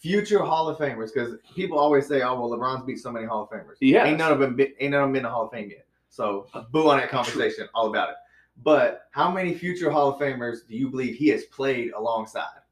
future 0.01 0.41
Hall 0.41 0.69
of 0.69 0.79
Famers? 0.79 1.13
Because 1.13 1.37
people 1.55 1.79
always 1.79 2.07
say, 2.09 2.23
"Oh, 2.23 2.41
well, 2.41 2.51
LeBron's 2.59 2.85
beat 2.87 2.99
so 2.99 3.13
many 3.13 3.27
Hall 3.27 3.43
of 3.43 3.51
Famers." 3.51 3.77
Yeah. 3.81 4.05
Ain't 4.07 4.19
none 4.19 4.33
of 4.33 4.39
them 4.41 4.57
been, 4.57 4.73
ain't 4.81 4.93
none 4.93 5.03
of 5.03 5.07
them 5.07 5.13
been 5.13 5.23
the 5.25 5.31
Hall 5.31 5.45
of 5.45 5.51
Fame 5.53 5.71
yet. 5.71 5.87
So 6.09 6.47
boo 6.73 6.89
on 6.89 6.99
that 6.99 7.11
conversation, 7.11 7.69
all 7.75 7.89
about 7.89 8.09
it. 8.11 8.17
But 8.65 9.09
how 9.13 9.31
many 9.31 9.55
future 9.55 9.91
Hall 9.91 10.09
of 10.09 10.19
Famers 10.19 10.67
do 10.67 10.75
you 10.77 10.89
believe 10.89 11.15
he 11.17 11.29
has 11.29 11.45
played 11.45 11.93
alongside? 11.93 12.63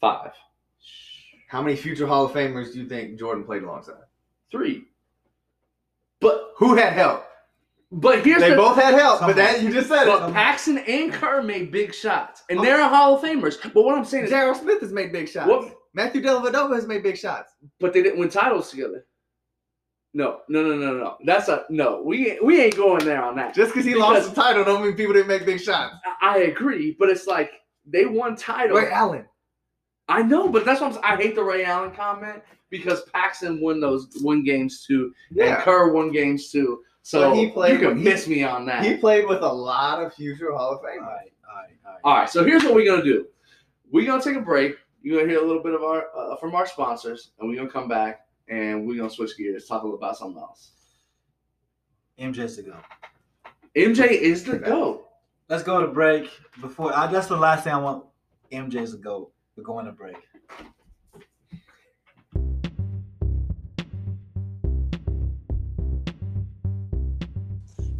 Five, 0.00 0.32
How 1.48 1.62
many 1.62 1.76
future 1.76 2.06
Hall 2.06 2.24
of 2.26 2.32
Famers 2.32 2.72
do 2.72 2.80
you 2.80 2.88
think 2.88 3.18
Jordan 3.18 3.44
played 3.44 3.62
alongside? 3.62 4.04
three. 4.50 4.84
But 6.20 6.52
Who 6.56 6.74
had 6.74 6.92
help? 6.92 7.24
But 7.94 8.24
here's 8.24 8.40
They 8.40 8.50
the 8.50 8.56
both 8.56 8.76
had 8.76 8.94
help, 8.94 9.20
but 9.20 9.36
that 9.36 9.62
you 9.62 9.70
just 9.70 9.88
said 9.88 10.06
but 10.06 10.30
it. 10.30 10.32
Paxson 10.32 10.78
and 10.78 11.12
Kerr 11.12 11.42
made 11.42 11.70
big 11.70 11.94
shots, 11.94 12.42
and 12.48 12.58
oh. 12.58 12.62
they're 12.62 12.82
Hall 12.88 13.16
of 13.16 13.20
Famers. 13.22 13.62
But 13.74 13.84
what 13.84 13.98
I'm 13.98 14.04
saying 14.06 14.24
is, 14.24 14.30
Gerald 14.30 14.56
Smith 14.56 14.80
has 14.80 14.92
made 14.92 15.12
big 15.12 15.28
shots. 15.28 15.48
What- 15.48 15.78
Matthew 15.94 16.22
Dellavedova 16.22 16.74
has 16.74 16.86
made 16.86 17.02
big 17.02 17.18
shots. 17.18 17.52
but 17.78 17.92
they 17.92 18.02
didn't 18.02 18.18
win 18.18 18.30
titles 18.30 18.70
together. 18.70 19.04
No, 20.14 20.40
no, 20.48 20.62
no, 20.62 20.74
no, 20.76 20.96
no. 20.96 21.16
That's 21.26 21.48
a 21.48 21.64
no. 21.68 22.02
We 22.02 22.30
ain't, 22.30 22.44
we 22.44 22.62
ain't 22.62 22.76
going 22.76 23.04
there 23.04 23.22
on 23.22 23.36
that. 23.36 23.54
Just 23.54 23.72
because 23.72 23.84
he 23.84 23.92
Because- 23.92 24.24
lost 24.24 24.34
the 24.34 24.40
title, 24.40 24.64
don't 24.64 24.82
mean 24.82 24.94
people 24.94 25.12
didn't 25.12 25.28
make 25.28 25.44
big 25.44 25.60
shots. 25.60 25.94
I, 26.22 26.36
I 26.36 26.38
agree, 26.44 26.96
but 26.98 27.10
it's 27.10 27.26
like 27.26 27.52
they 27.84 28.06
won 28.06 28.36
titles. 28.36 28.80
Wait, 28.80 28.90
Allen. 28.90 29.26
I 30.08 30.22
know, 30.22 30.48
but 30.48 30.64
that's 30.64 30.80
what 30.80 30.96
I'm, 30.96 31.04
I 31.04 31.16
hate 31.22 31.34
the 31.34 31.44
Ray 31.44 31.64
Allen 31.64 31.90
comment 31.92 32.42
because 32.70 33.02
Paxson 33.12 33.60
won 33.60 33.80
those 33.80 34.08
win 34.22 34.44
games 34.44 34.82
too, 34.86 35.12
and 35.28 35.38
Yeah. 35.38 35.60
Kerr 35.60 35.92
won 35.92 36.10
games 36.10 36.50
too. 36.50 36.80
So 37.02 37.30
But 37.30 37.36
he 37.36 37.50
played 37.50 37.72
you 37.74 37.78
can 37.78 37.96
with- 37.96 38.04
miss 38.04 38.26
me 38.28 38.44
on 38.44 38.64
that. 38.66 38.84
He 38.84 38.96
played 38.96 39.26
with 39.28 39.42
a 39.42 39.52
lot 39.52 40.02
of 40.02 40.14
future 40.14 40.52
Hall 40.52 40.72
of 40.72 40.78
All 40.78 40.84
Famers. 40.84 41.00
right, 41.00 41.32
all 41.48 41.56
right, 41.56 41.70
all 41.84 41.92
right. 41.92 42.00
All 42.04 42.14
right, 42.14 42.30
so 42.30 42.44
here's 42.44 42.62
what 42.64 42.74
we're 42.74 42.86
gonna 42.86 43.02
do. 43.04 43.26
We're 43.90 44.06
gonna 44.06 44.22
take 44.22 44.36
a 44.36 44.40
break. 44.40 44.76
You're 45.02 45.18
gonna 45.18 45.28
hear 45.30 45.42
a 45.42 45.46
little 45.46 45.62
bit 45.62 45.74
of 45.74 45.82
our 45.82 46.06
uh, 46.16 46.36
from 46.36 46.54
our 46.54 46.66
sponsors, 46.66 47.32
and 47.38 47.48
we're 47.48 47.56
gonna 47.56 47.68
come 47.70 47.88
back 47.88 48.20
and 48.48 48.86
we're 48.86 48.96
gonna 48.96 49.10
switch 49.10 49.36
gears, 49.36 49.66
talk 49.66 49.82
about 49.84 50.16
something 50.16 50.40
else. 50.40 50.72
MJ's 52.18 52.56
to 52.56 52.62
go. 52.62 52.76
MJ 53.76 54.10
is 54.10 54.44
the 54.44 54.58
goat. 54.58 55.08
Let's 55.48 55.62
go 55.64 55.80
to 55.80 55.88
break. 55.88 56.30
Before 56.60 56.94
I, 56.96 57.06
that's 57.08 57.26
the 57.26 57.36
last 57.36 57.64
thing 57.64 57.72
I 57.72 57.78
want. 57.78 58.04
MJ's 58.52 58.92
to 58.92 58.98
go. 58.98 59.32
We're 59.56 59.64
going 59.64 59.86
to 59.86 59.92
break. 59.92 60.16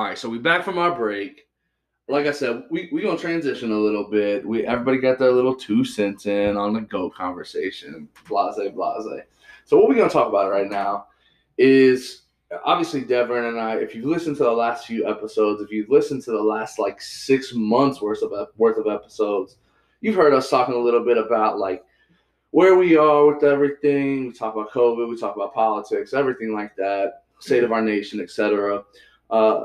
All 0.00 0.06
right, 0.06 0.16
so 0.16 0.30
we 0.30 0.38
back 0.38 0.64
from 0.64 0.78
our 0.78 0.96
break. 0.96 1.46
Like 2.08 2.24
I 2.24 2.30
said, 2.30 2.62
we 2.70 2.88
we 2.90 3.02
gonna 3.02 3.18
transition 3.18 3.70
a 3.70 3.78
little 3.78 4.04
bit. 4.04 4.46
We 4.46 4.66
everybody 4.66 4.96
got 4.96 5.18
their 5.18 5.30
little 5.30 5.54
two 5.54 5.84
cents 5.84 6.24
in 6.24 6.56
on 6.56 6.72
the 6.72 6.80
goat 6.80 7.14
conversation. 7.14 8.08
Blase, 8.26 8.56
blase. 8.74 9.24
So 9.66 9.76
what 9.76 9.90
we're 9.90 9.96
gonna 9.96 10.08
talk 10.08 10.28
about 10.28 10.50
right 10.50 10.70
now 10.70 11.08
is 11.58 12.22
obviously 12.64 13.02
Devin 13.02 13.44
and 13.44 13.60
I. 13.60 13.74
If 13.76 13.94
you've 13.94 14.06
listened 14.06 14.38
to 14.38 14.44
the 14.44 14.50
last 14.50 14.86
few 14.86 15.06
episodes, 15.06 15.60
if 15.60 15.70
you've 15.70 15.90
listened 15.90 16.22
to 16.22 16.30
the 16.30 16.42
last 16.42 16.78
like 16.78 16.98
six 17.02 17.52
months 17.52 18.00
worth 18.00 18.22
of 18.22 18.48
worth 18.56 18.78
of 18.78 18.86
episodes, 18.86 19.58
you've 20.00 20.16
heard 20.16 20.32
us 20.32 20.48
talking 20.48 20.76
a 20.76 20.78
little 20.78 21.04
bit 21.04 21.18
about 21.18 21.58
like 21.58 21.84
where 22.52 22.74
we 22.74 22.96
are 22.96 23.26
with 23.26 23.44
everything. 23.44 24.28
We 24.28 24.32
talk 24.32 24.54
about 24.54 24.70
COVID. 24.70 25.10
We 25.10 25.20
talk 25.20 25.36
about 25.36 25.52
politics, 25.52 26.14
everything 26.14 26.54
like 26.54 26.74
that, 26.76 27.24
state 27.38 27.64
of 27.64 27.72
our 27.72 27.82
nation, 27.82 28.18
etc. 28.18 28.82
Uh, 29.28 29.64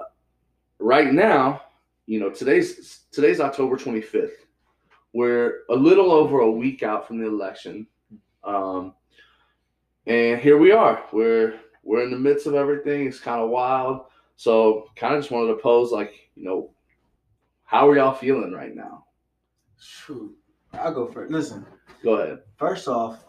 right 0.79 1.11
now, 1.13 1.61
you 2.05 2.19
know, 2.19 2.29
today's 2.29 3.05
today's 3.11 3.39
October 3.39 3.77
25th. 3.77 4.31
We're 5.13 5.61
a 5.69 5.75
little 5.75 6.11
over 6.11 6.39
a 6.41 6.51
week 6.51 6.83
out 6.83 7.07
from 7.07 7.19
the 7.19 7.27
election. 7.27 7.87
Um, 8.43 8.93
and 10.05 10.39
here 10.39 10.57
we 10.57 10.71
are. 10.71 11.03
We're 11.13 11.59
we're 11.83 12.03
in 12.03 12.11
the 12.11 12.17
midst 12.19 12.47
of 12.47 12.55
everything. 12.55 13.07
It's 13.07 13.19
kind 13.19 13.41
of 13.41 13.49
wild. 13.49 14.01
So 14.35 14.85
kind 14.95 15.15
of 15.15 15.21
just 15.21 15.31
wanted 15.31 15.47
to 15.53 15.59
pose 15.61 15.91
like, 15.91 16.13
you 16.35 16.43
know, 16.43 16.71
how 17.63 17.87
are 17.89 17.95
y'all 17.95 18.13
feeling 18.13 18.51
right 18.51 18.75
now? 18.75 19.05
Shoot. 19.79 20.35
I'll 20.73 20.93
go 20.93 21.07
first. 21.07 21.31
Listen, 21.31 21.65
Go 22.03 22.15
ahead. 22.15 22.39
first 22.57 22.87
off, 22.87 23.23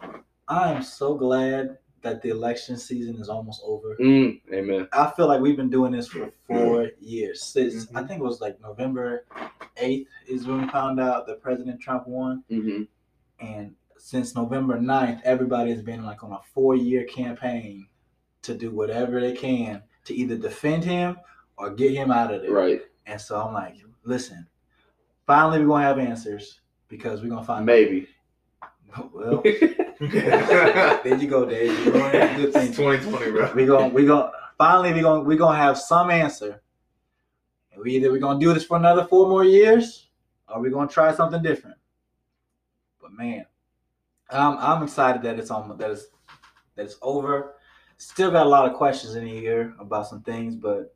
I 0.47 0.73
am 0.73 0.83
so 0.83 1.15
glad 1.15 1.77
that 2.01 2.21
the 2.21 2.29
election 2.29 2.77
season 2.77 3.15
is 3.17 3.27
almost 3.29 3.61
over. 3.65 3.95
Mm, 3.99 4.39
amen. 4.53 4.87
I 4.93 5.11
feel 5.11 5.27
like 5.27 5.41
we've 5.41 5.57
been 5.57 5.69
doing 5.69 5.91
this 5.91 6.07
for 6.07 6.31
four 6.47 6.89
years. 6.99 7.43
Since 7.43 7.87
I 7.95 8.01
Mhm. 8.03 8.07
think 8.07 8.19
it 8.21 8.23
was 8.23 8.39
like 8.41 8.59
November 8.61 9.25
8th 9.77 10.07
is 10.27 10.45
when 10.47 10.61
we 10.61 10.67
found 10.69 10.99
out 10.99 11.25
that 11.27 11.41
President 11.41 11.81
Trump 11.81 12.07
won. 12.07 12.43
hmm 12.49 12.83
And 13.39 13.75
since 13.97 14.35
November 14.35 14.77
9th, 14.79 15.21
everybody 15.23 15.71
has 15.71 15.81
been 15.81 16.05
like 16.05 16.23
on 16.23 16.31
a 16.31 16.39
four 16.53 16.75
year 16.75 17.03
campaign 17.05 17.87
to 18.43 18.53
do 18.53 18.71
whatever 18.71 19.19
they 19.19 19.33
can 19.33 19.81
to 20.05 20.13
either 20.13 20.37
defend 20.37 20.83
him 20.83 21.17
or 21.57 21.71
get 21.71 21.91
him 21.93 22.11
out 22.11 22.33
of 22.33 22.41
there. 22.43 22.51
Right. 22.51 22.81
And 23.07 23.19
so 23.19 23.39
I'm 23.41 23.53
like, 23.53 23.75
listen, 24.03 24.47
finally 25.25 25.59
we're 25.59 25.67
gonna 25.67 25.83
have 25.83 25.99
answers 25.99 26.61
because 26.87 27.21
we're 27.21 27.29
gonna 27.29 27.43
find 27.43 27.65
Maybe. 27.65 28.07
Well, 29.13 29.43
there 29.99 31.17
you 31.17 31.27
go, 31.27 31.45
Dave. 31.45 31.71
You're 31.85 31.93
doing 31.93 32.15
a 32.15 32.35
good 32.35 32.53
thing. 32.53 32.71
2020, 32.71 33.31
bro. 33.31 33.51
We 33.53 33.65
going 33.65 33.93
we 33.93 34.05
going 34.05 34.31
finally 34.57 34.93
we 34.93 35.01
going 35.01 35.25
we 35.25 35.35
gonna 35.35 35.57
have 35.57 35.77
some 35.77 36.11
answer. 36.11 36.61
And 37.71 37.81
we 37.81 37.95
either 37.95 38.11
we're 38.11 38.19
gonna 38.19 38.39
do 38.39 38.53
this 38.53 38.63
for 38.65 38.77
another 38.77 39.05
four 39.05 39.27
more 39.27 39.43
years, 39.43 40.09
or 40.47 40.61
we're 40.61 40.69
gonna 40.69 40.87
try 40.87 41.13
something 41.15 41.41
different. 41.41 41.77
But 43.01 43.13
man, 43.13 43.47
I'm 44.29 44.57
I'm 44.59 44.83
excited 44.83 45.23
that 45.23 45.39
it's 45.39 45.49
on 45.49 45.75
that 45.77 45.89
it's 45.89 46.07
that 46.75 46.85
it's 46.85 46.97
over. 47.01 47.55
Still 47.97 48.29
got 48.29 48.45
a 48.45 48.49
lot 48.49 48.69
of 48.69 48.77
questions 48.77 49.15
in 49.15 49.25
here 49.25 49.73
about 49.79 50.07
some 50.07 50.21
things, 50.21 50.55
but 50.55 50.95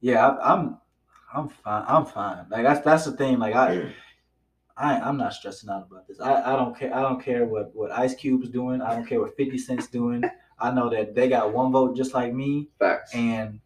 yeah, 0.00 0.26
I, 0.26 0.52
I'm 0.52 0.78
I'm 1.32 1.48
fine. 1.48 1.84
I'm 1.86 2.06
fine. 2.06 2.46
Like 2.50 2.64
that's 2.64 2.84
that's 2.84 3.04
the 3.04 3.12
thing. 3.12 3.38
Like 3.38 3.54
I. 3.54 3.92
I, 4.76 5.00
I'm 5.00 5.16
not 5.16 5.32
stressing 5.32 5.70
out 5.70 5.86
about 5.90 6.06
this. 6.06 6.20
I, 6.20 6.52
I 6.52 6.56
don't 6.56 6.78
care. 6.78 6.94
I 6.94 7.00
don't 7.00 7.22
care 7.22 7.46
what, 7.46 7.74
what 7.74 7.90
Ice 7.90 8.14
Cube's 8.14 8.50
doing. 8.50 8.82
I 8.82 8.94
don't 8.94 9.06
care 9.06 9.20
what 9.20 9.36
50 9.36 9.56
Cent's 9.58 9.86
doing. 9.86 10.22
I 10.58 10.70
know 10.70 10.90
that 10.90 11.14
they 11.14 11.28
got 11.28 11.52
one 11.52 11.72
vote 11.72 11.96
just 11.96 12.14
like 12.14 12.32
me. 12.32 12.68
Facts. 12.78 13.14
And 13.14 13.60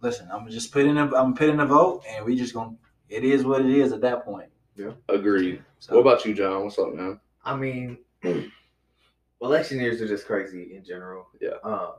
listen, 0.00 0.28
I'm 0.32 0.48
just 0.50 0.72
putting 0.72 0.96
a, 0.96 1.14
I'm 1.14 1.34
putting 1.34 1.60
a 1.60 1.66
vote, 1.66 2.02
and 2.08 2.24
we 2.24 2.36
just 2.36 2.54
gonna. 2.54 2.76
It 3.08 3.24
is 3.24 3.44
what 3.44 3.60
it 3.60 3.70
is 3.70 3.92
at 3.92 4.00
that 4.02 4.24
point. 4.24 4.48
Yeah, 4.76 4.92
agreed. 5.08 5.62
So 5.78 5.94
What 5.94 6.00
about 6.00 6.24
you, 6.24 6.34
John? 6.34 6.64
What's 6.64 6.78
up, 6.78 6.94
man? 6.94 7.20
I 7.44 7.54
mean, 7.54 7.98
election 9.40 9.80
years 9.80 10.00
are 10.00 10.08
just 10.08 10.26
crazy 10.26 10.74
in 10.74 10.84
general. 10.84 11.28
Yeah. 11.40 11.56
Um, 11.62 11.92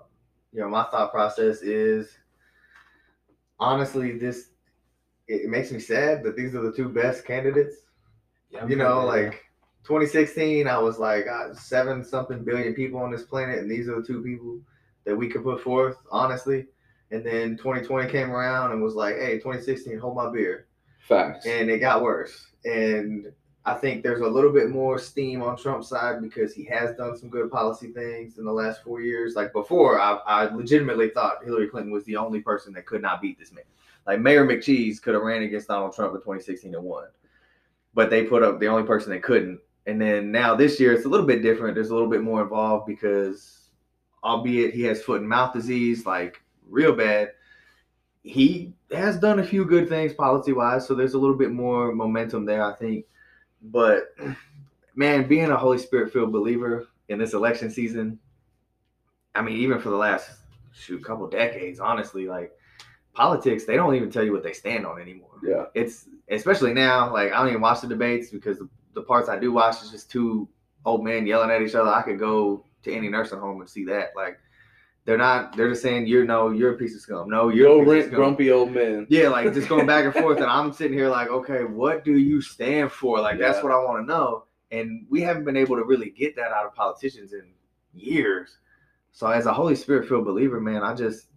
you 0.51 0.62
know, 0.62 0.69
my 0.69 0.84
thought 0.86 1.12
process 1.12 1.62
is 1.62 2.10
honestly, 3.60 4.17
this 4.17 4.49
it, 5.28 5.43
it 5.43 5.49
makes 5.49 5.71
me 5.71 5.80
sad 5.80 6.23
that 6.23 6.36
these 6.36 6.56
are 6.56 6.62
the 6.62 6.71
two 6.71 6.89
best 6.89 7.25
candidates. 7.25 7.75
Yeah, 8.56 8.68
You 8.68 8.76
know, 8.76 9.06
like 9.06 9.44
2016, 9.84 10.68
I 10.68 10.78
was 10.78 10.98
like 10.98 11.26
ah, 11.30 11.54
seven 11.54 12.04
something 12.04 12.44
billion 12.44 12.74
people 12.74 13.00
on 13.00 13.12
this 13.12 13.24
planet, 13.24 13.60
and 13.60 13.70
these 13.70 13.88
are 13.88 14.02
the 14.02 14.08
two 14.08 14.22
people 14.24 14.60
that 15.06 15.15
we 15.15 15.28
could 15.30 15.44
put 15.44 15.62
forth, 15.62 15.98
honestly. 16.12 16.65
And 17.12 17.24
then 17.24 17.58
2020 17.58 18.10
came 18.10 18.32
around 18.32 18.72
and 18.72 18.82
was 18.82 18.96
like, 18.96 19.15
hey, 19.15 19.36
2016, 19.36 20.00
hold 20.00 20.15
my 20.15 20.30
beer 20.32 20.68
Facts. 21.00 21.46
and 21.46 21.70
it 21.70 21.80
got 21.80 22.02
worse. 22.02 22.48
And 22.65 23.32
I 23.68 23.74
think 23.76 24.04
there's 24.04 24.22
a 24.22 24.28
little 24.28 24.52
bit 24.52 24.70
more 24.70 25.00
steam 25.00 25.41
on 25.41 25.58
Trump's 25.58 25.89
side 25.89 26.22
because 26.22 26.54
he 26.54 26.65
has 26.65 26.96
done 26.96 27.18
some 27.18 27.30
good 27.30 27.52
policy 27.52 27.91
things 27.91 28.38
in 28.38 28.46
the 28.46 28.52
last 28.52 28.84
four 28.84 29.02
years. 29.02 29.36
Like 29.36 29.54
before, 29.54 30.00
I, 30.00 30.20
I 30.26 30.54
legitimately 30.54 31.10
thought 31.10 31.44
Hillary 31.44 31.68
Clinton 31.68 31.91
was 31.91 32.06
the 32.06 32.15
only 32.15 32.41
person 32.41 32.74
that 32.74 32.86
could 32.86 33.02
not 33.02 33.22
beat 33.22 33.39
this 33.39 33.52
man. 33.52 33.63
Like 34.06 34.20
Mayor 34.20 34.46
McCheese 34.46 35.02
could 35.02 35.15
have 35.15 35.24
ran 35.24 35.41
against 35.41 35.68
Donald 35.68 35.96
Trump 35.96 36.13
in 36.13 36.22
2016 36.22 36.76
and 36.76 36.84
won, 36.84 37.06
but 37.96 38.10
they 38.12 38.24
put 38.24 38.44
up 38.44 38.60
the 38.60 38.68
only 38.68 38.84
person 38.84 39.12
that 39.12 39.24
couldn't. 39.24 39.60
And 39.88 40.00
then 40.00 40.32
now 40.32 40.54
this 40.54 40.80
year, 40.80 40.94
it's 40.94 41.06
a 41.06 41.10
little 41.10 41.26
bit 41.26 41.42
different. 41.42 41.74
There's 41.74 41.90
a 41.90 41.94
little 41.94 42.10
bit 42.10 42.22
more 42.22 42.42
involved 42.44 42.86
because, 42.86 43.70
albeit 44.24 44.74
he 44.74 44.84
has 44.84 45.02
foot 45.02 45.22
and 45.22 45.30
mouth 45.30 45.54
disease, 45.54 46.06
like 46.06 46.42
real 46.70 46.94
bad, 46.94 47.32
he 48.22 48.74
has 48.92 49.18
done 49.18 49.40
a 49.40 49.46
few 49.46 49.64
good 49.66 49.88
things 49.88 50.14
policy 50.14 50.52
wise. 50.52 50.86
So 50.86 50.94
there's 50.94 51.14
a 51.14 51.20
little 51.20 51.38
bit 51.38 51.52
more 51.52 51.94
momentum 51.94 52.46
there, 52.46 52.64
I 52.64 52.74
think. 52.74 53.06
But 53.62 54.16
man, 54.96 55.28
being 55.28 55.50
a 55.52 55.58
Holy 55.58 55.78
Spirit 55.78 56.12
filled 56.12 56.32
believer 56.34 56.88
in 57.08 57.18
this 57.18 57.34
election 57.34 57.70
season, 57.70 58.20
I 59.36 59.41
mean, 59.41 59.58
even 59.58 59.80
for 59.80 59.89
the 59.89 59.96
last 59.96 60.30
shoot 60.74 61.04
couple 61.04 61.28
decades, 61.28 61.80
honestly, 61.80 62.28
like 62.28 62.52
politics, 63.14 63.66
they 63.66 63.76
don't 63.76 63.96
even 63.96 64.12
tell 64.12 64.24
you 64.24 64.34
what 64.34 64.43
they 64.43 64.54
stand 64.54 64.86
on 64.86 65.00
anymore. 65.00 65.39
Yeah. 65.43 65.66
It's 65.74 66.08
especially 66.30 66.73
now, 66.73 67.11
like 67.13 67.32
I 67.32 67.38
don't 67.38 67.49
even 67.49 67.61
watch 67.61 67.82
the 67.82 67.88
debates 67.88 68.30
because 68.30 68.59
the, 68.59 68.69
the 68.93 69.01
parts 69.01 69.30
I 69.30 69.38
do 69.39 69.51
watch 69.51 69.82
is 69.84 69.91
just 69.91 70.11
two 70.11 70.47
old 70.86 71.03
men 71.03 71.28
yelling 71.28 71.51
at 71.51 71.61
each 71.61 71.76
other. 71.76 71.89
I 71.89 72.01
could 72.01 72.19
go 72.19 72.65
to 72.84 72.93
any 72.93 73.09
nursing 73.09 73.39
home 73.39 73.61
and 73.61 73.69
see 73.69 73.86
that. 73.86 74.09
Like 74.15 74.39
they're 75.05 75.17
not 75.17 75.55
they're 75.55 75.69
just 75.69 75.82
saying 75.82 76.07
you're 76.07 76.26
no, 76.26 76.49
you're 76.51 76.73
a 76.73 76.78
piece 76.78 76.95
of 76.95 77.01
scum. 77.01 77.30
No, 77.30 77.49
you're 77.49 77.67
Yo, 77.67 77.76
a 77.76 77.80
piece 77.80 77.88
of 77.88 77.93
rent 77.93 78.05
scum. 78.07 78.15
grumpy 78.15 78.51
old 78.51 78.71
man. 78.71 79.07
Yeah, 79.09 79.30
like 79.30 79.53
just 79.53 79.69
going 79.69 79.86
back 79.86 80.05
and 80.05 80.13
forth, 80.23 80.38
and 80.38 80.47
I'm 80.47 80.73
sitting 80.73 80.97
here 80.97 81.09
like, 81.09 81.30
okay, 81.30 81.63
what 81.63 82.03
do 82.03 82.17
you 82.17 82.41
stand 82.41 82.91
for? 82.91 83.19
Like 83.19 83.39
that's 83.39 83.63
what 83.63 83.71
I 83.71 83.78
want 83.78 84.05
to 84.05 84.11
know. 84.11 84.45
And 84.71 85.05
we 85.09 85.21
haven't 85.21 85.45
been 85.45 85.57
able 85.57 85.76
to 85.76 85.84
really 85.84 86.09
get 86.09 86.36
that 86.38 86.51
out 86.51 86.65
of 86.65 86.73
politicians 86.73 87.34
in 87.34 87.51
years. 87.93 88.57
So 89.11 89.28
as 89.28 89.45
a 89.45 89.53
Holy 89.53 89.76
Spirit 89.76 90.07
filled 90.07 90.26
believer, 90.26 90.59
man, 90.59 90.84
I 90.84 90.93
just 90.93 91.28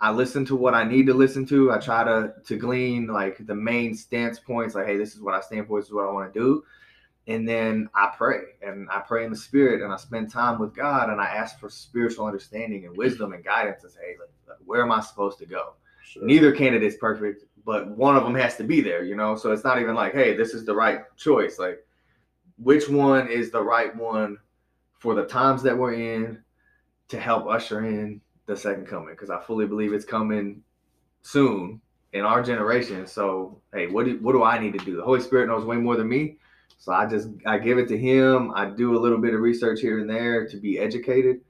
I 0.00 0.12
listen 0.12 0.44
to 0.46 0.56
what 0.56 0.74
I 0.74 0.84
need 0.84 1.06
to 1.06 1.14
listen 1.14 1.44
to. 1.46 1.72
I 1.72 1.78
try 1.78 2.04
to 2.04 2.34
to 2.46 2.56
glean 2.56 3.06
like 3.08 3.44
the 3.46 3.54
main 3.54 3.94
stance 3.94 4.38
points, 4.38 4.74
like, 4.74 4.86
hey, 4.86 4.96
this 4.96 5.14
is 5.14 5.20
what 5.20 5.34
I 5.34 5.40
stand 5.40 5.66
for, 5.66 5.80
this 5.80 5.88
is 5.88 5.92
what 5.94 6.08
I 6.08 6.12
want 6.12 6.32
to 6.32 6.40
do. 6.40 6.64
and 7.28 7.46
then 7.46 7.88
I 7.94 8.10
pray 8.16 8.40
and 8.62 8.88
I 8.90 9.00
pray 9.00 9.24
in 9.24 9.30
the 9.30 9.36
spirit 9.36 9.82
and 9.82 9.92
I 9.92 9.96
spend 9.96 10.32
time 10.32 10.58
with 10.58 10.74
God 10.74 11.10
and 11.10 11.20
I 11.20 11.26
ask 11.26 11.60
for 11.60 11.68
spiritual 11.68 12.26
understanding 12.26 12.86
and 12.86 12.96
wisdom 12.96 13.34
and 13.34 13.44
guidance 13.44 13.84
and 13.84 13.92
say, 13.92 14.00
hey, 14.00 14.16
like, 14.18 14.58
where 14.64 14.82
am 14.82 14.90
I 14.90 15.00
supposed 15.00 15.38
to 15.40 15.46
go? 15.46 15.74
Sure. 16.04 16.24
Neither 16.24 16.52
candidate's 16.52 16.96
perfect, 16.96 17.44
but 17.66 17.88
one 17.90 18.16
of 18.16 18.24
them 18.24 18.34
has 18.34 18.56
to 18.56 18.64
be 18.64 18.80
there, 18.80 19.04
you 19.04 19.14
know? 19.14 19.36
So 19.36 19.52
it's 19.52 19.62
not 19.64 19.78
even 19.78 19.94
like, 19.94 20.14
hey, 20.14 20.34
this 20.34 20.54
is 20.54 20.64
the 20.64 20.74
right 20.74 21.00
choice. 21.18 21.58
Like, 21.58 21.84
which 22.56 22.88
one 22.88 23.28
is 23.28 23.50
the 23.50 23.62
right 23.62 23.94
one 23.94 24.38
for 24.98 25.14
the 25.14 25.26
times 25.26 25.62
that 25.64 25.76
we're 25.76 25.94
in 25.94 26.42
to 27.08 27.20
help 27.20 27.46
usher 27.46 27.84
in 27.84 28.22
the 28.48 28.56
second 28.56 28.86
coming? 28.86 29.10
Because 29.10 29.30
I 29.30 29.40
fully 29.40 29.66
believe 29.66 29.92
it's 29.92 30.04
coming 30.04 30.62
soon 31.22 31.80
in 32.12 32.24
our 32.24 32.42
generation. 32.42 33.06
So, 33.06 33.60
hey, 33.72 33.86
what 33.86 34.06
do, 34.06 34.18
what 34.20 34.32
do 34.32 34.42
I 34.42 34.58
need 34.58 34.76
to 34.76 34.84
do? 34.84 34.96
The 34.96 35.04
Holy 35.04 35.20
Spirit 35.20 35.46
knows 35.46 35.64
way 35.64 35.76
more 35.76 35.96
than 35.96 36.08
me. 36.08 36.38
So 36.78 36.92
I 36.92 37.06
just 37.06 37.28
I 37.44 37.58
give 37.58 37.78
it 37.78 37.88
to 37.88 37.98
him. 37.98 38.52
I 38.54 38.70
do 38.70 38.96
a 38.96 39.00
little 39.00 39.18
bit 39.18 39.34
of 39.34 39.40
research 39.40 39.80
here 39.80 39.98
and 39.98 40.08
there 40.08 40.46
to 40.46 40.56
be 40.56 40.78
educated, 40.78 41.40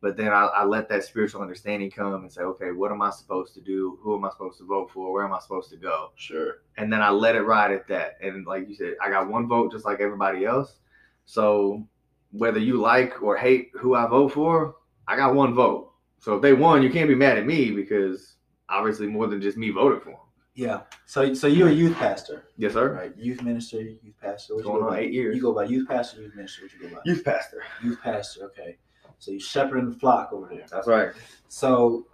but 0.00 0.16
then 0.16 0.28
I, 0.28 0.46
I 0.46 0.64
let 0.64 0.88
that 0.88 1.04
spiritual 1.04 1.40
understanding 1.40 1.88
come 1.88 2.14
and 2.14 2.32
say, 2.32 2.42
okay, 2.42 2.72
what 2.72 2.90
am 2.90 3.00
I 3.00 3.10
supposed 3.10 3.54
to 3.54 3.60
do? 3.60 3.98
Who 4.02 4.16
am 4.16 4.24
I 4.24 4.30
supposed 4.30 4.58
to 4.58 4.66
vote 4.66 4.90
for? 4.92 5.12
Where 5.12 5.24
am 5.24 5.32
I 5.32 5.38
supposed 5.38 5.70
to 5.70 5.76
go? 5.76 6.10
Sure. 6.16 6.62
And 6.76 6.92
then 6.92 7.00
I 7.00 7.10
let 7.10 7.36
it 7.36 7.42
ride 7.42 7.70
at 7.70 7.86
that. 7.88 8.16
And 8.20 8.44
like 8.44 8.68
you 8.68 8.74
said, 8.74 8.94
I 9.00 9.08
got 9.08 9.28
one 9.28 9.46
vote 9.46 9.70
just 9.70 9.84
like 9.84 10.00
everybody 10.00 10.44
else. 10.44 10.80
So 11.26 11.86
whether 12.32 12.58
you 12.58 12.80
like 12.80 13.22
or 13.22 13.36
hate 13.36 13.70
who 13.74 13.94
I 13.94 14.08
vote 14.08 14.32
for, 14.32 14.74
I 15.06 15.14
got 15.14 15.34
one 15.34 15.54
vote. 15.54 15.91
So 16.22 16.36
if 16.36 16.42
they 16.42 16.52
won, 16.52 16.84
you 16.84 16.90
can't 16.90 17.08
be 17.08 17.16
mad 17.16 17.36
at 17.36 17.44
me 17.46 17.72
because 17.72 18.36
obviously 18.68 19.08
more 19.08 19.26
than 19.26 19.40
just 19.42 19.58
me 19.58 19.70
voted 19.70 20.02
for 20.02 20.10
them. 20.10 20.18
Yeah. 20.54 20.82
So 21.04 21.34
so 21.34 21.48
you're 21.48 21.68
a 21.68 21.72
youth 21.72 21.96
pastor, 21.96 22.44
Yes, 22.56 22.74
sir. 22.74 22.92
right? 22.94 23.12
Youth 23.16 23.42
minister, 23.42 23.80
youth 23.80 24.14
pastor. 24.20 24.54
What 24.54 24.64
Going 24.64 24.80
go 24.82 24.86
on 24.86 24.90
by? 24.92 25.00
eight 25.00 25.12
years. 25.12 25.34
You 25.34 25.42
go 25.42 25.52
by 25.52 25.64
youth 25.64 25.88
pastor, 25.88 26.22
youth 26.22 26.36
minister. 26.36 26.62
What 26.62 26.72
you 26.74 26.88
go 26.88 26.94
by? 26.94 27.00
Youth 27.06 27.24
pastor. 27.24 27.62
Youth 27.82 27.98
pastor. 28.00 28.44
Okay. 28.44 28.78
So 29.18 29.32
you 29.32 29.40
shepherding 29.40 29.90
the 29.90 29.98
flock 29.98 30.32
over 30.32 30.48
there. 30.48 30.64
That's 30.70 30.86
right. 30.86 31.10
So 31.48 32.06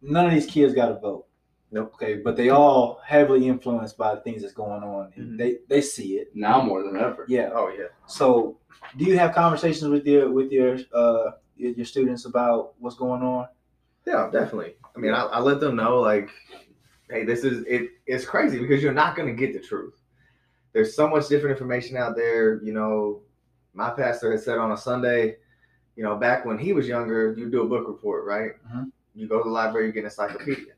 none 0.00 0.24
of 0.24 0.32
these 0.32 0.46
kids 0.46 0.72
got 0.72 0.90
a 0.90 0.94
vote. 0.94 1.26
Nope. 1.72 1.92
Okay, 1.94 2.16
but 2.24 2.36
they 2.36 2.48
all 2.48 3.00
heavily 3.04 3.48
influenced 3.48 3.98
by 3.98 4.14
the 4.14 4.20
things 4.22 4.40
that's 4.40 4.54
going 4.54 4.82
on. 4.82 5.12
Mhm. 5.18 5.36
They 5.36 5.58
they 5.68 5.82
see 5.82 6.14
it. 6.18 6.30
Now 6.34 6.62
more 6.62 6.82
than 6.82 6.96
ever. 6.96 7.26
Yeah. 7.28 7.50
Oh 7.52 7.68
yeah. 7.68 7.88
So 8.06 8.58
do 8.96 9.04
you 9.04 9.18
have 9.18 9.34
conversations 9.34 9.90
with 9.90 10.06
your 10.06 10.30
with 10.30 10.50
your 10.52 10.78
uh 10.94 11.32
your, 11.56 11.72
your 11.72 11.86
students 11.86 12.24
about 12.24 12.74
what's 12.78 12.96
going 12.96 13.22
on? 13.22 13.48
Yeah, 14.06 14.28
definitely. 14.32 14.76
I 14.94 14.98
mean, 14.98 15.12
I, 15.12 15.22
I 15.24 15.40
let 15.40 15.60
them 15.60 15.76
know 15.76 16.00
like, 16.00 16.30
hey, 17.10 17.24
this 17.24 17.44
is 17.44 17.64
it. 17.66 17.90
It's 18.06 18.24
crazy 18.24 18.58
because 18.58 18.82
you're 18.82 18.92
not 18.94 19.16
gonna 19.16 19.32
get 19.32 19.52
the 19.52 19.60
truth. 19.60 19.94
There's 20.72 20.94
so 20.94 21.08
much 21.08 21.28
different 21.28 21.52
information 21.56 21.96
out 21.96 22.16
there. 22.16 22.62
You 22.62 22.72
know, 22.72 23.22
my 23.74 23.90
pastor 23.90 24.30
had 24.30 24.40
said 24.40 24.58
on 24.58 24.72
a 24.72 24.76
Sunday, 24.76 25.36
you 25.96 26.04
know, 26.04 26.16
back 26.16 26.44
when 26.44 26.58
he 26.58 26.72
was 26.72 26.86
younger, 26.86 27.34
you 27.36 27.50
do 27.50 27.62
a 27.62 27.68
book 27.68 27.88
report, 27.88 28.24
right? 28.26 28.52
Mhm. 28.70 28.92
You 29.14 29.26
go 29.26 29.38
to 29.38 29.44
the 29.44 29.50
library, 29.50 29.86
you 29.86 29.92
get 29.92 30.00
an 30.00 30.06
encyclopedia. 30.06 30.74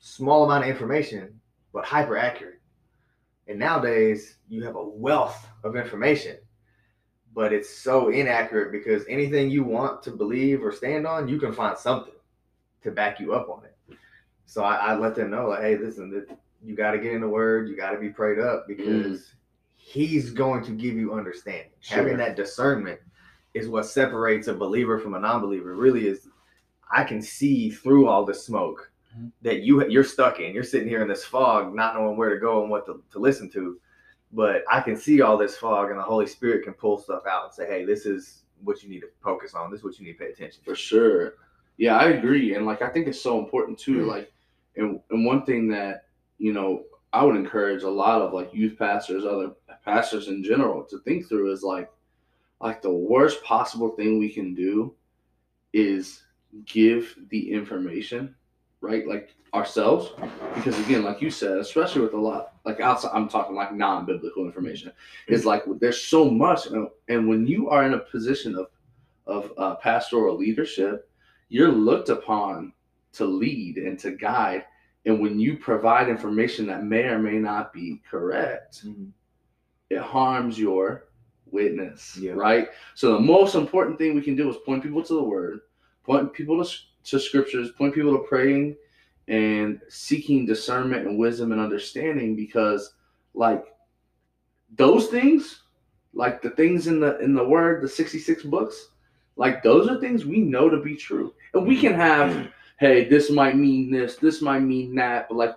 Small 0.00 0.44
amount 0.44 0.64
of 0.64 0.70
information, 0.70 1.40
but 1.72 1.84
hyper 1.84 2.16
accurate. 2.16 2.60
And 3.46 3.58
nowadays, 3.58 4.36
you 4.48 4.64
have 4.64 4.76
a 4.76 4.84
wealth 4.84 5.48
of 5.64 5.76
information, 5.76 6.38
but 7.34 7.52
it's 7.52 7.70
so 7.70 8.10
inaccurate 8.10 8.72
because 8.72 9.04
anything 9.08 9.50
you 9.50 9.64
want 9.64 10.02
to 10.02 10.10
believe 10.10 10.62
or 10.62 10.72
stand 10.72 11.06
on, 11.06 11.28
you 11.28 11.38
can 11.38 11.52
find 11.52 11.76
something 11.76 12.14
to 12.82 12.90
back 12.90 13.20
you 13.20 13.32
up 13.34 13.48
on 13.48 13.64
it. 13.64 13.96
So 14.46 14.62
I, 14.62 14.74
I 14.76 14.96
let 14.96 15.14
them 15.14 15.30
know, 15.30 15.48
like, 15.48 15.62
hey, 15.62 15.78
listen, 15.78 16.26
you 16.62 16.76
got 16.76 16.92
to 16.92 16.98
get 16.98 17.12
in 17.12 17.20
the 17.20 17.28
word, 17.28 17.68
you 17.68 17.76
got 17.76 17.92
to 17.92 17.98
be 17.98 18.10
prayed 18.10 18.38
up 18.38 18.66
because 18.68 19.34
he's 19.76 20.30
going 20.30 20.64
to 20.64 20.72
give 20.72 20.94
you 20.94 21.14
understanding. 21.14 21.72
Sure. 21.80 21.98
Having 21.98 22.18
that 22.18 22.36
discernment 22.36 23.00
is 23.54 23.68
what 23.68 23.86
separates 23.86 24.48
a 24.48 24.54
believer 24.54 24.98
from 24.98 25.14
a 25.14 25.20
non-believer. 25.20 25.74
Really, 25.74 26.06
is 26.06 26.28
I 26.90 27.04
can 27.04 27.22
see 27.22 27.70
through 27.70 28.08
all 28.08 28.24
the 28.24 28.34
smoke 28.34 28.90
Mhm. 29.18 29.30
that 29.42 29.60
you 29.60 29.86
you're 29.88 30.04
stuck 30.04 30.40
in. 30.40 30.54
You're 30.54 30.62
sitting 30.62 30.88
here 30.88 31.02
in 31.02 31.08
this 31.08 31.24
fog, 31.24 31.74
not 31.74 31.94
knowing 31.94 32.16
where 32.16 32.30
to 32.30 32.40
go 32.40 32.62
and 32.62 32.70
what 32.70 32.86
to, 32.86 33.02
to 33.10 33.18
listen 33.18 33.50
to. 33.50 33.78
But 34.32 34.64
I 34.70 34.80
can 34.80 34.96
see 34.96 35.20
all 35.20 35.36
this 35.36 35.56
fog, 35.56 35.90
and 35.90 35.98
the 35.98 36.02
Holy 36.02 36.26
Spirit 36.26 36.64
can 36.64 36.72
pull 36.72 36.98
stuff 36.98 37.24
out 37.28 37.44
and 37.44 37.52
say, 37.52 37.66
"Hey, 37.66 37.84
this 37.84 38.06
is 38.06 38.42
what 38.64 38.82
you 38.82 38.88
need 38.88 39.00
to 39.00 39.08
focus 39.22 39.54
on. 39.54 39.70
This 39.70 39.80
is 39.80 39.84
what 39.84 39.98
you 39.98 40.06
need 40.06 40.14
to 40.14 40.18
pay 40.18 40.30
attention." 40.30 40.62
To. 40.62 40.70
For 40.70 40.76
sure. 40.76 41.34
Yeah, 41.76 41.96
I 41.96 42.10
agree. 42.10 42.54
And 42.54 42.64
like 42.64 42.82
I 42.82 42.88
think 42.88 43.06
it's 43.08 43.20
so 43.20 43.38
important 43.38 43.78
too. 43.78 44.04
Mm. 44.04 44.06
Like 44.06 44.32
and 44.76 45.00
and 45.10 45.26
one 45.26 45.44
thing 45.44 45.68
that, 45.68 46.06
you 46.38 46.52
know, 46.52 46.84
I 47.12 47.24
would 47.24 47.36
encourage 47.36 47.82
a 47.82 47.90
lot 47.90 48.22
of 48.22 48.32
like 48.32 48.54
youth 48.54 48.78
pastors, 48.78 49.24
other 49.24 49.52
pastors 49.84 50.28
in 50.28 50.42
general 50.42 50.84
to 50.84 50.98
think 51.00 51.28
through 51.28 51.52
is 51.52 51.62
like 51.62 51.90
like 52.60 52.80
the 52.80 52.92
worst 52.92 53.42
possible 53.42 53.90
thing 53.90 54.18
we 54.18 54.30
can 54.30 54.54
do 54.54 54.94
is 55.72 56.22
give 56.66 57.16
the 57.30 57.50
information, 57.50 58.34
right? 58.82 59.06
Like 59.08 59.34
ourselves. 59.54 60.12
Because 60.54 60.78
again, 60.80 61.02
like 61.02 61.22
you 61.22 61.30
said, 61.30 61.56
especially 61.58 62.02
with 62.02 62.12
a 62.12 62.18
lot 62.18 62.54
like 62.64 62.80
outside 62.80 63.10
I'm 63.14 63.28
talking 63.28 63.56
like 63.56 63.72
non-biblical 63.74 64.44
information, 64.44 64.92
is 65.28 65.46
like 65.46 65.62
there's 65.80 66.00
so 66.00 66.28
much 66.28 66.66
and, 66.66 66.88
and 67.08 67.26
when 67.28 67.46
you 67.46 67.70
are 67.70 67.84
in 67.84 67.94
a 67.94 67.98
position 67.98 68.56
of 68.56 68.66
of 69.26 69.52
uh, 69.56 69.76
pastoral 69.76 70.36
leadership, 70.36 71.08
you're 71.48 71.70
looked 71.70 72.08
upon 72.08 72.72
to 73.14 73.24
lead 73.24 73.78
and 73.78 73.98
to 74.00 74.10
guide. 74.12 74.64
And 75.04 75.20
when 75.20 75.38
you 75.38 75.56
provide 75.56 76.08
information 76.08 76.66
that 76.66 76.84
may 76.84 77.04
or 77.04 77.18
may 77.18 77.38
not 77.38 77.72
be 77.72 78.02
correct, 78.08 78.84
it 79.90 80.00
harms 80.00 80.58
your 80.58 81.08
witness, 81.46 82.16
Yeah. 82.16 82.32
right? 82.32 82.68
So 82.94 83.12
the 83.12 83.20
most 83.20 83.54
important 83.54 83.98
thing 83.98 84.14
we 84.14 84.22
can 84.22 84.36
do 84.36 84.48
is 84.48 84.56
point 84.64 84.82
people 84.82 85.02
to 85.02 85.14
the 85.14 85.22
word, 85.22 85.60
point 86.04 86.32
people 86.32 86.64
to, 86.64 86.70
to 87.04 87.18
scriptures, 87.18 87.70
point 87.72 87.94
people 87.94 88.16
to 88.16 88.24
praying 88.24 88.76
and 89.28 89.80
seeking 89.88 90.46
discernment 90.46 91.06
and 91.06 91.18
wisdom 91.18 91.52
and 91.52 91.60
understanding 91.60 92.34
because 92.34 92.94
like 93.34 93.64
those 94.76 95.08
things, 95.08 95.62
like 96.14 96.42
the 96.42 96.50
things 96.50 96.86
in 96.86 97.00
the 97.00 97.18
in 97.20 97.34
the 97.34 97.44
word, 97.44 97.82
the 97.82 97.88
66 97.88 98.42
books, 98.44 98.88
like 99.36 99.62
those 99.62 99.88
are 99.88 100.00
things 100.00 100.26
we 100.26 100.38
know 100.38 100.68
to 100.68 100.82
be 100.82 100.96
true. 100.96 101.34
And 101.54 101.66
we 101.66 101.78
can 101.78 101.94
have, 101.94 102.48
hey, 102.80 103.08
this 103.08 103.30
might 103.30 103.56
mean 103.56 103.90
this, 103.90 104.16
this 104.16 104.42
might 104.42 104.60
mean 104.60 104.94
that, 104.96 105.28
but 105.28 105.36
like 105.36 105.54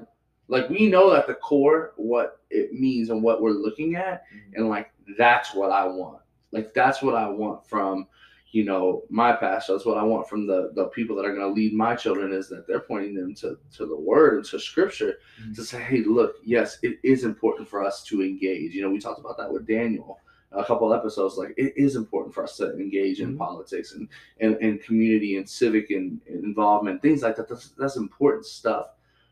like 0.48 0.70
we 0.70 0.88
know 0.88 1.14
at 1.14 1.28
the 1.28 1.34
core 1.36 1.94
what 1.96 2.40
it 2.50 2.74
means 2.74 3.10
and 3.10 3.22
what 3.22 3.42
we're 3.42 3.52
looking 3.52 3.96
at 3.96 4.24
mm-hmm. 4.28 4.56
and 4.56 4.70
like 4.70 4.92
that's 5.18 5.54
what 5.54 5.72
i 5.72 5.86
want 5.86 6.22
like 6.52 6.74
that's 6.74 7.02
what 7.02 7.16
i 7.16 7.28
want 7.28 7.66
from 7.68 8.08
you 8.56 8.64
know 8.64 9.04
my 9.10 9.34
pastor 9.34 9.74
that's 9.74 9.86
what 9.86 9.98
i 9.98 10.04
want 10.04 10.30
from 10.30 10.48
the 10.48 10.72
the 10.76 10.86
people 10.86 11.14
that 11.16 11.26
are 11.26 11.36
going 11.36 11.42
to 11.48 11.54
lead 11.62 11.74
my 11.74 11.94
children 11.94 12.32
is 12.32 12.48
that 12.48 12.66
they're 12.66 12.80
pointing 12.80 13.14
them 13.14 13.36
to 13.36 13.58
to 13.76 13.86
the 13.86 13.96
word 13.96 14.36
and 14.36 14.46
to 14.46 14.58
scripture 14.58 15.16
to 15.54 15.62
say 15.64 15.82
hey 15.82 16.04
look 16.06 16.36
yes 16.46 16.78
it 16.82 16.98
is 17.04 17.26
important 17.26 17.68
for 17.68 17.84
us 17.84 18.02
to 18.04 18.24
engage 18.24 18.74
you 18.74 18.82
know 18.82 18.90
we 18.90 18.98
talked 19.00 19.20
about 19.20 19.38
that 19.38 19.52
with 19.52 19.68
daniel 19.68 20.20
a 20.54 20.64
couple 20.64 20.94
episodes 20.94 21.36
like 21.36 21.54
it 21.58 21.74
is 21.76 21.98
important 21.98 22.34
for 22.34 22.44
us 22.46 22.56
to 22.56 22.72
engage 22.80 23.20
in 23.20 23.34
Mhm. 23.34 23.38
politics 23.38 23.92
and, 23.96 24.08
and 24.40 24.56
and 24.62 24.82
community 24.82 25.36
and 25.36 25.50
civic 25.50 25.90
and, 25.92 26.22
and 26.30 26.46
involvement 26.46 27.02
things 27.02 27.24
like 27.24 27.36
that 27.36 27.50
that's, 27.50 27.70
that's 27.78 27.98
important 27.98 28.46
stuff 28.46 28.88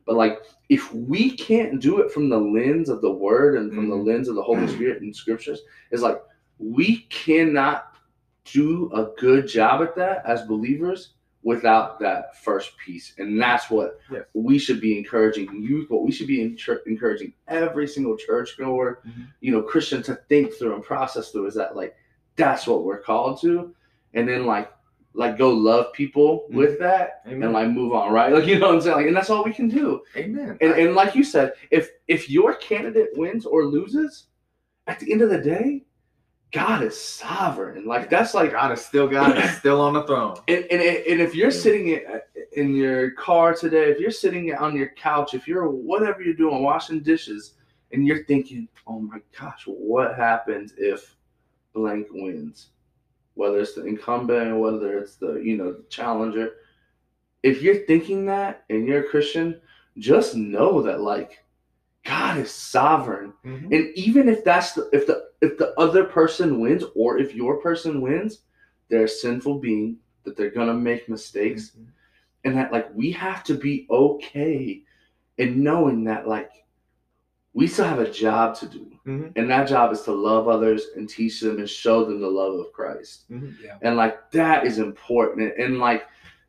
but 0.06 0.16
like 0.16 0.40
if 0.68 0.94
we 0.94 1.32
can't 1.32 1.80
do 1.80 2.02
it 2.02 2.12
from 2.12 2.28
the 2.28 2.38
lens 2.58 2.90
of 2.90 3.00
the 3.00 3.10
word 3.28 3.56
and 3.56 3.74
from 3.74 3.88
the 3.90 3.96
Mhm. 3.96 4.06
lens 4.08 4.28
of 4.28 4.36
the 4.36 4.44
holy 4.44 4.68
spirit 4.68 5.02
and 5.02 5.16
scriptures 5.16 5.62
it's 5.92 6.02
like 6.02 6.22
we 6.60 6.98
cannot 7.10 7.93
do 8.46 8.91
a 8.94 9.12
good 9.20 9.48
job 9.48 9.82
at 9.82 9.96
that 9.96 10.24
as 10.26 10.41
believers 10.44 11.14
without 11.44 12.00
that 12.00 12.38
first 12.41 12.72
piece 12.78 13.14
and 13.18 13.41
that's 13.41 13.70
what 13.70 14.00
Yes. 14.10 14.24
we 14.34 14.58
should 14.58 14.80
be 14.80 14.98
encouraging 14.98 15.62
youth 15.62 15.89
what 15.89 16.04
we 16.04 16.12
should 16.12 16.28
be 16.28 16.41
encouraging 16.41 17.34
every 17.50 17.86
single 17.88 18.16
church 18.16 18.58
goer 18.58 19.02
Mhm. 19.06 19.28
you 19.41 19.52
know 19.52 19.62
christian 19.62 20.02
to 20.04 20.16
think 20.30 20.54
through 20.54 20.74
and 20.76 20.84
process 20.84 21.32
through 21.32 21.48
is 21.48 21.54
that 21.56 21.76
like 21.76 21.96
that's 22.38 22.66
what 22.66 22.84
we're 22.86 23.00
called 23.02 23.41
to 23.41 23.74
and 24.14 24.28
then 24.28 24.46
like 24.46 24.72
like 25.16 25.38
go 25.38 25.50
love 25.52 25.91
people 25.94 26.48
with 26.50 26.80
that 26.80 27.22
Amen. 27.28 27.44
and 27.44 27.54
like 27.54 27.70
move 27.70 27.91
on 27.94 28.12
right 28.14 28.32
like 28.32 28.46
you 28.48 28.58
know 28.58 28.68
what 28.68 28.76
i'm 28.76 28.82
saying 28.82 28.96
like, 28.96 29.08
and 29.08 29.16
that's 29.16 29.30
all 29.30 29.44
we 29.44 29.54
can 29.54 29.68
do 29.68 30.02
Amen. 30.16 30.58
and, 30.62 30.72
and 30.74 30.96
like 30.96 31.14
you 31.14 31.24
said, 31.26 31.54
if 31.72 31.91
if 32.08 32.30
your 32.30 32.54
candidate 32.56 33.10
wins 33.16 33.46
or 33.46 33.66
loses, 33.66 34.28
at 34.88 35.00
the 35.00 35.12
end 35.12 35.22
of 35.22 35.30
the 35.30 35.38
day, 35.38 35.84
God 36.54 36.84
is 36.84 36.99
sovereign. 36.99 37.86
Like 37.86 38.12
that's 38.12 38.36
like, 38.36 38.51
God 38.51 38.72
is 38.72 38.86
still 38.86 39.08
God 39.08 39.38
is 39.38 39.58
still 39.58 39.82
on 39.82 39.93
the 39.93 40.04
throne. 40.04 40.38
and, 40.47 40.66
and, 40.66 40.82
and 40.82 41.22
if 41.22 41.34
you're 41.34 41.51
sitting 41.51 41.89
in, 41.89 42.01
in 42.56 42.76
your 42.76 43.12
car 43.12 43.56
today, 43.56 43.89
if 43.89 43.99
you're 43.99 44.12
sitting 44.12 44.54
on 44.54 44.76
your 44.76 44.89
couch, 44.89 45.34
if 45.34 45.47
you're 45.47 45.68
whatever 45.68 46.22
you're 46.22 46.36
doing, 46.36 46.62
washing 46.62 46.99
dishes, 46.99 47.56
and 47.91 48.08
you're 48.08 48.24
thinking, 48.26 48.68
oh 48.88 48.99
my 48.99 49.18
gosh, 49.39 49.64
what 49.66 50.16
happens 50.16 50.74
if 50.78 51.16
blank 51.74 52.08
wins? 52.12 52.70
Whether 53.34 53.60
it's 53.60 53.74
the 53.74 53.86
incumbent, 53.86 54.60
whether 54.60 54.99
it's 54.99 55.16
the 55.16 55.36
you 55.36 55.58
know 55.58 55.78
challenger, 55.89 56.51
if 57.41 57.64
you're 57.64 57.86
thinking 57.88 58.26
that 58.28 58.64
and 58.70 58.88
you're 58.88 59.06
a 59.06 59.10
Christian, 59.10 59.60
just 59.97 60.36
know 60.36 60.84
that 60.84 61.01
like 61.01 61.43
God 62.06 62.38
is 62.38 62.51
sovereign. 62.51 63.34
Mhm. 63.45 63.66
And 63.74 63.95
even 63.95 64.28
if 64.28 64.43
that's 64.43 64.74
the 64.74 64.89
if 64.91 65.08
the 65.08 65.26
if 65.41 65.58
the 65.58 65.74
other 65.80 66.04
person 66.04 66.60
wins 66.60 66.84
or 66.95 67.18
if 67.18 67.34
your 67.34 67.58
person 67.62 68.01
wins, 68.01 68.41
they're 68.89 69.06
a 69.06 69.08
sinful 69.10 69.60
being 69.60 69.97
that 70.24 70.36
they're 70.36 70.49
gonna 70.49 70.74
make 70.74 71.08
mistakes 71.10 71.72
Mhm. 71.78 71.88
and 72.45 72.58
that 72.58 72.72
like 72.72 72.93
we 72.93 73.12
have 73.12 73.43
to 73.45 73.54
be 73.56 73.88
okay 73.89 74.84
in 75.38 75.64
knowing 75.64 76.04
that 76.06 76.28
like 76.28 76.51
we 77.54 77.68
still 77.68 77.86
have 77.86 77.99
a 77.99 78.10
job 78.10 78.56
to 78.56 78.66
do. 78.68 78.91
Mhm. 79.06 79.32
And 79.36 79.49
that 79.49 79.68
job 79.68 79.91
is 79.93 80.01
to 80.04 80.12
love 80.12 80.47
others 80.47 80.88
and 80.95 81.08
teach 81.08 81.39
them 81.39 81.60
and 81.60 81.70
show 81.70 82.04
them 82.04 82.20
the 82.20 82.28
love 82.28 82.60
of 82.60 82.74
Christ. 82.74 83.30
Mhm. 83.32 83.54
Yeah. 83.64 83.78
And 83.82 83.95
like 83.95 84.32
that 84.32 84.66
is 84.66 84.80
important. 84.80 85.54
And 85.58 85.78
like 85.80 86.04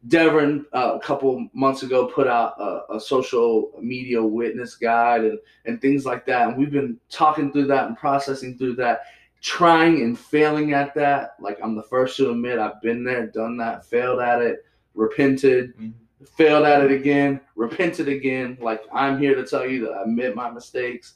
Devin 0.08 0.66
uh, 0.74 0.92
a 0.94 1.00
couple 1.00 1.48
months 1.54 1.82
ago 1.82 2.06
put 2.06 2.26
out 2.26 2.54
a, 2.60 2.94
a 2.96 3.00
social 3.00 3.72
media 3.80 4.22
witness 4.22 4.74
guide 4.76 5.24
and, 5.24 5.38
and 5.64 5.80
things 5.80 6.04
like 6.04 6.26
that. 6.26 6.48
And 6.48 6.58
we've 6.58 6.70
been 6.70 6.98
talking 7.08 7.50
through 7.50 7.66
that 7.68 7.86
and 7.86 7.96
processing 7.96 8.58
through 8.58 8.76
that, 8.76 9.02
trying 9.40 10.02
and 10.02 10.18
failing 10.18 10.74
at 10.74 10.94
that. 10.94 11.36
Like 11.40 11.58
I'm 11.62 11.74
the 11.74 11.82
first 11.84 12.16
to 12.18 12.30
admit 12.30 12.58
I've 12.58 12.82
been 12.82 13.02
there, 13.02 13.26
done 13.26 13.56
that, 13.58 13.86
failed 13.86 14.20
at 14.20 14.42
it, 14.42 14.64
repented, 14.94 15.76
Mhm. 15.78 15.94
failed 16.36 16.66
at 16.66 16.82
it 16.82 16.92
again, 16.92 17.40
repented 17.56 18.08
again. 18.08 18.58
Like 18.60 18.82
I'm 18.92 19.18
here 19.18 19.34
to 19.34 19.46
tell 19.46 19.66
you 19.66 19.86
that 19.86 19.92
I 19.92 20.02
admit 20.02 20.36
my 20.36 20.50
mistakes. 20.50 21.14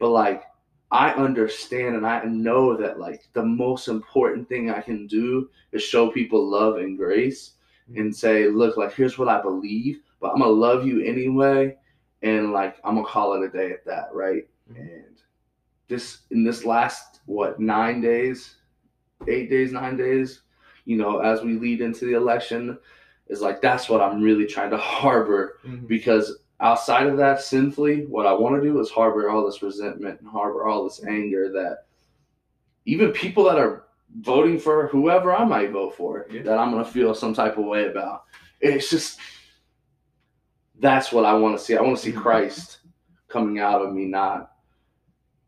But 0.00 0.10
like 0.10 0.42
I 0.90 1.10
understand 1.12 1.96
and 1.96 2.06
I 2.06 2.24
know 2.24 2.76
that 2.76 2.98
like 2.98 3.28
the 3.34 3.44
most 3.44 3.86
important 3.88 4.48
thing 4.48 4.70
I 4.70 4.80
can 4.80 5.06
do 5.06 5.48
is 5.72 5.82
show 5.82 6.10
people 6.10 6.44
love 6.48 6.76
and 6.78 6.96
grace 6.96 7.52
and 7.94 8.14
say, 8.14 8.48
look, 8.48 8.76
like 8.76 8.92
here's 8.94 9.18
what 9.18 9.28
I 9.28 9.40
believe, 9.40 10.00
but 10.20 10.32
I'm 10.32 10.38
gonna 10.40 10.50
love 10.50 10.86
you 10.86 11.00
anyway, 11.02 11.76
and 12.22 12.52
like 12.52 12.76
I'm 12.84 12.96
gonna 12.96 13.06
call 13.06 13.34
it 13.34 13.46
a 13.46 13.48
day 13.48 13.70
at 13.72 13.84
that, 13.86 14.08
right? 14.12 14.48
Mhm. 14.72 14.80
And 14.80 15.20
this 15.88 16.22
in 16.30 16.42
this 16.44 16.64
last 16.64 17.20
what 17.26 17.60
nine 17.60 18.00
days, 18.00 18.56
eight 19.28 19.48
days, 19.50 19.72
nine 19.72 19.96
days, 19.96 20.42
you 20.84 20.96
know, 20.96 21.18
as 21.20 21.42
we 21.42 21.54
lead 21.58 21.80
into 21.80 22.06
the 22.06 22.14
election, 22.14 22.78
is 23.28 23.40
like 23.40 23.60
that's 23.60 23.88
what 23.88 24.00
I'm 24.00 24.20
really 24.22 24.46
trying 24.46 24.70
to 24.70 24.76
harbor 24.98 25.58
Mhm. 25.64 25.86
because 25.86 26.38
outside 26.60 27.06
of 27.06 27.18
that 27.18 27.38
sinfully 27.38 28.06
what 28.06 28.24
i 28.24 28.32
want 28.32 28.56
to 28.56 28.66
do 28.66 28.80
is 28.80 28.88
harbor 28.88 29.28
all 29.28 29.44
this 29.44 29.60
resentment 29.62 30.18
and 30.20 30.28
harbor 30.30 30.64
all 30.66 30.84
this 30.84 31.04
anger 31.04 31.52
that 31.52 31.84
even 32.86 33.12
people 33.12 33.44
that 33.44 33.58
are 33.58 33.85
voting 34.20 34.58
for 34.58 34.86
whoever 34.88 35.34
i 35.34 35.44
might 35.44 35.70
vote 35.70 35.94
for 35.94 36.26
Yeah. 36.30 36.42
that 36.42 36.58
i'm 36.58 36.70
going 36.70 36.84
to 36.84 36.90
feel 36.90 37.14
some 37.14 37.34
type 37.34 37.58
of 37.58 37.64
way 37.64 37.86
about 37.88 38.24
it's 38.60 38.88
just 38.90 39.18
that's 40.78 41.12
what 41.12 41.24
i 41.24 41.34
want 41.34 41.58
to 41.58 41.62
see 41.64 41.76
i 41.76 41.80
want 41.82 41.96
to 41.96 42.02
see 42.02 42.12
Mhm. 42.12 42.22
christ 42.22 42.78
coming 43.28 43.58
out 43.58 43.82
of 43.82 43.92
me 43.92 44.04
not 44.06 44.52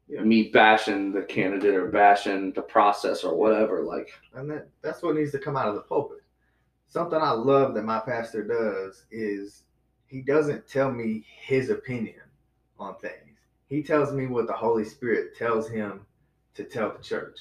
me 0.08 0.44
bashing 0.50 1.12
the 1.12 1.22
candidate 1.22 1.74
or 1.74 1.88
bashing 1.88 2.52
the 2.52 2.62
process 2.62 3.24
or 3.24 3.36
whatever 3.36 3.82
like 3.82 4.10
And 4.34 4.50
that, 4.50 4.68
that's 4.82 5.02
what 5.02 5.14
needs 5.16 5.32
to 5.32 5.38
come 5.38 5.56
out 5.56 5.68
of 5.68 5.74
the 5.74 5.82
pulpit. 5.82 6.22
Something 6.86 7.20
I 7.20 7.32
love 7.32 7.74
that 7.74 7.84
my 7.84 7.98
pastor 8.00 8.42
does 8.42 9.04
is 9.10 9.64
he 10.06 10.22
doesn't 10.22 10.66
tell 10.66 10.90
me 10.90 11.26
his 11.26 11.68
opinion 11.68 12.22
on 12.78 12.96
things. 12.96 13.38
He 13.66 13.82
tells 13.82 14.14
me 14.14 14.26
what 14.26 14.46
the 14.46 14.54
Holy 14.54 14.84
Spirit 14.84 15.36
tells 15.36 15.68
him 15.68 16.06
to 16.54 16.64
tell 16.64 16.90
the 16.90 17.02
church. 17.02 17.38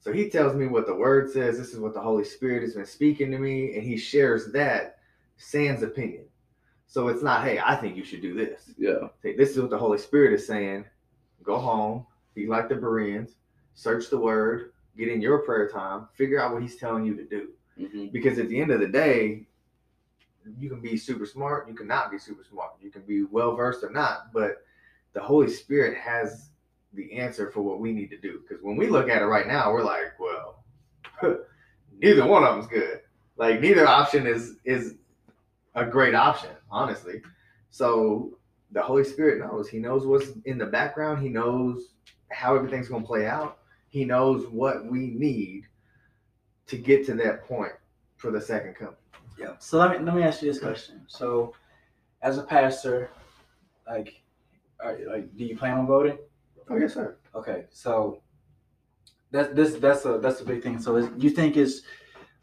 So 0.00 0.12
he 0.12 0.30
tells 0.30 0.54
me 0.54 0.66
what 0.66 0.86
the 0.86 0.94
word 0.94 1.30
says. 1.30 1.58
This 1.58 1.72
is 1.72 1.78
what 1.78 1.94
the 1.94 2.00
Holy 2.00 2.24
Spirit 2.24 2.62
has 2.62 2.74
been 2.74 2.86
speaking 2.86 3.30
to 3.30 3.38
me, 3.38 3.74
and 3.74 3.82
he 3.82 3.96
shares 3.96 4.50
that 4.52 4.98
sans 5.36 5.82
opinion. 5.82 6.24
So 6.86 7.08
it's 7.08 7.22
not, 7.22 7.44
hey, 7.44 7.60
I 7.64 7.76
think 7.76 7.96
you 7.96 8.04
should 8.04 8.22
do 8.22 8.34
this. 8.34 8.72
yeah 8.78 9.08
Say, 9.22 9.36
this 9.36 9.50
is 9.50 9.60
what 9.60 9.70
the 9.70 9.78
Holy 9.78 9.98
Spirit 9.98 10.32
is 10.32 10.46
saying. 10.46 10.84
Go 11.42 11.58
home, 11.58 12.06
be 12.34 12.46
like 12.46 12.68
the 12.68 12.74
Bereans, 12.74 13.36
search 13.74 14.10
the 14.10 14.18
word, 14.18 14.72
get 14.96 15.08
in 15.08 15.20
your 15.20 15.38
prayer 15.38 15.68
time, 15.68 16.08
figure 16.14 16.40
out 16.40 16.52
what 16.52 16.62
he's 16.62 16.76
telling 16.76 17.04
you 17.04 17.14
to 17.16 17.24
do. 17.24 17.48
hmm 17.78 18.06
Because 18.08 18.38
at 18.38 18.48
the 18.48 18.60
end 18.60 18.70
of 18.70 18.80
the 18.80 18.88
day, 18.88 19.46
you 20.58 20.68
can 20.68 20.80
be 20.80 20.96
super 20.96 21.26
smart, 21.26 21.68
you 21.68 21.74
cannot 21.74 22.10
be 22.10 22.18
super 22.18 22.44
smart, 22.44 22.72
you 22.80 22.90
can 22.90 23.02
be 23.02 23.24
well 23.24 23.54
versed 23.54 23.84
or 23.84 23.90
not, 23.90 24.32
but 24.32 24.64
the 25.12 25.20
Holy 25.20 25.48
Spirit 25.48 25.96
has 25.98 26.49
the 26.92 27.12
answer 27.12 27.50
for 27.50 27.62
what 27.62 27.80
we 27.80 27.92
need 27.92 28.10
to 28.10 28.18
do. 28.18 28.40
Because 28.40 28.62
when 28.62 28.76
we 28.76 28.88
look 28.88 29.08
at 29.08 29.22
it 29.22 29.26
right 29.26 29.46
now, 29.46 29.72
we're 29.72 29.84
like, 29.84 30.18
well, 30.18 30.64
neither 31.98 32.26
one 32.26 32.44
of 32.44 32.56
them's 32.56 32.66
good. 32.66 33.00
Like 33.36 33.60
neither 33.60 33.86
option 33.86 34.26
is 34.26 34.56
is 34.64 34.96
a 35.74 35.84
great 35.84 36.14
option, 36.14 36.50
honestly. 36.70 37.22
So 37.70 38.38
the 38.72 38.82
Holy 38.82 39.04
Spirit 39.04 39.38
knows. 39.38 39.68
He 39.68 39.78
knows 39.78 40.06
what's 40.06 40.30
in 40.44 40.58
the 40.58 40.66
background. 40.66 41.22
He 41.22 41.28
knows 41.28 41.94
how 42.30 42.54
everything's 42.54 42.88
going 42.88 43.02
to 43.02 43.06
play 43.06 43.26
out. 43.26 43.58
He 43.88 44.04
knows 44.04 44.46
what 44.48 44.86
we 44.86 45.08
need 45.08 45.64
to 46.66 46.76
get 46.76 47.04
to 47.06 47.14
that 47.14 47.44
point 47.46 47.72
for 48.16 48.30
the 48.30 48.40
second 48.40 48.74
coming. 48.74 48.94
Yeah. 49.38 49.54
So 49.58 49.78
let 49.78 49.90
me 49.90 50.04
let 50.04 50.14
me 50.14 50.22
ask 50.22 50.42
you 50.42 50.52
this 50.52 50.60
question. 50.60 51.02
So, 51.06 51.54
as 52.22 52.38
a 52.38 52.42
pastor, 52.42 53.10
like, 53.88 54.20
are, 54.84 54.98
like, 55.08 55.34
do 55.36 55.44
you 55.44 55.56
plan 55.56 55.78
on 55.78 55.86
voting? 55.86 56.18
Oh 56.70 56.76
yes, 56.76 56.94
sir. 56.94 57.18
Okay, 57.34 57.64
so 57.70 58.22
that's 59.32 59.52
this 59.54 59.74
that's 59.74 60.04
a 60.04 60.18
that's 60.18 60.40
a 60.40 60.44
big 60.44 60.62
thing. 60.62 60.80
So, 60.80 60.96
is, 60.96 61.08
you 61.18 61.30
think 61.30 61.56
is 61.56 61.82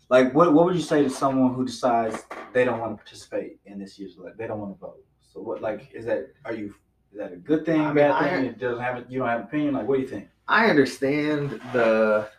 like 0.09 0.33
what 0.33 0.53
what 0.53 0.65
would 0.65 0.75
you 0.75 0.81
say 0.81 1.01
to 1.03 1.09
someone 1.09 1.53
who 1.53 1.65
decides 1.65 2.25
they 2.53 2.65
don't 2.65 2.79
want 2.79 2.91
to 2.91 2.97
participate 2.97 3.59
in 3.65 3.79
this 3.79 3.97
year's 3.97 4.17
elect? 4.17 4.37
They 4.37 4.47
don't 4.47 4.59
want 4.59 4.75
to 4.75 4.79
vote. 4.79 5.03
So, 5.21 5.41
what 5.41 5.61
like 5.61 5.89
is 5.93 6.05
that? 6.05 6.27
Are 6.43 6.53
you 6.53 6.75
is 7.11 7.19
that 7.19 7.31
a 7.31 7.37
good 7.37 7.65
thing? 7.65 7.79
I 7.81 7.85
mean, 7.85 7.95
bad 7.95 8.11
I- 8.11 8.29
thing? 8.29 8.45
It 8.45 8.59
doesn't 8.59 8.83
have 8.83 9.05
you 9.09 9.19
don't 9.19 9.29
have 9.29 9.39
an 9.39 9.45
opinion. 9.45 9.73
Like, 9.75 9.87
what 9.87 9.95
do 9.95 10.01
you 10.01 10.07
think? 10.09 10.27
I 10.47 10.69
understand 10.69 11.61
the 11.71 12.29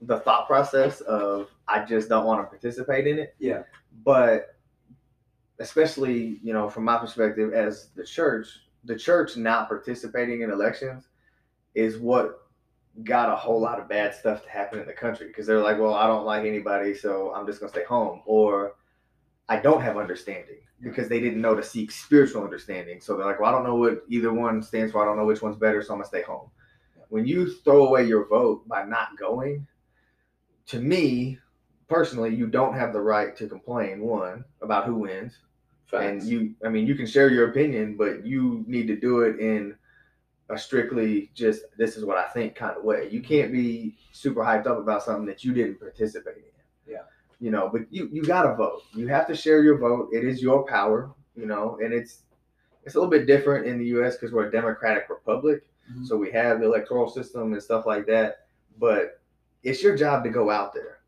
the 0.00 0.20
thought 0.20 0.46
process 0.46 1.00
of 1.02 1.48
I 1.68 1.84
just 1.84 2.08
don't 2.08 2.24
want 2.24 2.40
to 2.42 2.46
participate 2.46 3.06
in 3.06 3.18
it. 3.18 3.34
Yeah. 3.38 3.62
But 4.04 4.56
especially, 5.58 6.40
you 6.42 6.52
know, 6.52 6.68
from 6.68 6.84
my 6.84 6.98
perspective 6.98 7.52
as 7.54 7.88
the 7.94 8.04
church, 8.04 8.48
the 8.84 8.96
church 8.96 9.36
not 9.36 9.68
participating 9.68 10.42
in 10.42 10.50
elections 10.50 11.08
is 11.74 11.98
what 11.98 12.40
got 13.02 13.32
a 13.32 13.36
whole 13.36 13.60
lot 13.60 13.80
of 13.80 13.88
bad 13.88 14.14
stuff 14.14 14.42
to 14.44 14.48
happen 14.48 14.78
in 14.78 14.86
the 14.86 14.92
country 14.92 15.26
because 15.26 15.46
they're 15.46 15.60
like, 15.60 15.78
well, 15.78 15.94
I 15.94 16.06
don't 16.06 16.24
like 16.24 16.44
anybody, 16.44 16.94
so 16.94 17.32
I'm 17.34 17.46
just 17.46 17.60
gonna 17.60 17.72
stay 17.72 17.84
home, 17.84 18.22
or 18.24 18.76
I 19.48 19.56
don't 19.58 19.82
have 19.82 19.96
understanding 19.96 20.58
because 20.80 21.08
they 21.08 21.20
didn't 21.20 21.40
know 21.40 21.54
to 21.54 21.62
seek 21.62 21.90
spiritual 21.90 22.44
understanding. 22.44 23.00
So 23.00 23.16
they're 23.16 23.26
like, 23.26 23.40
well, 23.40 23.48
I 23.48 23.52
don't 23.52 23.64
know 23.64 23.76
what 23.76 24.04
either 24.08 24.32
one 24.32 24.62
stands 24.62 24.92
for. 24.92 25.02
I 25.02 25.06
don't 25.06 25.16
know 25.16 25.24
which 25.24 25.42
one's 25.42 25.56
better, 25.56 25.82
so 25.82 25.92
I'm 25.92 25.98
gonna 25.98 26.08
stay 26.08 26.22
home. 26.22 26.50
When 27.08 27.26
you 27.26 27.52
throw 27.62 27.86
away 27.86 28.06
your 28.06 28.28
vote 28.28 28.66
by 28.68 28.84
not 28.84 29.18
going, 29.18 29.66
to 30.66 30.80
me 30.80 31.38
personally, 31.88 32.34
you 32.34 32.46
don't 32.46 32.74
have 32.74 32.92
the 32.92 33.00
right 33.00 33.36
to 33.36 33.48
complain. 33.48 34.00
One 34.00 34.44
about 34.62 34.86
who 34.86 34.96
wins, 34.96 35.38
and 35.92 36.22
you 36.24 36.54
i 36.64 36.68
mean 36.68 36.86
you 36.86 36.94
can 36.94 37.06
share 37.06 37.28
your 37.30 37.50
opinion 37.50 37.96
but 37.96 38.24
you 38.26 38.64
need 38.66 38.86
to 38.86 38.96
do 38.96 39.20
it 39.20 39.38
in 39.38 39.74
a 40.50 40.58
strictly 40.58 41.30
just 41.34 41.62
this 41.78 41.96
is 41.96 42.04
what 42.04 42.18
i 42.18 42.28
think 42.28 42.54
kind 42.54 42.76
of 42.76 42.84
way. 42.84 43.08
You 43.10 43.20
can't 43.22 43.52
be 43.52 43.96
super 44.12 44.40
hyped 44.42 44.66
up 44.66 44.78
about 44.78 45.02
something 45.02 45.24
that 45.26 45.42
you 45.44 45.52
didn't 45.54 45.78
participate 45.80 46.36
in. 46.36 46.92
Yeah. 46.92 47.02
you 47.40 47.50
know 47.50 47.68
but 47.72 47.82
you 47.90 48.08
you 48.12 48.22
gotta 48.22 48.54
vote. 48.54 48.82
You 48.94 49.06
have 49.08 49.26
to 49.28 49.34
share 49.34 49.62
your 49.62 49.78
vote. 49.78 50.08
It 50.12 50.24
is 50.24 50.42
your 50.42 50.64
power 50.66 51.10
you 51.36 51.46
know 51.46 51.78
and 51.82 51.92
it's 51.94 52.22
it's 52.84 52.94
a 52.94 52.98
little 52.98 53.10
bit 53.10 53.26
different 53.26 53.66
in 53.66 53.78
the 53.78 53.86
us 53.86 54.16
because 54.16 54.32
we're 54.32 54.48
a 54.48 54.52
democratic 54.52 55.08
republic 55.08 55.64
Mhm. 55.90 56.06
so 56.06 56.16
we 56.16 56.30
have 56.32 56.60
the 56.60 56.66
electoral 56.66 57.08
system 57.08 57.52
and 57.52 57.62
stuff 57.62 57.84
like 57.86 58.06
that 58.06 58.46
but 58.78 59.20
it's 59.62 59.82
your 59.82 59.94
job 59.96 60.24
to 60.24 60.30
go 60.30 60.50
out 60.50 60.72
there 60.72 61.00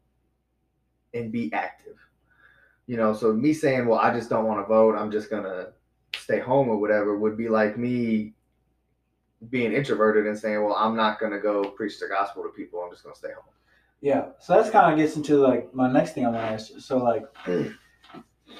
and 1.15 1.33
be 1.33 1.51
active 1.53 1.97
you 2.87 2.97
know 2.97 3.13
so 3.13 3.33
me 3.33 3.53
saying 3.53 3.87
well 3.87 3.99
i 3.99 4.13
just 4.13 4.31
don't 4.31 4.47
want 4.47 4.61
to 4.61 4.67
vote 4.67 4.97
i'm 4.97 5.11
just 5.11 5.31
gonna 5.31 5.69
stay 6.17 6.39
home 6.39 6.69
or 6.69 6.77
whatever 6.77 7.19
would 7.19 7.37
be 7.37 7.49
like 7.49 7.77
me 7.77 8.33
being 9.51 9.73
introverted 9.73 10.27
and 10.27 10.39
saying 10.39 10.63
well 10.65 10.75
i'm 10.75 10.97
not 10.97 11.21
gonna 11.21 11.41
go 11.41 11.65
preach 11.71 11.99
the 11.99 12.07
gospel 12.09 12.43
to 12.43 12.49
people 12.51 12.81
i'm 12.83 12.91
just 12.91 13.03
gonna 13.03 13.15
stay 13.15 13.33
home 13.35 13.53
Yeah, 14.01 14.27
so 14.39 14.55
that's 14.55 14.71
kind 14.71 14.93
of 14.93 14.99
gets 14.99 15.17
into 15.17 15.39
like 15.39 15.75
my 15.75 15.91
next 15.91 16.13
thing 16.13 16.27
I 16.27 16.29
want 16.29 16.43
to 16.43 16.53
ask 16.53 16.71
you. 16.71 16.81
So 16.81 16.99
like, 16.99 17.25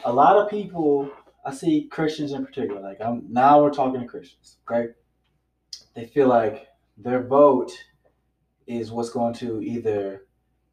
a 0.05 0.13
lot 0.13 0.37
of 0.37 0.49
people, 0.51 1.11
I 1.45 1.53
see 1.53 1.89
Christians 1.91 2.33
in 2.33 2.45
particular. 2.45 2.81
Like 2.81 3.01
I'm 3.01 3.23
now 3.29 3.63
we're 3.63 3.71
talking 3.71 4.01
to 4.01 4.07
Christians, 4.07 4.57
okay? 4.65 4.93
They 5.95 6.07
feel 6.07 6.29
like 6.29 6.67
their 6.97 7.23
vote 7.23 7.71
is 8.67 8.91
what's 8.91 9.11
going 9.11 9.35
to 9.35 9.63
either 9.63 10.27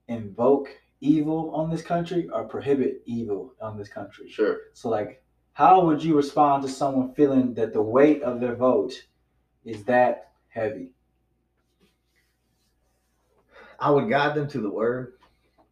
invoke 0.07 0.69
evil 1.03 1.51
on 1.53 1.69
this 1.69 1.81
country 1.81 2.29
or 2.29 2.45
prohibit 2.45 3.01
evil 3.05 3.53
on 3.61 3.77
this 3.77 3.89
country. 3.89 4.29
Sure. 4.29 4.57
So 4.73 4.89
like, 4.89 5.23
how 5.53 5.85
would 5.85 6.03
you 6.03 6.15
respond 6.15 6.63
to 6.63 6.69
someone 6.69 7.13
feeling 7.13 7.53
that 7.55 7.73
the 7.73 7.81
weight 7.81 8.23
of 8.23 8.39
their 8.39 8.55
vote 8.55 8.93
is 9.65 9.83
that 9.85 10.31
heavy? 10.47 10.91
i 13.79 13.89
would 13.89 14.09
guide 14.09 14.35
them 14.35 14.47
to 14.47 14.61
the 14.61 14.69
word 14.69 15.13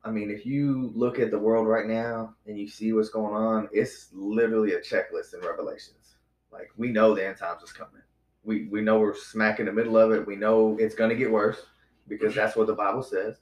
i 0.04 0.10
mean 0.10 0.32
if 0.32 0.46
you 0.46 0.92
look 0.96 1.20
at 1.20 1.32
the 1.32 1.38
world 1.40 1.68
right 1.68 1.86
now 1.88 2.34
and 2.48 2.58
you 2.58 2.68
see 2.68 2.92
what's 2.94 3.10
going 3.10 3.36
on 3.36 3.70
it's 3.72 4.10
literally 4.12 4.74
a 4.74 4.80
checklist 4.80 5.34
in 5.34 5.40
revelations 5.48 6.16
like 6.52 6.70
we 6.78 6.92
know 6.92 7.14
the 7.14 7.26
end 7.26 7.38
times 7.38 7.64
is 7.64 7.72
coming 7.72 8.02
We 8.44 8.68
we 8.68 8.82
know 8.82 9.00
we're 9.00 9.16
smack 9.16 9.60
in 9.60 9.68
the 9.68 9.72
middle 9.72 9.98
of 9.98 10.12
it. 10.12 10.26
We 10.26 10.36
know 10.36 10.78
it's 10.80 10.96
gonna 10.96 11.16
get 11.16 11.32
worse 11.32 11.62
because 12.08 12.34
that's 12.36 12.56
what 12.56 12.68
the 12.68 12.74
Bible 12.74 13.04
says. 13.04 13.38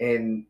And 0.00 0.46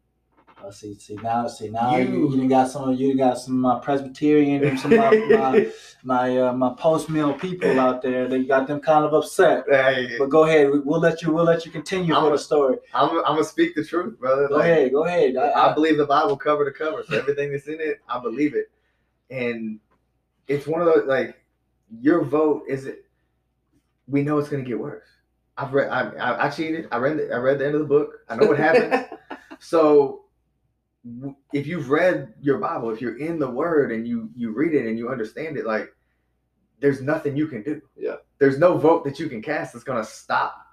Uh, 0.64 0.70
see, 0.70 0.94
see 0.94 1.16
now, 1.16 1.46
see 1.48 1.68
now 1.70 1.96
you, 1.96 2.04
You- 2.30 2.42
you, 2.42 2.48
got 2.48 2.70
some, 2.70 2.88
of 2.90 3.00
you 3.00 3.16
got 3.16 3.38
some 3.38 3.60
my 3.60 3.78
Presbyterian 3.80 4.62
and 4.64 4.78
some 4.78 4.92
of 4.92 4.98
my 4.98 5.10
my 5.28 5.72
my, 6.04 6.36
uh, 6.38 6.52
my 6.52 6.74
post 6.74 7.08
mill 7.08 7.34
people 7.34 7.78
out 7.80 8.02
there. 8.02 8.28
They 8.28 8.44
got 8.44 8.66
them 8.66 8.80
kind 8.80 9.04
of 9.04 9.12
upset. 9.14 9.64
hey, 9.68 10.16
But 10.18 10.26
go 10.30 10.44
ahead, 10.44 10.70
we, 10.70 10.80
we'll 10.80 11.00
let 11.00 11.22
you, 11.22 11.32
we'll 11.32 11.44
let 11.44 11.64
you 11.64 11.72
continue 11.72 12.14
I'm 12.14 12.24
for 12.24 12.30
the 12.30 12.38
story. 12.38 12.76
I'm 12.94 13.10
I'm 13.18 13.24
gonna 13.36 13.44
speak 13.44 13.74
the 13.74 13.84
truth, 13.84 14.18
brother. 14.18 14.48
Go 14.48 14.56
Like, 14.56 14.64
ahead, 14.70 14.92
go 14.92 15.04
ahead. 15.04 15.36
I, 15.36 15.48
I 15.48 15.70
I, 15.70 15.74
believe 15.74 15.96
the 15.96 16.06
Bible 16.06 16.36
cover 16.36 16.64
to 16.64 16.76
cover, 16.76 17.02
so 17.08 17.18
everything 17.18 17.50
that's 17.52 17.66
in 17.66 17.80
it, 17.80 18.00
I 18.08 18.20
believe 18.20 18.54
it. 18.54 18.70
And 19.30 19.80
it's 20.46 20.66
one 20.66 20.80
of 20.80 20.86
those 20.86 21.06
like 21.06 21.40
your 22.00 22.24
vote 22.24 22.64
is 22.68 22.86
it. 22.86 23.04
We 24.06 24.22
know 24.22 24.38
it's 24.38 24.48
gonna 24.48 24.62
get 24.62 24.78
worse. 24.78 25.06
I've 25.56 25.72
read. 25.72 25.88
I, 25.88 26.10
I, 26.16 26.46
I 26.46 26.50
cheated. 26.50 26.88
I 26.92 26.96
read. 26.98 27.18
The, 27.18 27.32
I 27.32 27.38
read 27.38 27.58
the 27.58 27.66
end 27.66 27.74
of 27.74 27.80
the 27.80 27.86
book. 27.86 28.20
I 28.28 28.36
know 28.36 28.46
what 28.48 28.58
happens. 28.58 29.06
so 29.60 30.21
if 31.52 31.66
you've 31.66 31.90
read 31.90 32.34
your 32.40 32.58
Bible, 32.58 32.90
if 32.90 33.00
you're 33.00 33.18
in 33.18 33.38
the 33.38 33.50
Word 33.50 33.92
and 33.92 34.06
you 34.06 34.30
you 34.36 34.52
read 34.52 34.74
it 34.74 34.86
and 34.86 34.98
you 34.98 35.08
understand 35.08 35.56
it, 35.56 35.66
like 35.66 35.92
there's 36.80 37.00
nothing 37.00 37.36
you 37.36 37.46
can 37.46 37.62
do. 37.62 37.80
Yeah. 37.96 38.16
There's 38.38 38.58
no 38.58 38.76
vote 38.76 39.04
that 39.04 39.18
you 39.18 39.28
can 39.28 39.42
cast 39.42 39.72
that's 39.72 39.84
gonna 39.84 40.04
stop 40.04 40.66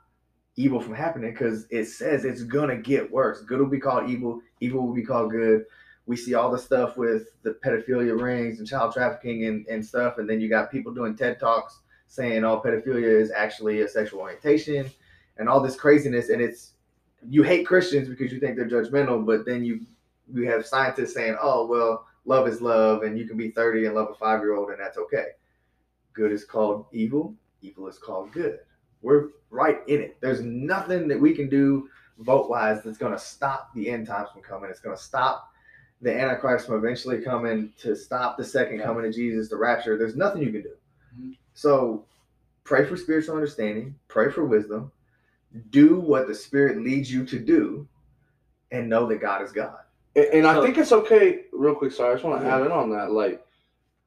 evil 0.55 0.79
from 0.79 0.93
happening 0.93 1.31
because 1.31 1.65
it 1.69 1.85
says 1.85 2.25
it's 2.25 2.43
gonna 2.43 2.75
get 2.75 3.11
worse. 3.11 3.41
Good 3.41 3.59
will 3.59 3.67
be 3.67 3.79
called 3.79 4.09
evil. 4.09 4.41
Evil 4.59 4.85
will 4.85 4.93
be 4.93 5.03
called 5.03 5.31
good. 5.31 5.65
We 6.05 6.15
see 6.15 6.33
all 6.33 6.51
the 6.51 6.57
stuff 6.57 6.97
with 6.97 7.27
the 7.43 7.51
pedophilia 7.63 8.19
rings 8.19 8.59
and 8.59 8.67
child 8.67 8.93
trafficking 8.93 9.45
and, 9.45 9.65
and 9.67 9.85
stuff, 9.85 10.17
and 10.17 10.29
then 10.29 10.41
you 10.41 10.49
got 10.49 10.71
people 10.71 10.93
doing 10.93 11.15
TED 11.15 11.39
talks 11.39 11.79
saying, 12.07 12.43
"Oh, 12.43 12.61
pedophilia 12.63 13.19
is 13.21 13.31
actually 13.31 13.81
a 13.81 13.87
sexual 13.87 14.21
orientation," 14.21 14.89
and 15.37 15.47
all 15.47 15.61
this 15.61 15.75
craziness. 15.75 16.29
And 16.29 16.41
it's 16.41 16.73
you 17.27 17.43
hate 17.43 17.65
Christians 17.67 18.09
because 18.09 18.31
you 18.31 18.39
think 18.39 18.55
they're 18.55 18.67
judgmental, 18.67 19.25
but 19.25 19.45
then 19.45 19.63
you 19.63 19.85
you 20.33 20.49
have 20.49 20.65
scientists 20.65 21.13
saying, 21.13 21.37
"Oh, 21.41 21.65
well, 21.65 22.07
love 22.25 22.47
is 22.47 22.61
love, 22.61 23.03
and 23.03 23.17
you 23.17 23.27
can 23.27 23.37
be 23.37 23.51
30 23.51 23.85
and 23.85 23.95
love 23.95 24.09
a 24.11 24.15
five 24.15 24.41
year 24.41 24.55
old, 24.55 24.69
and 24.69 24.79
that's 24.79 24.97
okay." 24.97 25.31
Good 26.13 26.31
is 26.31 26.45
called 26.45 26.87
evil. 26.91 27.35
Evil 27.61 27.87
is 27.87 27.97
called 27.97 28.31
good. 28.31 28.59
We're 29.01 29.29
right 29.49 29.79
in 29.87 30.01
it. 30.01 30.17
There's 30.21 30.41
nothing 30.41 31.07
that 31.07 31.19
we 31.19 31.33
can 31.33 31.49
do 31.49 31.89
vote 32.19 32.49
wise 32.49 32.83
that's 32.83 32.97
going 32.97 33.13
to 33.13 33.19
stop 33.19 33.73
the 33.73 33.89
end 33.89 34.07
times 34.07 34.29
from 34.31 34.41
coming. 34.41 34.69
It's 34.69 34.81
going 34.81 34.95
to 34.95 35.01
stop 35.01 35.49
the 36.01 36.13
Antichrist 36.13 36.67
from 36.67 36.75
eventually 36.75 37.21
coming, 37.21 37.73
to 37.79 37.95
stop 37.95 38.37
the 38.37 38.43
second 38.43 38.81
coming 38.81 39.05
of 39.05 39.13
Jesus, 39.13 39.49
the 39.49 39.57
rapture. 39.57 39.97
There's 39.97 40.15
nothing 40.15 40.41
you 40.41 40.51
can 40.51 40.61
do. 40.61 40.75
Mhm. 41.17 41.37
So 41.53 42.05
pray 42.63 42.85
for 42.85 42.95
spiritual 42.95 43.35
understanding, 43.35 43.95
pray 44.07 44.31
for 44.31 44.45
wisdom, 44.45 44.91
do 45.71 45.99
what 45.99 46.27
the 46.27 46.35
Spirit 46.35 46.77
leads 46.77 47.11
you 47.11 47.25
to 47.25 47.39
do, 47.39 47.87
and 48.71 48.89
know 48.89 49.07
that 49.07 49.19
God 49.19 49.41
is 49.41 49.51
God. 49.51 49.79
And, 50.15 50.25
and 50.25 50.47
I 50.47 50.61
think 50.61 50.77
it's 50.77 50.91
okay. 50.91 51.41
Real 51.51 51.75
quick, 51.75 51.91
sorry, 51.91 52.11
I 52.11 52.13
just 52.15 52.25
want 52.25 52.41
to 52.41 52.47
add 52.47 52.61
in 52.61 52.71
on 52.71 52.89
that. 52.91 53.11
Like, 53.11 53.43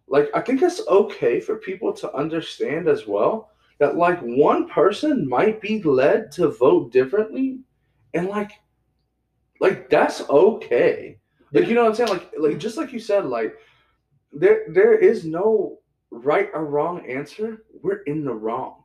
like 0.09 0.31
I 0.35 0.41
think 0.41 0.63
it's 0.63 0.87
okay 0.89 1.41
for 1.41 1.57
people 1.57 1.93
to 1.95 2.15
understand 2.15 2.89
as 2.89 3.07
well 3.07 3.51
that 3.79 3.97
like 3.97 4.21
one 4.21 4.69
person 4.69 5.29
might 5.29 5.61
be 5.61 5.83
led 5.83 6.31
to 6.33 6.51
vote 6.51 6.93
differently, 6.93 7.61
and 8.15 8.29
like, 8.29 8.53
like 9.61 9.89
that's 9.91 10.29
okay. 10.29 11.19
Like 11.53 11.69
you 11.69 11.75
know 11.75 11.83
what 11.83 11.91
I'm 11.91 11.95
saying? 11.95 12.11
Like, 12.11 12.33
like 12.39 12.59
just 12.59 12.77
like 12.77 12.93
you 12.93 13.01
said, 13.01 13.27
like 13.27 13.55
there 14.33 14.65
there 14.69 14.95
is 14.95 15.25
no 15.25 15.79
right 16.11 16.51
or 16.55 16.65
wrong 16.67 17.07
answer. 17.07 17.65
We're 17.83 18.03
in 18.03 18.25
the 18.25 18.35
wrong, 18.35 18.83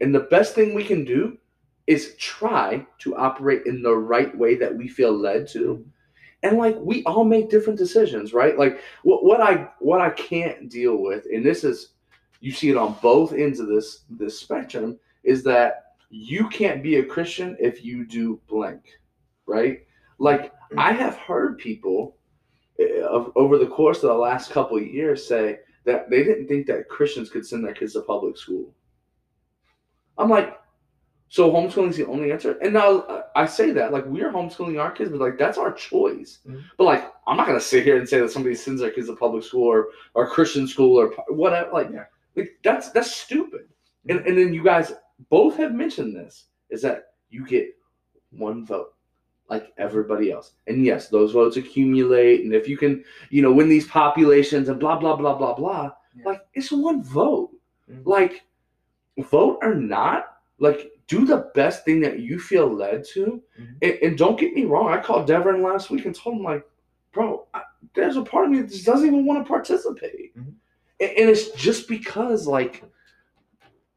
and 0.00 0.14
the 0.14 0.20
best 0.30 0.54
thing 0.54 0.74
we 0.74 0.84
can 0.84 1.04
do 1.04 1.38
is 1.86 2.14
try 2.18 2.86
to 2.98 3.16
operate 3.16 3.62
in 3.64 3.82
the 3.82 3.94
right 3.94 4.36
way 4.36 4.54
that 4.56 4.76
we 4.76 4.88
feel 4.88 5.12
led 5.12 5.48
to 5.48 5.84
and 6.42 6.56
like 6.56 6.76
we 6.78 7.02
all 7.04 7.24
make 7.24 7.50
different 7.50 7.78
decisions 7.78 8.32
right? 8.32 8.58
Like 8.58 8.80
what, 9.02 9.24
what 9.24 9.40
i 9.40 9.68
what 9.80 10.00
i 10.00 10.10
can't 10.10 10.68
deal 10.68 10.96
with 10.96 11.26
and 11.32 11.44
this 11.44 11.64
is 11.64 11.90
you 12.40 12.52
see 12.52 12.70
it 12.70 12.76
on 12.76 12.96
both 13.02 13.32
ends 13.32 13.60
of 13.60 13.68
this 13.68 14.02
this 14.10 14.38
spectrum 14.38 14.98
is 15.24 15.42
that 15.44 15.94
you 16.10 16.48
can't 16.48 16.82
be 16.82 16.96
a 16.96 17.04
christian 17.04 17.56
if 17.60 17.84
you 17.84 18.06
do 18.06 18.40
blank 18.48 18.82
right? 19.46 19.80
Like 20.18 20.52
i 20.76 20.92
have 20.92 21.16
heard 21.16 21.58
people 21.58 22.16
uh, 22.80 23.02
of, 23.06 23.32
over 23.34 23.58
the 23.58 23.66
course 23.66 23.98
of 23.98 24.10
the 24.10 24.14
last 24.14 24.50
couple 24.50 24.76
of 24.76 24.86
years 24.86 25.26
say 25.26 25.60
that 25.84 26.10
they 26.10 26.22
didn't 26.22 26.46
think 26.46 26.66
that 26.66 26.88
christians 26.88 27.30
could 27.30 27.46
send 27.46 27.64
their 27.64 27.74
kids 27.74 27.94
to 27.94 28.02
public 28.02 28.36
school. 28.36 28.72
I'm 30.18 30.28
like 30.28 30.58
so 31.28 31.50
homeschooling's 31.50 31.96
the 31.96 32.06
only 32.06 32.32
answer. 32.32 32.58
And 32.62 32.72
now 32.72 33.00
uh, 33.00 33.22
I 33.36 33.46
say 33.46 33.70
that 33.72 33.92
like 33.92 34.06
we're 34.06 34.32
homeschooling 34.32 34.80
our 34.80 34.90
kids, 34.90 35.10
but 35.10 35.20
like 35.20 35.38
that's 35.38 35.58
our 35.58 35.72
choice. 35.72 36.38
Mhm. 36.46 36.62
But 36.76 36.84
like 36.84 37.12
I'm 37.26 37.36
not 37.36 37.46
gonna 37.46 37.60
sit 37.60 37.84
here 37.84 37.98
and 37.98 38.08
say 38.08 38.20
that 38.20 38.30
somebody 38.30 38.54
sends 38.54 38.80
their 38.80 38.90
kids 38.90 39.08
to 39.08 39.16
public 39.16 39.44
school 39.44 39.64
or 39.66 39.88
or 40.14 40.26
Christian 40.28 40.66
school 40.66 40.96
or 40.98 41.10
whatever. 41.28 41.70
Like, 41.72 41.90
Yeah. 41.92 42.04
like 42.36 42.58
that's 42.64 42.90
that's 42.92 43.14
stupid. 43.14 43.68
And 44.08 44.20
and 44.26 44.38
then 44.38 44.54
you 44.54 44.62
guys 44.64 44.92
both 45.30 45.56
have 45.56 45.74
mentioned 45.74 46.16
this 46.16 46.46
is 46.70 46.80
that 46.82 47.12
you 47.30 47.44
get 47.46 47.76
one 48.30 48.64
vote 48.64 48.94
like 49.50 49.72
everybody 49.78 50.30
else. 50.30 50.52
And 50.66 50.84
yes, 50.84 51.08
those 51.08 51.32
votes 51.32 51.56
accumulate. 51.56 52.42
And 52.44 52.52
if 52.54 52.68
you 52.68 52.76
can, 52.76 53.02
you 53.30 53.40
know, 53.42 53.52
win 53.52 53.68
these 53.68 53.86
populations 53.88 54.68
and 54.68 54.78
blah 54.80 54.98
blah 54.98 55.16
blah 55.16 55.34
blah 55.36 55.54
blah, 55.54 55.90
Yeah. 56.16 56.24
like 56.26 56.42
it's 56.54 56.70
one 56.72 57.02
vote. 57.02 57.50
Mhm. 57.90 58.06
Like 58.06 58.44
vote 59.18 59.58
or 59.62 59.74
not, 59.74 60.36
like 60.58 60.92
do 61.08 61.24
the 61.24 61.50
best 61.54 61.84
thing 61.84 62.00
that 62.00 62.20
you 62.20 62.38
feel 62.38 62.72
led 62.72 63.02
to. 63.14 63.42
Mhm. 63.60 63.76
And, 63.82 63.92
and 64.02 64.18
don't 64.18 64.38
get 64.38 64.54
me 64.54 64.64
wrong, 64.66 64.88
I 64.92 65.00
called 65.00 65.26
Devin 65.26 65.62
last 65.62 65.90
week 65.90 66.04
and 66.06 66.14
told 66.14 66.36
him 66.36 66.42
like, 66.44 66.64
bro, 67.12 67.46
I, 67.54 67.62
there's 67.94 68.16
a 68.16 68.22
part 68.22 68.44
of 68.44 68.50
me 68.52 68.60
that 68.60 68.70
just 68.70 68.84
doesn't 68.86 69.06
even 69.06 69.24
want 69.26 69.44
to 69.44 69.48
participate. 69.48 70.36
Mhm. 70.36 70.52
And, 71.00 71.10
and 71.10 71.30
it's 71.30 71.50
just 71.52 71.88
because 71.88 72.46
like 72.46 72.84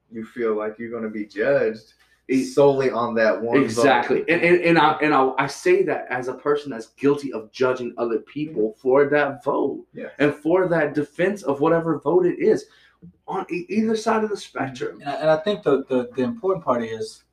You 0.10 0.26
feel 0.26 0.56
like 0.58 0.78
you're 0.80 0.90
going 0.92 1.04
to 1.04 1.10
be 1.10 1.26
judged 1.26 1.94
it- 2.28 2.46
solely 2.54 2.90
on 2.92 3.14
that 3.16 3.42
one. 3.42 3.58
vote. 3.58 3.64
exactly 3.64 4.20
and 4.30 4.42
and, 4.42 4.62
and 4.62 4.78
i 4.78 4.92
and 5.02 5.14
I, 5.14 5.32
I 5.38 5.48
say 5.48 5.84
that 5.84 6.06
as 6.10 6.28
a 6.30 6.34
person 6.36 6.72
that's 6.72 6.88
guilty 7.04 7.34
of 7.34 7.52
judging 7.52 7.94
other 7.98 8.20
people 8.20 8.76
for 8.80 9.10
that 9.10 9.44
vote 9.44 9.86
Yeah. 9.94 10.10
and 10.20 10.34
for 10.34 10.68
that 10.70 10.94
defense 10.94 11.44
of 11.44 11.60
whatever 11.60 12.00
vote 12.00 12.26
it 12.26 12.40
is 12.40 12.66
on 13.28 13.46
e- 13.52 13.66
either 13.70 13.96
side 13.96 14.24
of 14.24 14.30
the 14.30 14.38
spectrum 14.38 15.00
and 15.02 15.10
I, 15.10 15.14
and 15.16 15.30
I 15.30 15.38
think 15.38 15.64
the, 15.64 15.84
the 15.86 16.10
the 16.16 16.24
important 16.24 16.64
part 16.66 16.84
is 16.84 17.24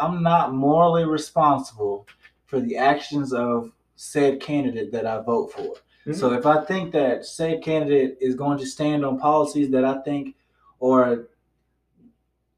I'm 0.00 0.22
not 0.22 0.52
morally 0.54 1.04
responsible 1.04 2.06
for 2.46 2.60
the 2.60 2.76
actions 2.76 3.32
of 3.32 3.72
said 3.96 4.40
candidate 4.40 4.92
that 4.92 5.06
I 5.06 5.20
vote 5.22 5.52
for. 5.52 5.74
Mhm. 6.06 6.14
So 6.16 6.32
if 6.32 6.44
I 6.46 6.64
think 6.64 6.92
that 6.92 7.24
said 7.24 7.62
candidate 7.62 8.18
is 8.20 8.34
going 8.34 8.58
to 8.58 8.66
stand 8.66 9.04
on 9.04 9.18
policies 9.18 9.70
that 9.70 9.84
I 9.84 10.02
think 10.02 10.36
are 10.82 11.28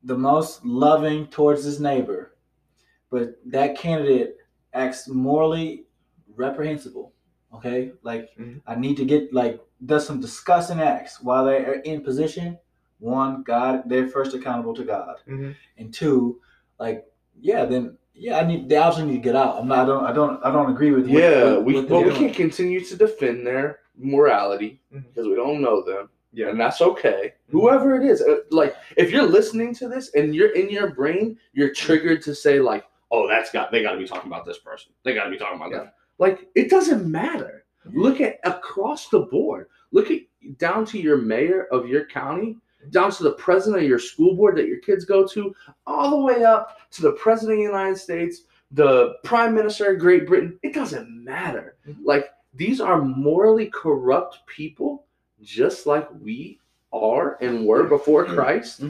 the 0.02 0.16
most 0.18 0.64
loving 0.64 1.26
towards 1.28 1.64
his 1.64 1.80
neighbor, 1.80 2.36
but 3.10 3.36
that 3.46 3.78
candidate 3.78 4.36
acts 4.74 5.08
morally 5.08 5.86
reprehensible, 6.36 7.12
okay? 7.56 7.92
Like 8.02 8.30
Mhm. 8.38 8.60
I 8.66 8.74
need 8.74 8.96
to 8.98 9.04
get 9.04 9.32
like 9.32 9.60
does 9.84 10.06
some 10.06 10.20
disgusting 10.20 10.80
acts 10.80 11.22
while 11.22 11.44
they're 11.44 11.80
in 11.80 12.00
position. 12.02 12.58
One, 13.00 13.42
God, 13.42 13.82
they're 13.86 14.08
first 14.08 14.34
accountable 14.34 14.74
to 14.74 14.84
God, 14.84 15.16
Mhm. 15.28 15.54
and 15.78 15.92
two, 15.92 16.40
like 16.78 17.04
yeah, 17.40 17.64
then 17.64 17.98
yeah, 18.14 18.38
I 18.38 18.46
need 18.46 18.68
they 18.68 18.76
obviously 18.76 19.10
need 19.10 19.18
to 19.22 19.28
get 19.28 19.36
out. 19.36 19.56
I'm 19.60 19.66
not, 19.68 19.80
I 19.82 19.86
don't, 19.86 20.04
I 20.06 20.12
don't, 20.12 20.44
I 20.46 20.50
don't 20.52 20.70
agree 20.70 20.92
with. 20.92 21.08
you. 21.08 21.18
yeah 21.18 21.58
we 21.58 21.74
but 21.74 21.88
they're 21.88 22.06
we 22.06 22.14
can't 22.14 22.34
continue 22.34 22.80
to 22.80 22.96
defend 22.96 23.46
their 23.46 23.80
morality 23.96 24.80
Mhm. 24.94 25.04
because 25.08 25.26
we 25.26 25.34
don't 25.34 25.60
know 25.60 25.82
them 25.82 26.08
Yeah. 26.32 26.48
and 26.50 26.58
that's 26.60 26.80
okay 26.80 27.34
Mhm. 27.48 27.52
whoever 27.52 27.94
it 27.96 28.04
is 28.04 28.22
uh, 28.22 28.38
like 28.50 28.74
if 28.96 29.10
you're 29.12 29.22
listening 29.38 29.74
to 29.76 29.88
this 29.88 30.10
and 30.14 30.34
you're 30.34 30.50
in 30.60 30.68
your 30.70 30.88
brain 30.94 31.36
you're 31.52 31.72
triggered 31.72 32.22
to 32.22 32.34
say 32.34 32.58
like 32.60 32.84
oh 33.10 33.26
that's 33.28 33.50
got 33.52 33.70
they 33.72 33.82
got 33.82 33.92
to 33.92 33.98
be 33.98 34.06
talking 34.06 34.30
about 34.32 34.44
this 34.44 34.58
person 34.58 34.92
they 35.04 35.12
got 35.14 35.24
to 35.24 35.30
be 35.30 35.36
talking 35.36 35.56
about 35.56 35.70
Yeah. 35.72 35.78
that 35.78 35.94
like 36.18 36.48
it 36.54 36.70
doesn't 36.70 37.10
matter. 37.10 37.64
Look 37.92 38.20
at 38.20 38.38
across 38.44 39.08
the 39.08 39.20
board. 39.20 39.68
Look 39.92 40.10
at 40.10 40.20
down 40.58 40.84
to 40.86 40.98
your 40.98 41.18
mayor 41.18 41.66
of 41.70 41.88
your 41.88 42.06
county 42.06 42.56
down 42.90 43.10
to 43.10 43.22
the 43.22 43.32
president 43.32 43.82
of 43.82 43.88
your 43.88 43.98
school 43.98 44.34
board 44.34 44.56
that 44.56 44.68
your 44.68 44.78
kids 44.80 45.06
go 45.06 45.26
to 45.26 45.54
all 45.86 46.10
the 46.10 46.22
way 46.22 46.44
up 46.44 46.78
to 46.90 47.00
the 47.00 47.12
president 47.12 47.52
of 47.52 47.58
the 47.58 47.62
united 47.62 47.96
states 47.96 48.42
the 48.72 49.14
prime 49.24 49.54
minister 49.54 49.92
of 49.92 49.98
great 49.98 50.26
britain. 50.26 50.58
It 50.62 50.74
doesn't 50.74 51.08
matter. 51.24 51.76
Mhm. 51.88 51.96
like 52.04 52.30
these 52.54 52.80
are 52.80 53.00
morally 53.00 53.70
corrupt 53.72 54.46
people 54.46 55.06
just 55.42 55.86
like 55.86 56.08
we 56.20 56.60
are 56.92 57.38
and 57.40 57.66
were 57.66 57.84
before 57.84 58.24
christ. 58.24 58.80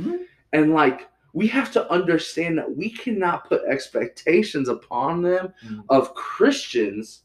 And 0.53 0.73
like 0.75 1.09
we 1.35 1.47
have 1.49 1.71
to 1.73 1.91
understand 1.93 2.57
that 2.57 2.77
we 2.77 2.89
cannot 2.89 3.47
put 3.49 3.63
expectations 3.65 4.69
upon 4.69 5.21
them 5.21 5.53
Mhm. 5.67 5.85
of 5.91 6.15
christians 6.15 7.25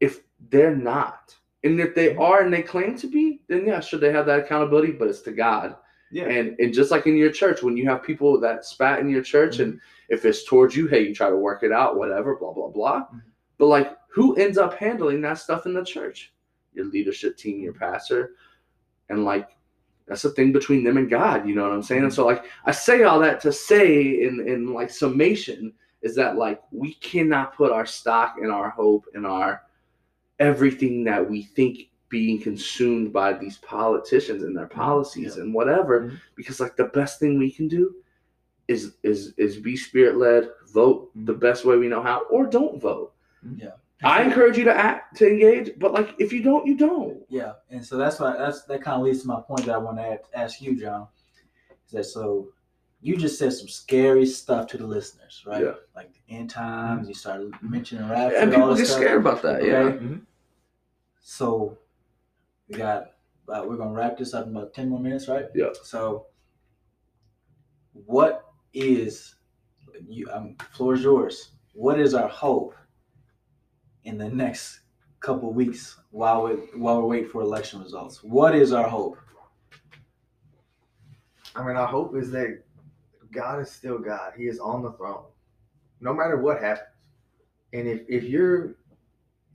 if 0.00 0.22
they're 0.48 0.76
not 0.76 1.36
and 1.64 1.78
if 1.78 1.94
they 1.94 2.16
are 2.16 2.42
and 2.42 2.52
they 2.54 2.62
claim 2.62 2.96
to 2.96 3.06
be 3.06 3.42
then 3.48 3.66
yeah 3.66 3.80
sure 3.80 3.98
they 4.00 4.12
have 4.12 4.26
that 4.26 4.40
accountability 4.40 4.92
but 4.92 5.08
it's 5.08 5.20
to 5.22 5.32
god 5.32 5.76
Yeah. 6.12 6.28
And 6.36 6.58
and 6.58 6.74
just 6.74 6.90
like 6.90 7.06
in 7.06 7.16
your 7.16 7.30
church, 7.30 7.62
when 7.62 7.76
you 7.76 7.86
have 7.88 8.02
people 8.02 8.40
that 8.40 8.64
spat 8.64 8.98
in 8.98 9.08
your 9.08 9.22
church, 9.22 9.60
and 9.60 9.80
if 10.08 10.24
it's 10.24 10.42
towards 10.44 10.74
you, 10.74 10.88
hey, 10.88 11.02
you 11.06 11.14
try 11.14 11.30
to 11.30 11.36
work 11.48 11.62
it 11.62 11.70
out, 11.70 11.96
whatever, 12.00 12.34
blah 12.34 12.52
blah 12.52 12.66
blah. 12.76 13.00
Mhm. 13.06 13.22
But 13.58 13.66
like, 13.76 13.88
who 14.16 14.34
ends 14.34 14.58
up 14.58 14.74
handling 14.74 15.20
that 15.22 15.38
stuff 15.38 15.66
in 15.66 15.72
the 15.72 15.84
church? 15.84 16.34
Your 16.74 16.86
leadership 16.86 17.36
team, 17.36 17.60
your 17.60 17.74
pastor, 17.74 18.34
and 19.08 19.24
like 19.24 19.50
that's 20.10 20.22
the 20.22 20.30
thing 20.30 20.50
between 20.52 20.82
them 20.84 20.96
and 20.98 21.08
God. 21.08 21.48
You 21.48 21.54
know 21.54 21.62
what 21.62 21.72
I'm 21.72 21.82
saying? 21.82 22.02
And 22.02 22.12
so 22.12 22.26
like 22.26 22.44
I 22.66 22.72
say 22.72 23.04
all 23.04 23.18
that 23.20 23.40
to 23.42 23.52
say 23.52 24.22
in 24.24 24.46
in 24.46 24.74
like 24.74 24.90
summation 24.90 25.72
is 26.02 26.14
that 26.16 26.36
like 26.36 26.60
we 26.72 26.94
cannot 26.94 27.54
put 27.54 27.70
our 27.72 27.86
stock 27.86 28.34
and 28.42 28.50
our 28.50 28.68
hope 28.70 29.06
and 29.14 29.24
our 29.26 29.62
everything 30.38 31.04
that 31.04 31.28
we 31.30 31.42
think 31.42 31.90
being 32.08 32.40
consumed 32.40 33.12
by 33.12 33.32
these 33.32 33.58
politicians 33.58 34.42
and 34.42 34.56
their 34.56 34.66
policies 34.66 35.36
Yeah. 35.36 35.42
and 35.44 35.54
whatever 35.54 36.00
Mhm. 36.00 36.18
because 36.34 36.58
like 36.58 36.74
the 36.76 36.86
best 36.86 37.20
thing 37.20 37.38
we 37.38 37.52
can 37.52 37.68
do 37.68 37.94
is 38.66 38.96
is 39.04 39.32
is 39.36 39.58
be 39.58 39.76
spirit 39.76 40.16
led 40.16 40.48
vote 40.72 41.10
the 41.14 41.34
best 41.34 41.64
way 41.64 41.76
we 41.76 41.88
know 41.88 42.02
how 42.02 42.24
or 42.30 42.46
don't 42.46 42.80
vote 42.80 43.12
Yeah. 43.56 43.76
I 44.02 44.22
encourage 44.22 44.56
you 44.56 44.64
to 44.64 44.74
act 44.74 45.16
to 45.16 45.28
engage 45.28 45.70
but 45.78 45.92
like 45.92 46.14
if 46.18 46.32
you 46.32 46.42
don't 46.42 46.66
you 46.66 46.76
don't 46.76 47.18
Yeah, 47.28 47.52
and 47.70 47.84
so 47.84 47.96
that's 47.96 48.18
why 48.20 48.36
that's 48.36 48.62
that 48.64 48.82
kind 48.82 48.96
of 49.00 49.02
leads 49.06 49.22
to 49.22 49.28
my 49.28 49.40
point 49.40 49.66
that 49.66 49.74
I 49.74 49.78
want 49.78 49.98
to 49.98 50.18
ask, 50.34 50.60
you, 50.62 50.74
John. 50.78 51.06
Is 51.86 51.92
that 51.92 52.04
so? 52.04 52.48
You 53.02 53.16
just 53.16 53.38
said 53.38 53.52
some 53.52 53.68
scary 53.68 54.26
stuff 54.26 54.66
to 54.68 54.76
the 54.78 54.86
listeners, 54.86 55.42
right? 55.46 55.62
Yeah. 55.64 55.72
Like 55.96 56.10
the 56.12 56.34
end 56.34 56.50
times. 56.50 57.08
You 57.08 57.14
started 57.14 57.52
mentioning 57.62 58.08
rapture. 58.08 58.36
and 58.36 58.52
people 58.52 58.68
this 58.68 58.78
get 58.80 58.86
stuff. 58.88 59.00
scared 59.00 59.20
about 59.20 59.42
that 59.42 59.64
yeah 59.64 59.76
Okay. 59.78 60.18
So 61.20 61.78
we 62.68 62.76
got. 62.76 63.12
Uh, 63.48 63.64
we're 63.66 63.76
gonna 63.76 63.92
wrap 63.92 64.16
this 64.16 64.32
up 64.34 64.46
in 64.46 64.56
about 64.56 64.72
ten 64.74 64.88
more 64.88 65.00
minutes, 65.00 65.26
right? 65.28 65.46
Yeah. 65.54 65.70
So, 65.82 66.26
what 67.92 68.44
is 68.72 69.34
you? 70.08 70.28
Um, 70.32 70.56
floor 70.72 70.94
is 70.94 71.02
yours. 71.02 71.50
What 71.74 71.98
is 71.98 72.14
our 72.14 72.28
hope 72.28 72.74
in 74.04 74.18
the 74.18 74.28
next 74.28 74.80
couple 75.20 75.52
weeks 75.52 75.98
while 76.10 76.44
we 76.44 76.52
while 76.78 77.02
we 77.02 77.08
wait 77.20 77.30
for 77.30 77.42
election 77.42 77.82
results? 77.82 78.22
What 78.22 78.54
is 78.54 78.72
our 78.72 78.88
hope? 78.88 79.18
I 81.54 81.64
mean, 81.66 81.76
our 81.76 81.86
hope 81.86 82.14
is 82.16 82.30
that 82.30 82.62
God 83.32 83.60
is 83.60 83.70
still 83.70 83.98
God. 83.98 84.32
He 84.36 84.44
is 84.46 84.58
on 84.58 84.82
the 84.82 84.92
throne, 84.92 85.24
no 86.00 86.14
matter 86.14 86.36
what 86.36 86.62
happens. 86.62 86.86
And 87.72 87.86
if 87.88 88.02
if 88.08 88.24
you're 88.24 88.74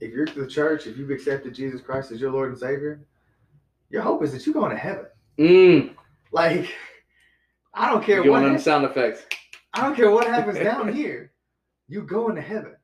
if 0.00 0.12
you're 0.12 0.26
the 0.26 0.46
church, 0.46 0.86
if 0.86 0.96
you've 0.98 1.10
accepted 1.10 1.54
Jesus 1.54 1.80
Christ 1.80 2.12
as 2.12 2.20
your 2.20 2.30
Lord 2.30 2.50
and 2.50 2.58
Savior, 2.58 3.00
your 3.90 4.02
hope 4.02 4.22
is 4.22 4.32
that 4.32 4.44
you're 4.46 4.52
going 4.54 4.70
to 4.70 4.76
heaven. 4.76 5.06
mm, 5.38 5.94
Like, 6.32 6.68
I 7.74 7.90
don't 7.90 8.04
care 8.04 8.22
you 8.22 8.30
what 8.30 8.42
want 8.42 8.44
them 8.44 8.52
hap- 8.54 8.62
sound 8.62 8.84
effects 8.84 9.24
I 9.74 9.82
don't 9.82 9.94
care 9.96 10.10
what 10.10 10.26
happens 10.26 10.58
down 10.58 10.92
here. 10.92 11.32
You 11.88 12.02
go 12.02 12.28
into 12.28 12.42
heaven. 12.42 12.75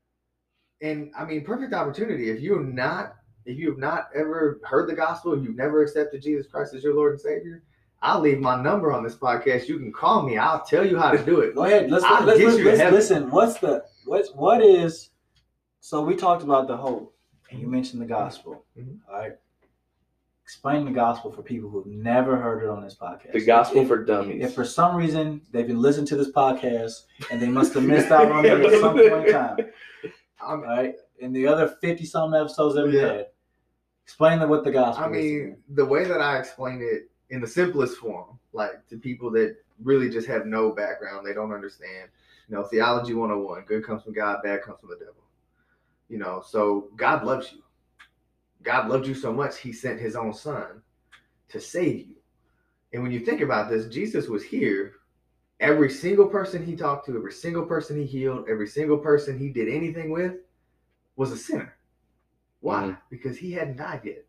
And 0.83 1.13
I 1.17 1.25
mean, 1.25 1.45
perfect 1.45 1.73
opportunity. 1.73 2.29
If 2.31 2.41
you're 2.41 2.63
not, 2.63 3.15
if 3.47 3.57
you 3.59 3.71
have 3.71 3.79
not 3.79 4.09
ever 4.15 4.61
heard 4.65 4.89
the 4.89 4.95
gospel, 4.95 5.33
if 5.33 5.43
you've 5.43 5.57
never 5.57 5.83
accepted 5.83 6.23
Jesus 6.23 6.47
Christ 6.47 6.75
as 6.75 6.83
your 6.83 6.95
Lord 6.95 7.13
and 7.13 7.21
Savior, 7.21 7.63
I'll 8.03 8.21
leave 8.21 8.41
my 8.41 8.61
number 8.61 8.93
on 8.93 9.05
this 9.05 9.15
podcast. 9.15 9.69
You 9.69 9.79
can 9.79 9.93
call 9.93 10.23
me. 10.23 10.37
I'll 10.37 10.65
tell 10.65 10.85
you 10.85 10.99
how 10.99 11.13
to 11.13 11.25
do 11.25 11.41
it. 11.41 11.55
Go 11.55 11.65
ahead. 11.65 11.89
Let's 11.89 12.05
I'll 12.05 12.25
let's, 12.25 12.39
get 12.39 12.47
let's, 12.49 12.59
you 12.59 12.65
let's 12.65 12.93
listen. 12.93 13.31
What's 13.31 13.59
the 13.59 13.85
what's 14.07 14.31
what 14.31 14.61
is? 14.61 15.11
So 15.81 16.03
we 16.03 16.17
talked 16.17 16.43
about 16.43 16.67
the 16.67 16.77
hope, 16.77 17.15
and 17.51 17.61
you 17.61 17.69
mentioned 17.69 18.03
the 18.03 18.07
gospel. 18.07 18.65
Mhm. 18.77 18.99
All 19.09 19.19
right. 19.19 19.33
Explain 20.43 20.85
the 20.85 20.91
gospel 20.91 21.31
for 21.31 21.43
people 21.43 21.71
who've 21.71 21.87
never 21.87 22.37
heard 22.37 22.65
it 22.65 22.69
on 22.69 22.83
this 22.83 22.97
podcast. 23.01 23.33
the 23.33 23.45
gospel 23.45 23.83
If- 23.83 23.89
for 23.89 24.05
dummies 24.05 24.45
If 24.45 24.55
for 24.55 24.65
some 24.65 24.97
reason 24.97 25.41
they've 25.53 25.67
been 25.67 25.81
listening 25.81 26.07
to 26.07 26.17
this 26.17 26.31
podcast 26.33 27.05
and 27.31 27.41
they 27.41 27.49
must 27.49 27.73
have 27.75 27.85
missed 27.85 28.11
out 28.11 28.31
on 28.31 28.45
it 28.45 28.61
at 28.61 28.81
some 28.81 28.95
point 28.95 29.29
in 29.29 29.33
time, 29.33 29.57
all 30.43 30.55
I'm, 30.55 30.63
right, 30.63 30.95
in 31.19 31.33
the 31.33 31.47
other 31.47 31.69
fifty 31.81 32.05
some 32.05 32.35
episodes 32.35 32.75
that 32.75 32.87
we 32.87 32.97
Yeah. 32.99 33.07
had, 33.13 33.27
explain 34.05 34.39
them 34.41 34.51
what 34.51 34.65
the 34.65 34.73
gospel. 34.73 35.05
I 35.05 35.09
is. 35.09 35.13
mean, 35.13 35.57
the 35.71 35.85
way 35.85 36.05
that 36.05 36.21
I 36.21 36.39
explain 36.39 36.81
it 36.83 37.11
in 37.31 37.41
the 37.41 37.47
simplest 37.47 37.97
form, 37.99 38.39
like 38.53 38.87
to 38.89 38.97
people 38.99 39.31
that 39.33 39.57
really 39.83 40.11
just 40.11 40.27
have 40.29 40.47
no 40.47 40.71
background, 40.73 41.27
they 41.27 41.33
don't 41.35 41.53
understand. 41.53 42.11
You 42.49 42.57
know, 42.57 42.65
theology 42.65 43.15
101 43.15 43.65
good 43.67 43.85
comes 43.85 44.03
from 44.03 44.13
God, 44.13 44.43
bad 44.43 44.63
comes 44.63 44.81
from 44.81 44.91
the 44.91 44.97
devil. 44.97 45.15
You 46.09 46.19
know, 46.19 46.43
so 46.47 46.89
God 46.97 47.25
loves 47.25 47.53
you. 47.53 47.63
God 48.63 48.89
loved 48.89 49.07
you 49.07 49.15
so 49.15 49.33
much, 49.33 49.59
he 49.59 49.73
sent 49.73 49.99
his 50.01 50.15
own 50.15 50.33
son 50.33 50.83
to 51.49 51.61
save 51.61 52.07
you. 52.07 52.17
And 52.93 53.03
when 53.03 53.11
you 53.13 53.21
think 53.21 53.41
about 53.41 53.71
this, 53.71 53.87
Jesus 53.87 54.29
was 54.29 54.45
here. 54.45 54.95
Every 55.63 55.91
single 55.91 56.27
person 56.27 56.67
he 56.67 56.77
talked 56.77 57.07
to, 57.07 57.17
every 57.17 57.33
single 57.33 57.65
person 57.65 57.97
he 57.97 58.05
healed, 58.05 58.49
every 58.51 58.67
single 58.67 58.99
person 58.99 59.39
he 59.39 59.49
did 59.51 59.69
anything 59.69 60.11
with 60.11 60.35
was 61.17 61.33
a 61.33 61.37
sinner. 61.39 61.77
Why? 62.61 62.85
Mhm. 62.89 62.99
Because 63.11 63.39
he 63.39 63.53
hadn't 63.53 63.77
died 63.77 64.05
yet. 64.05 64.27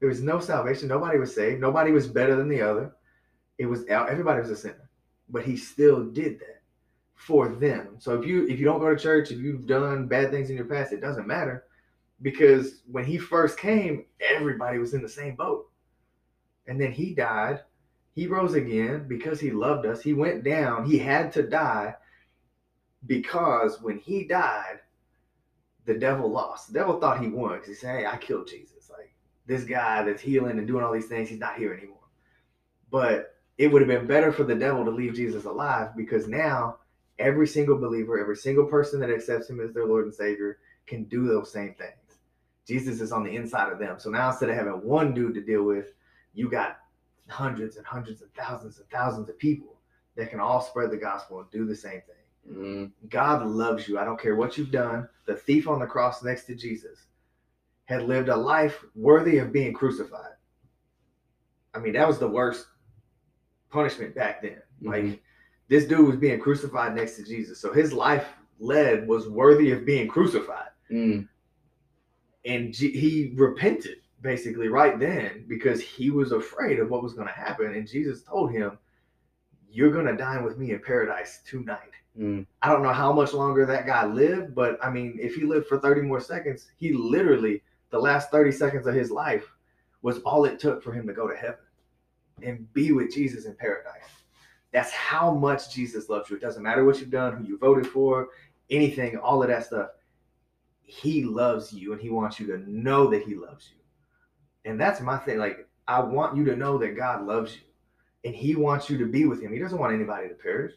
There 0.00 0.08
was 0.08 0.22
no 0.22 0.40
salvation. 0.40 0.88
Nobody 0.88 1.18
was 1.18 1.34
saved. 1.34 1.60
Nobody 1.60 1.92
was 1.92 2.08
better 2.08 2.36
than 2.36 2.48
the 2.48 2.60
other. 2.62 2.92
It 3.58 3.66
was 3.66 3.84
everybody 3.86 4.40
was 4.40 4.50
a 4.50 4.56
sinner, 4.56 4.90
but 5.28 5.44
he 5.44 5.56
still 5.56 6.04
did 6.04 6.40
that 6.40 6.62
for 7.14 7.48
them. 7.48 7.96
So 8.00 8.20
if 8.20 8.26
you 8.26 8.46
if 8.48 8.58
you 8.58 8.64
don't 8.64 8.80
go 8.80 8.94
to 8.94 9.00
church, 9.00 9.30
if 9.30 9.38
you've 9.38 9.66
done 9.66 10.08
bad 10.08 10.30
things 10.30 10.50
in 10.50 10.56
your 10.56 10.66
past, 10.66 10.92
it 10.92 11.00
doesn't 11.00 11.26
matter 11.26 11.66
because 12.22 12.82
when 12.86 13.04
he 13.04 13.18
first 13.18 13.58
came, 13.58 14.06
everybody 14.20 14.78
was 14.78 14.94
in 14.94 15.02
the 15.02 15.08
same 15.08 15.36
boat. 15.36 15.70
And 16.66 16.80
then 16.80 16.92
he 16.92 17.14
died. 17.14 17.60
He 18.18 18.26
rose 18.26 18.54
again 18.54 19.06
because 19.06 19.38
he 19.38 19.52
loved 19.52 19.86
us. 19.86 20.02
He 20.02 20.12
went 20.12 20.42
down. 20.42 20.84
He 20.84 20.98
had 20.98 21.30
to 21.34 21.42
die 21.44 21.94
because 23.06 23.80
when 23.80 23.98
he 23.98 24.24
died, 24.24 24.80
the 25.84 25.94
devil 25.94 26.28
lost. 26.28 26.66
The 26.66 26.80
devil 26.80 26.98
thought 26.98 27.20
he 27.20 27.28
won 27.28 27.52
because 27.52 27.68
he 27.68 27.74
said, 27.74 28.00
Hey, 28.00 28.06
I 28.06 28.16
killed 28.16 28.48
Jesus. 28.48 28.90
Like 28.90 29.14
this 29.46 29.62
guy 29.62 30.02
that's 30.02 30.20
healing 30.20 30.58
and 30.58 30.66
doing 30.66 30.82
all 30.82 30.92
these 30.92 31.06
things, 31.06 31.28
he's 31.28 31.38
not 31.38 31.58
here 31.58 31.72
anymore. 31.72 32.08
But 32.90 33.36
it 33.56 33.68
would 33.68 33.82
have 33.82 33.88
been 33.88 34.08
better 34.08 34.32
for 34.32 34.42
the 34.42 34.56
devil 34.56 34.84
to 34.84 34.90
leave 34.90 35.14
Jesus 35.14 35.44
alive 35.44 35.90
because 35.96 36.26
now 36.26 36.78
every 37.20 37.46
single 37.46 37.78
believer, 37.78 38.18
every 38.18 38.36
single 38.36 38.66
person 38.66 38.98
that 38.98 39.10
accepts 39.10 39.48
him 39.48 39.60
as 39.60 39.72
their 39.72 39.86
Lord 39.86 40.06
and 40.06 40.14
Savior 40.14 40.58
can 40.88 41.04
do 41.04 41.28
those 41.28 41.52
same 41.52 41.74
things. 41.74 42.18
Jesus 42.66 43.00
is 43.00 43.12
on 43.12 43.22
the 43.22 43.36
inside 43.36 43.72
of 43.72 43.78
them. 43.78 44.00
So 44.00 44.10
now 44.10 44.30
instead 44.30 44.50
of 44.50 44.56
having 44.56 44.82
one 44.82 45.14
dude 45.14 45.34
to 45.34 45.40
deal 45.40 45.62
with, 45.62 45.92
you 46.34 46.50
got 46.50 46.78
hundreds 47.28 47.76
and 47.76 47.86
hundreds 47.86 48.22
and 48.22 48.32
thousands 48.34 48.78
and 48.78 48.88
thousands 48.90 49.28
of 49.28 49.38
people 49.38 49.76
that 50.16 50.30
can 50.30 50.40
all 50.40 50.60
spread 50.60 50.90
the 50.90 50.96
gospel 50.96 51.40
and 51.40 51.50
do 51.50 51.64
the 51.66 51.76
same 51.76 52.00
thing. 52.02 52.54
Mm, 52.56 52.90
God 53.10 53.46
loves 53.46 53.86
you. 53.88 53.98
I 53.98 54.04
don't 54.04 54.20
care 54.20 54.36
what 54.36 54.56
you've 54.56 54.70
done. 54.70 55.08
The 55.26 55.34
thief 55.36 55.68
on 55.68 55.78
the 55.78 55.86
cross 55.86 56.22
next 56.22 56.44
to 56.44 56.54
Jesus 56.54 57.06
had 57.84 58.02
lived 58.02 58.28
a 58.28 58.36
life 58.36 58.84
worthy 58.94 59.38
of 59.38 59.52
being 59.52 59.72
crucified. 59.72 60.32
I 61.74 61.78
mean, 61.78 61.92
that 61.92 62.08
was 62.08 62.18
the 62.18 62.28
worst 62.28 62.66
punishment 63.70 64.14
back 64.14 64.42
then. 64.42 64.62
Like 64.80 65.04
Mhm. 65.04 65.20
this 65.68 65.84
dude 65.86 66.06
was 66.06 66.16
being 66.16 66.40
crucified 66.40 66.94
next 66.94 67.16
to 67.16 67.22
Jesus. 67.24 67.58
So 67.60 67.72
his 67.72 67.92
life 67.92 68.26
led 68.58 69.06
was 69.06 69.28
worthy 69.28 69.70
of 69.72 69.84
being 69.84 70.08
crucified. 70.08 70.70
mm, 70.90 71.28
And 72.44 72.72
G- 72.72 72.92
he 72.98 73.34
repented 73.36 73.98
basically 74.20 74.68
right 74.68 74.98
then 74.98 75.44
because 75.48 75.80
he 75.80 76.10
was 76.10 76.32
afraid 76.32 76.78
of 76.78 76.90
what 76.90 77.02
was 77.02 77.14
going 77.14 77.28
to 77.28 77.34
happen. 77.34 77.74
And 77.74 77.86
Jesus 77.86 78.22
told 78.22 78.52
him, 78.52 78.78
You're 79.70 79.92
going 79.92 80.06
to 80.06 80.16
dine 80.16 80.44
with 80.44 80.58
me 80.58 80.72
in 80.72 80.80
paradise 80.80 81.40
tonight. 81.46 81.92
mm. 82.18 82.46
I 82.62 82.72
don't 82.72 82.82
know 82.82 82.92
how 82.92 83.12
much 83.12 83.32
longer 83.32 83.64
that 83.66 83.86
guy 83.86 84.04
lived, 84.06 84.54
but 84.54 84.78
I 84.82 84.90
mean, 84.90 85.18
if 85.20 85.34
he 85.34 85.42
lived 85.42 85.66
for 85.66 85.78
30 85.78 86.02
more 86.02 86.20
seconds, 86.20 86.70
he 86.76 86.92
literally, 86.92 87.62
the 87.90 87.98
last 87.98 88.30
30 88.30 88.52
seconds 88.52 88.86
of 88.86 88.94
his 88.94 89.10
life 89.10 89.46
was 90.02 90.18
all 90.20 90.44
it 90.44 90.58
took 90.58 90.82
for 90.82 90.92
him 90.92 91.06
to 91.06 91.12
go 91.12 91.28
to 91.28 91.36
heaven 91.36 91.56
and 92.42 92.72
be 92.72 92.92
with 92.92 93.12
Jesus 93.12 93.46
in 93.46 93.54
paradise. 93.54 94.02
That's 94.72 94.92
how 94.92 95.34
much 95.34 95.72
Jesus 95.74 96.08
loves 96.08 96.28
you. 96.28 96.36
It 96.36 96.42
doesn't 96.42 96.62
matter 96.62 96.84
what 96.84 97.00
you've 97.00 97.10
done, 97.10 97.36
who 97.36 97.44
you 97.44 97.58
voted 97.58 97.86
for, 97.86 98.28
anything, 98.70 99.16
all 99.16 99.42
of 99.42 99.48
that 99.48 99.64
stuff. 99.64 99.90
He 100.82 101.24
loves 101.24 101.72
you 101.72 101.92
and 101.92 102.00
he 102.00 102.10
wants 102.10 102.38
you 102.38 102.46
to 102.48 102.58
know 102.70 103.08
that 103.10 103.22
he 103.22 103.34
loves 103.34 103.70
you. 103.70 103.77
And 104.68 104.80
that's 104.80 105.00
my 105.00 105.18
thing. 105.18 105.38
Like, 105.38 105.66
I 105.86 106.00
want 106.00 106.36
you 106.36 106.44
to 106.46 106.56
know 106.56 106.78
that 106.78 106.96
God 106.96 107.26
loves 107.26 107.54
you 107.54 107.62
and 108.24 108.34
he 108.34 108.54
wants 108.54 108.90
you 108.90 108.98
to 108.98 109.06
be 109.06 109.24
with 109.24 109.42
him. 109.42 109.52
He 109.52 109.58
doesn't 109.58 109.78
want 109.78 109.94
anybody 109.94 110.28
to 110.28 110.34
perish 110.34 110.72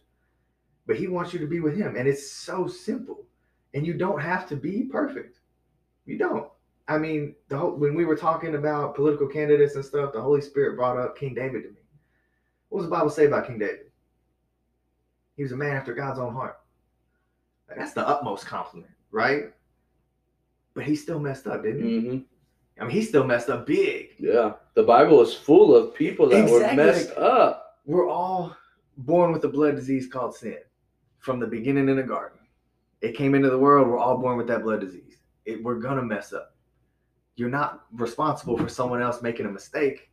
but 0.86 0.96
he 0.96 1.08
wants 1.08 1.34
you 1.34 1.40
to 1.40 1.48
be 1.48 1.60
with 1.60 1.78
him 1.78 1.96
and 1.96 2.08
it's 2.08 2.32
so 2.32 2.68
simple. 2.68 3.26
And 3.74 3.88
you 3.88 3.94
don't 3.94 4.22
have 4.22 4.48
to 4.50 4.56
be 4.56 4.84
perfect. 4.84 5.40
You 6.06 6.18
don't. 6.18 6.50
I 6.88 6.98
mean 6.98 7.36
the 7.48 7.58
whole, 7.58 7.76
when 7.76 7.96
we 7.96 8.04
were 8.04 8.16
talking 8.18 8.56
about 8.56 8.96
political 8.96 9.28
candidates 9.28 9.76
and 9.76 9.86
stuff 9.86 10.12
the 10.12 10.22
holy 10.22 10.42
spirit 10.42 10.76
brought 10.76 10.98
up 10.98 11.18
king 11.18 11.34
david 11.34 11.64
to 11.64 11.70
me. 11.70 11.78
What 12.70 12.80
does 12.80 12.90
the 12.90 12.96
bible 12.96 13.10
say 13.10 13.26
about 13.26 13.48
king 13.48 13.60
david? 13.60 13.92
He 15.38 15.44
was 15.44 15.54
a 15.54 15.58
man 15.58 15.78
after 15.78 15.94
god's 15.94 16.20
own 16.20 16.34
heart. 16.34 16.60
That's 17.74 17.94
the 17.94 18.06
utmost 18.06 18.46
compliment 18.46 18.92
right? 19.12 19.54
But 20.74 20.84
he 20.84 20.96
still 20.96 21.20
messed 21.20 21.48
up 21.48 21.64
didn't 21.64 21.88
he? 21.88 22.00
Hmm 22.00 22.18
i 22.80 22.84
mean 22.84 22.92
he 22.92 23.02
still 23.02 23.24
messed 23.26 23.50
up 23.50 23.66
big 23.66 24.10
Yeah, 24.20 24.54
the 24.74 24.84
Bible 24.84 25.22
is 25.22 25.34
full 25.34 25.76
of 25.76 25.94
people 25.96 26.28
that 26.30 26.50
were 26.50 26.58
Exactly. 26.58 26.78
messed 26.86 27.12
up. 27.18 27.80
we're 27.86 28.10
all 28.10 28.56
born 28.98 29.32
with 29.32 29.44
a 29.46 29.50
blood 29.50 29.76
disease 29.76 30.08
called 30.08 30.36
sin 30.36 30.58
from 31.20 31.40
the 31.40 31.48
beginning 31.48 31.88
in 31.90 31.96
the 31.98 32.04
garden. 32.04 32.40
It 33.02 33.16
came 33.16 33.36
into 33.36 33.50
the 33.50 33.58
world. 33.58 33.88
We're 33.88 33.98
all 33.98 34.18
born 34.18 34.38
with 34.38 34.48
that 34.48 34.64
blood 34.64 34.82
disease. 34.82 35.18
It, 35.46 35.64
we're 35.64 35.80
gonna 35.80 36.02
mess 36.04 36.34
up. 36.34 36.56
You're 37.36 37.50
not 37.50 37.86
responsible 37.94 38.58
for 38.58 38.68
someone 38.70 39.02
else 39.02 39.22
making 39.22 39.46
a 39.46 39.50
mistake, 39.52 40.10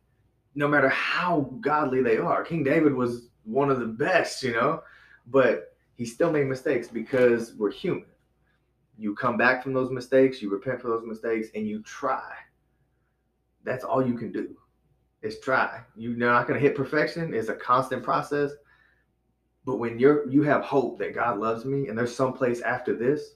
no 0.55 0.67
matter 0.67 0.89
how 0.89 1.51
godly 1.61 2.01
they 2.01 2.17
are. 2.17 2.43
King 2.43 2.63
David 2.63 2.93
was 2.93 3.29
one 3.43 3.69
of 3.69 3.79
the 3.79 3.85
best, 3.85 4.41
you 4.43 4.53
know, 4.53 4.81
but 5.27 5.75
he 5.95 6.05
still 6.05 6.31
made 6.31 6.47
mistakes 6.47 6.87
because 6.87 7.53
we're 7.55 7.71
human. 7.71 8.05
You 8.97 9.13
come 9.15 9.37
back 9.37 9.61
from 9.63 9.73
those 9.73 9.91
mistakes, 9.91 10.41
you 10.41 10.49
repent 10.49 10.81
for 10.81 10.87
those 10.89 11.05
mistakes, 11.05 11.49
and 11.55 11.67
you 11.67 11.81
try. 11.83 12.31
That's 13.69 13.83
all 13.83 14.05
you 14.05 14.15
can 14.15 14.31
do 14.31 14.55
is 15.21 15.39
try. 15.39 15.81
You're 15.95 16.17
not 16.17 16.47
going 16.47 16.59
to 16.59 16.67
hit 16.67 16.75
perfection. 16.75 17.35
It's 17.35 17.49
a 17.49 17.53
constant 17.53 18.01
process. 18.01 18.51
But 19.63 19.77
when 19.77 19.99
you're 19.99 20.27
you 20.27 20.41
have 20.41 20.63
hope 20.63 20.97
that 20.97 21.13
God 21.13 21.37
loves 21.37 21.65
me 21.65 21.87
and 21.87 21.95
there's 21.95 22.15
some 22.15 22.33
place 22.33 22.61
after 22.61 22.95
this, 22.95 23.35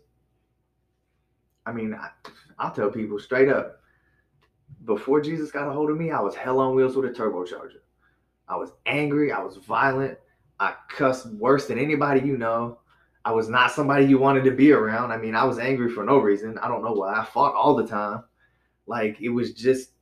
I 1.67 1.71
mean, 1.71 1.93
I, 1.93 2.09
I'll 2.57 2.71
tell 2.71 2.89
people 2.89 3.19
straight 3.19 3.47
up. 3.47 3.79
Before 4.85 5.21
Jesus 5.21 5.51
got 5.51 5.67
a 5.67 5.71
hold 5.71 5.91
of 5.91 5.97
me, 5.97 6.09
I 6.09 6.19
was 6.19 6.33
hell 6.33 6.59
on 6.59 6.75
wheels 6.75 6.95
with 6.95 7.05
a 7.05 7.13
turbocharger. 7.13 7.83
I 8.47 8.55
was 8.55 8.71
angry. 8.87 9.31
I 9.31 9.43
was 9.43 9.57
violent. 9.57 10.17
I 10.59 10.73
cussed 10.89 11.27
worse 11.33 11.67
than 11.67 11.77
anybody 11.77 12.21
you 12.21 12.37
know. 12.37 12.79
I 13.23 13.31
was 13.33 13.49
not 13.49 13.71
somebody 13.71 14.05
you 14.05 14.17
wanted 14.17 14.45
to 14.45 14.51
be 14.51 14.71
around. 14.71 15.11
I 15.11 15.17
mean, 15.17 15.35
I 15.35 15.43
was 15.43 15.59
angry 15.59 15.91
for 15.91 16.03
no 16.03 16.17
reason. 16.17 16.57
I 16.57 16.67
don't 16.67 16.83
know 16.83 16.93
why. 16.93 17.13
I 17.13 17.23
fought 17.23 17.53
all 17.53 17.75
the 17.75 17.87
time. 17.87 18.23
Like 18.87 19.21
it 19.21 19.29
was 19.29 19.53
just, 19.53 19.92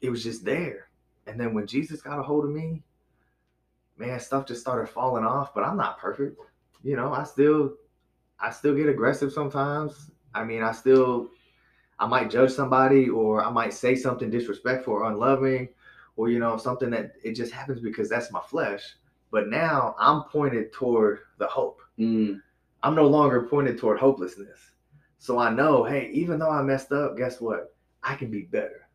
it 0.00 0.10
was 0.10 0.22
just 0.22 0.44
there. 0.44 0.88
And 1.26 1.38
then 1.38 1.54
when 1.54 1.66
Jesus 1.66 2.02
got 2.02 2.18
a 2.18 2.22
hold 2.22 2.44
of 2.44 2.50
me, 2.50 2.82
man, 3.96 4.18
stuff 4.18 4.46
just 4.46 4.60
started 4.60 4.88
falling 4.88 5.24
off. 5.24 5.54
But 5.54 5.64
I'm 5.64 5.76
not 5.76 5.98
perfect. 5.98 6.38
You 6.82 6.96
know, 6.96 7.12
I 7.12 7.24
still, 7.24 7.74
I 8.38 8.50
still 8.50 8.74
get 8.74 8.88
aggressive 8.88 9.32
sometimes. 9.32 10.10
I 10.34 10.44
mean, 10.44 10.62
I 10.62 10.72
still, 10.72 11.28
I 11.98 12.06
might 12.06 12.30
judge 12.30 12.52
somebody 12.52 13.08
or 13.08 13.44
I 13.44 13.50
might 13.50 13.74
say 13.74 13.94
something 13.94 14.30
disrespectful 14.30 14.94
or 14.94 15.10
unloving 15.10 15.68
or, 16.16 16.30
you 16.30 16.38
know, 16.38 16.56
something 16.56 16.90
that 16.90 17.12
it 17.22 17.34
just 17.34 17.52
happens 17.52 17.80
because 17.80 18.08
that's 18.08 18.32
my 18.32 18.40
flesh. 18.40 18.96
But 19.30 19.48
now 19.48 19.94
I'm 19.98 20.22
pointed 20.24 20.72
toward 20.72 21.20
the 21.38 21.46
hope. 21.46 21.80
Mm, 21.98 22.40
I'm 22.82 22.94
no 22.94 23.06
longer 23.06 23.42
pointed 23.42 23.78
toward 23.78 23.98
hopelessness. 23.98 24.58
So 25.18 25.38
I 25.38 25.50
know, 25.50 25.84
hey, 25.84 26.10
even 26.12 26.38
though 26.38 26.50
I 26.50 26.62
messed 26.62 26.92
up, 26.92 27.16
guess 27.16 27.40
what? 27.40 27.74
I 28.02 28.14
can 28.14 28.30
be 28.30 28.42
better. 28.42 28.88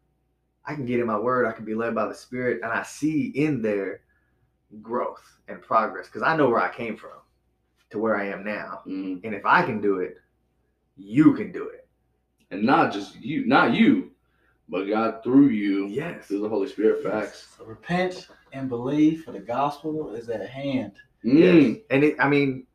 I 0.68 0.74
can 0.76 0.86
get 0.86 0.99
in 0.99 1.07
my 1.07 1.18
word. 1.18 1.45
I 1.45 1.51
can 1.51 1.66
be 1.66 1.76
led 1.76 1.95
by 1.95 2.07
the 2.07 2.16
Spirit. 2.16 2.61
And 2.63 2.72
I 2.72 2.84
see 2.84 3.28
in 3.36 3.61
there 3.61 4.01
growth 4.82 5.24
and 5.47 5.61
progress 5.61 6.07
because 6.07 6.24
I 6.24 6.36
know 6.36 6.49
where 6.49 6.59
I 6.61 6.74
came 6.74 6.97
from 6.97 7.11
to 7.91 7.99
where 7.99 8.18
I 8.18 8.26
am 8.28 8.43
now. 8.43 8.82
mm. 8.88 9.22
And 9.24 9.34
if 9.36 9.45
I 9.45 9.63
can 9.63 9.80
do 9.82 9.99
it, 9.99 10.18
you 10.97 11.34
can 11.34 11.51
do 11.51 11.70
it. 11.70 11.88
And 12.51 12.63
not 12.63 12.91
just 12.93 13.16
you, 13.16 13.45
not 13.45 13.74
you, 13.74 14.11
but 14.70 14.86
God 14.86 15.24
through 15.24 15.49
you, 15.49 15.88
Yes. 15.88 16.28
through 16.28 16.41
the 16.41 16.49
Holy 16.49 16.68
Spirit. 16.68 17.03
Facts. 17.03 17.47
So 17.57 17.66
repent 17.66 18.28
and 18.53 18.70
believe 18.70 19.24
for 19.24 19.32
the 19.32 19.39
gospel 19.39 20.13
is 20.16 20.30
at 20.30 20.47
hand. 20.49 20.93
Mm. 21.24 21.74
Yes. 21.74 21.82
And 21.91 22.03
it, 22.03 22.16
I 22.20 22.28
mean, 22.28 22.66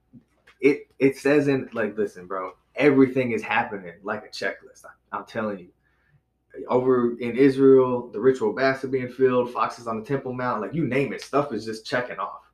it 0.61 0.89
it 0.99 1.17
says 1.17 1.49
in 1.49 1.69
like, 1.73 1.97
listen, 1.97 2.27
bro, 2.27 2.53
everything 2.77 3.33
is 3.33 3.43
happening 3.43 3.95
like 4.03 4.25
a 4.25 4.29
checklist. 4.29 4.85
I, 4.85 5.17
I'm 5.17 5.25
telling 5.25 5.59
you. 5.59 5.69
Over 6.69 7.19
in 7.19 7.37
Israel, 7.37 8.09
the 8.09 8.21
ritual 8.21 8.53
baths 8.53 8.85
are 8.85 8.89
being 8.89 9.09
filled, 9.09 9.53
foxes 9.53 9.87
on 9.87 10.01
the 10.01 10.07
Temple 10.07 10.33
Mount, 10.33 10.61
like 10.61 10.75
you 10.75 10.87
name 10.87 11.13
it, 11.13 11.23
stuff 11.23 11.53
is 11.53 11.65
just 11.65 11.87
checking 11.87 12.19
off. 12.19 12.51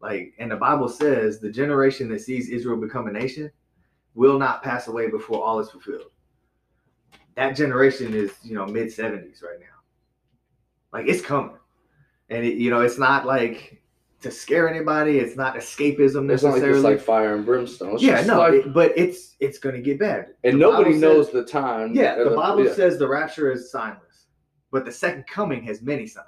Like, 0.00 0.34
and 0.38 0.50
the 0.50 0.56
Bible 0.56 0.88
says 0.88 1.40
the 1.40 1.50
generation 1.50 2.08
that 2.10 2.20
sees 2.20 2.48
Israel 2.48 2.76
become 2.76 3.06
a 3.06 3.12
nation 3.12 3.50
will 4.14 4.38
not 4.38 4.62
pass 4.62 4.88
away 4.88 5.08
before 5.08 5.44
all 5.44 5.60
is 5.60 5.70
fulfilled. 5.70 6.10
That 7.36 7.56
generation 7.56 8.14
is, 8.14 8.32
you 8.42 8.54
know, 8.54 8.66
mid 8.66 8.88
70s 8.88 9.42
right 9.42 9.60
now. 9.60 9.66
Like 10.92 11.06
it's 11.06 11.22
coming. 11.22 11.56
And 12.28 12.44
it, 12.44 12.54
you 12.54 12.70
know, 12.70 12.80
it's 12.80 12.98
not 12.98 13.26
like 13.26 13.79
to 14.20 14.30
scare 14.30 14.68
anybody. 14.68 15.18
It's 15.18 15.36
not 15.36 15.54
escapism 15.56 15.98
It's 15.98 16.42
not 16.42 16.50
like 16.52 16.62
necessarily. 16.62 16.76
it's 16.76 16.82
like 16.84 17.00
fire 17.00 17.34
and 17.34 17.44
brimstone. 17.44 17.94
It's 17.94 18.02
yeah, 18.02 18.16
just 18.16 18.26
no, 18.28 18.38
like- 18.38 18.52
it- 18.54 18.72
but 18.74 18.92
it's 18.96 19.36
it's 19.40 19.58
going 19.58 19.74
to 19.74 19.80
get 19.80 19.98
bad. 19.98 20.34
and 20.44 20.54
The 20.54 20.58
nobody 20.58 20.90
Bible 20.92 21.00
knows 21.00 21.26
says- 21.26 21.34
the 21.34 21.44
time. 21.44 21.94
Yeah, 21.94 22.16
or 22.16 22.24
the 22.30 22.36
Bible 22.36 22.66
yeah. 22.66 22.74
says 22.74 22.98
the 22.98 23.08
rapture 23.08 23.50
is 23.50 23.72
signless, 23.72 24.26
but 24.70 24.84
the 24.84 24.92
second 24.92 25.26
coming 25.26 25.62
has 25.64 25.80
many 25.82 26.06
signs, 26.06 26.26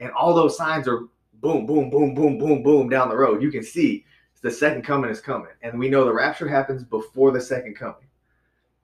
and 0.00 0.10
all 0.12 0.34
those 0.34 0.56
signs 0.56 0.86
are 0.86 1.04
boom, 1.34 1.66
boom, 1.66 1.88
boom, 1.90 2.14
boom, 2.14 2.36
boom, 2.38 2.62
boom 2.62 2.88
down 2.88 3.08
the 3.08 3.16
road. 3.16 3.42
You 3.42 3.50
can 3.50 3.62
see 3.62 4.04
the 4.42 4.50
second 4.50 4.82
coming 4.82 5.10
is 5.10 5.20
coming, 5.20 5.52
and 5.62 5.78
we 5.78 5.88
know 5.88 6.04
the 6.04 6.12
rapture 6.12 6.48
happens 6.48 6.84
before 6.84 7.30
the 7.32 7.40
second 7.40 7.74
coming. 7.74 8.06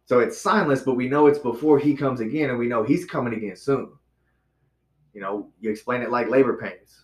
So 0.07 0.19
it's 0.21 0.43
signless, 0.43 0.85
but 0.85 0.95
we 0.95 1.09
know 1.09 1.27
it's 1.27 1.39
before 1.39 1.79
he 1.79 1.95
comes 1.97 2.21
again, 2.21 2.51
and 2.51 2.59
we 2.59 2.67
know 2.69 2.83
he's 2.83 3.05
coming 3.05 3.35
again 3.35 3.57
soon. 3.57 3.93
You 5.13 5.21
know, 5.21 5.51
you 5.61 5.71
explain 5.71 6.03
it 6.03 6.11
like 6.11 6.29
labor 6.29 6.57
pains. 6.57 7.01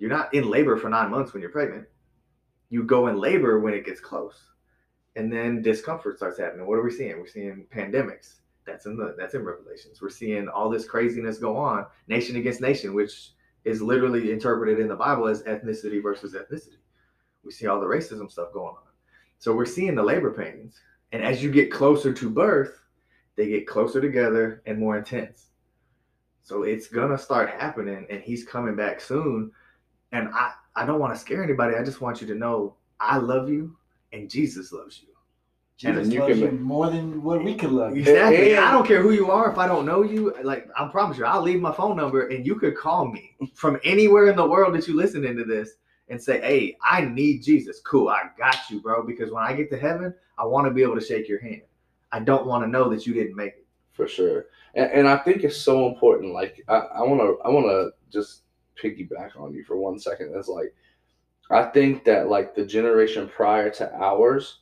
You're 0.00 0.10
not 0.10 0.32
in 0.34 0.50
labor 0.50 0.76
for 0.78 0.88
nine 0.88 1.10
months 1.10 1.32
when 1.32 1.42
you're 1.42 1.52
pregnant. 1.52 1.86
You 2.70 2.84
go 2.84 3.08
in 3.08 3.20
labor 3.20 3.60
when 3.60 3.74
it 3.74 3.84
gets 3.84 4.00
close, 4.00 4.40
and 5.14 5.30
then 5.30 5.60
discomfort 5.60 6.16
starts 6.16 6.38
happening. 6.38 6.66
What 6.66 6.78
are 6.78 6.82
we 6.82 6.90
seeing? 6.90 7.18
We're 7.18 7.26
seeing 7.26 7.66
pandemics. 7.72 8.36
That's 8.64 8.86
in 8.86 8.96
the 8.96 9.14
that's 9.18 9.34
in 9.34 9.44
Revelations. 9.44 10.00
We're 10.00 10.08
seeing 10.08 10.48
all 10.48 10.70
this 10.70 10.86
craziness 10.86 11.38
go 11.38 11.56
on, 11.56 11.84
nation 12.08 12.36
against 12.36 12.62
nation, 12.62 12.94
which 12.94 13.32
is 13.64 13.82
literally 13.82 14.32
interpreted 14.32 14.80
in 14.80 14.88
the 14.88 14.96
Bible 14.96 15.28
as 15.28 15.42
ethnicity 15.42 16.02
versus 16.02 16.34
ethnicity. 16.34 16.78
We 17.44 17.52
see 17.52 17.66
all 17.66 17.80
the 17.80 17.86
racism 17.86 18.30
stuff 18.30 18.54
going 18.54 18.74
on. 18.74 18.92
So 19.38 19.54
we're 19.54 19.66
seeing 19.66 19.94
the 19.94 20.02
labor 20.02 20.32
pains. 20.32 20.80
And 21.12 21.22
as 21.22 21.42
you 21.42 21.50
get 21.50 21.70
closer 21.70 22.12
to 22.12 22.30
birth, 22.30 22.80
they 23.36 23.48
get 23.48 23.66
closer 23.66 24.00
together 24.00 24.62
and 24.64 24.78
more 24.78 24.96
intense. 24.96 25.48
So 26.42 26.62
it's 26.62 26.88
gonna 26.88 27.18
start 27.18 27.50
happening, 27.50 28.06
and 28.08 28.22
he's 28.22 28.44
coming 28.44 28.76
back 28.76 29.00
soon. 29.00 29.52
And 30.12 30.28
I, 30.34 30.52
I 30.76 30.86
don't 30.86 31.00
want 31.00 31.14
to 31.14 31.20
scare 31.20 31.42
anybody. 31.42 31.76
I 31.76 31.84
just 31.84 32.00
want 32.00 32.20
you 32.20 32.26
to 32.28 32.34
know 32.34 32.74
I 32.98 33.18
love 33.18 33.48
you 33.48 33.76
and 34.12 34.28
Jesus 34.28 34.72
loves 34.72 35.00
you. 35.02 35.08
And 35.88 35.96
Jesus 35.96 36.12
you 36.12 36.20
loves 36.20 36.32
can 36.38 36.40
you 36.40 36.50
more 36.58 36.90
than 36.90 37.22
what 37.22 37.42
we 37.42 37.54
could 37.54 37.70
love 37.72 37.94
you. 37.96 38.02
Exactly. 38.02 38.54
And- 38.54 38.64
I 38.64 38.70
don't 38.72 38.86
care 38.86 39.00
who 39.02 39.12
you 39.12 39.30
are. 39.30 39.50
If 39.50 39.56
I 39.58 39.66
don't 39.66 39.86
know 39.86 40.02
you, 40.02 40.34
like 40.42 40.68
I 40.76 40.86
promise 40.88 41.16
you, 41.16 41.24
I'll 41.24 41.40
leave 41.42 41.60
my 41.60 41.72
phone 41.72 41.96
number 41.96 42.28
and 42.28 42.44
you 42.46 42.56
could 42.56 42.76
call 42.76 43.06
me 43.06 43.36
from 43.54 43.78
anywhere 43.84 44.26
in 44.28 44.36
the 44.36 44.46
world 44.46 44.74
that 44.74 44.86
you 44.86 44.94
listening 44.96 45.36
to 45.36 45.44
this 45.44 45.70
and 46.08 46.20
say, 46.20 46.40
"Hey, 46.40 46.76
I 46.84 47.02
need 47.02 47.42
Jesus." 47.42 47.80
Cool, 47.80 48.08
I 48.08 48.24
got 48.36 48.68
you, 48.68 48.80
bro. 48.82 49.02
Because 49.04 49.30
when 49.30 49.42
I 49.44 49.54
get 49.54 49.70
to 49.70 49.78
heaven, 49.78 50.12
I 50.36 50.44
want 50.44 50.66
to 50.66 50.70
be 50.74 50.82
able 50.82 50.98
to 50.98 51.04
shake 51.06 51.28
your 51.28 51.40
hand. 51.40 51.62
I 52.12 52.18
don't 52.20 52.46
want 52.46 52.62
to 52.64 52.68
know 52.68 52.90
that 52.90 53.06
you 53.06 53.14
didn't 53.14 53.36
make 53.36 53.52
it. 53.52 53.66
for 53.92 54.06
sure. 54.08 54.46
And, 54.74 54.90
and 54.90 55.08
I 55.08 55.16
think 55.18 55.44
it's 55.44 55.56
so 55.56 55.86
important. 55.88 56.34
Like 56.34 56.62
I 56.68 57.02
want 57.02 57.20
to, 57.20 57.38
I 57.44 57.48
want 57.48 57.66
to 57.66 57.92
just 58.10 58.42
piggyback 58.82 59.38
on 59.38 59.52
you 59.54 59.64
for 59.64 59.76
one 59.76 59.98
second. 59.98 60.32
It's 60.34 60.48
like 60.48 60.74
I 61.50 61.64
think 61.64 62.04
that 62.04 62.28
like 62.28 62.54
the 62.54 62.64
generation 62.64 63.28
prior 63.28 63.70
to 63.70 63.92
ours 63.94 64.60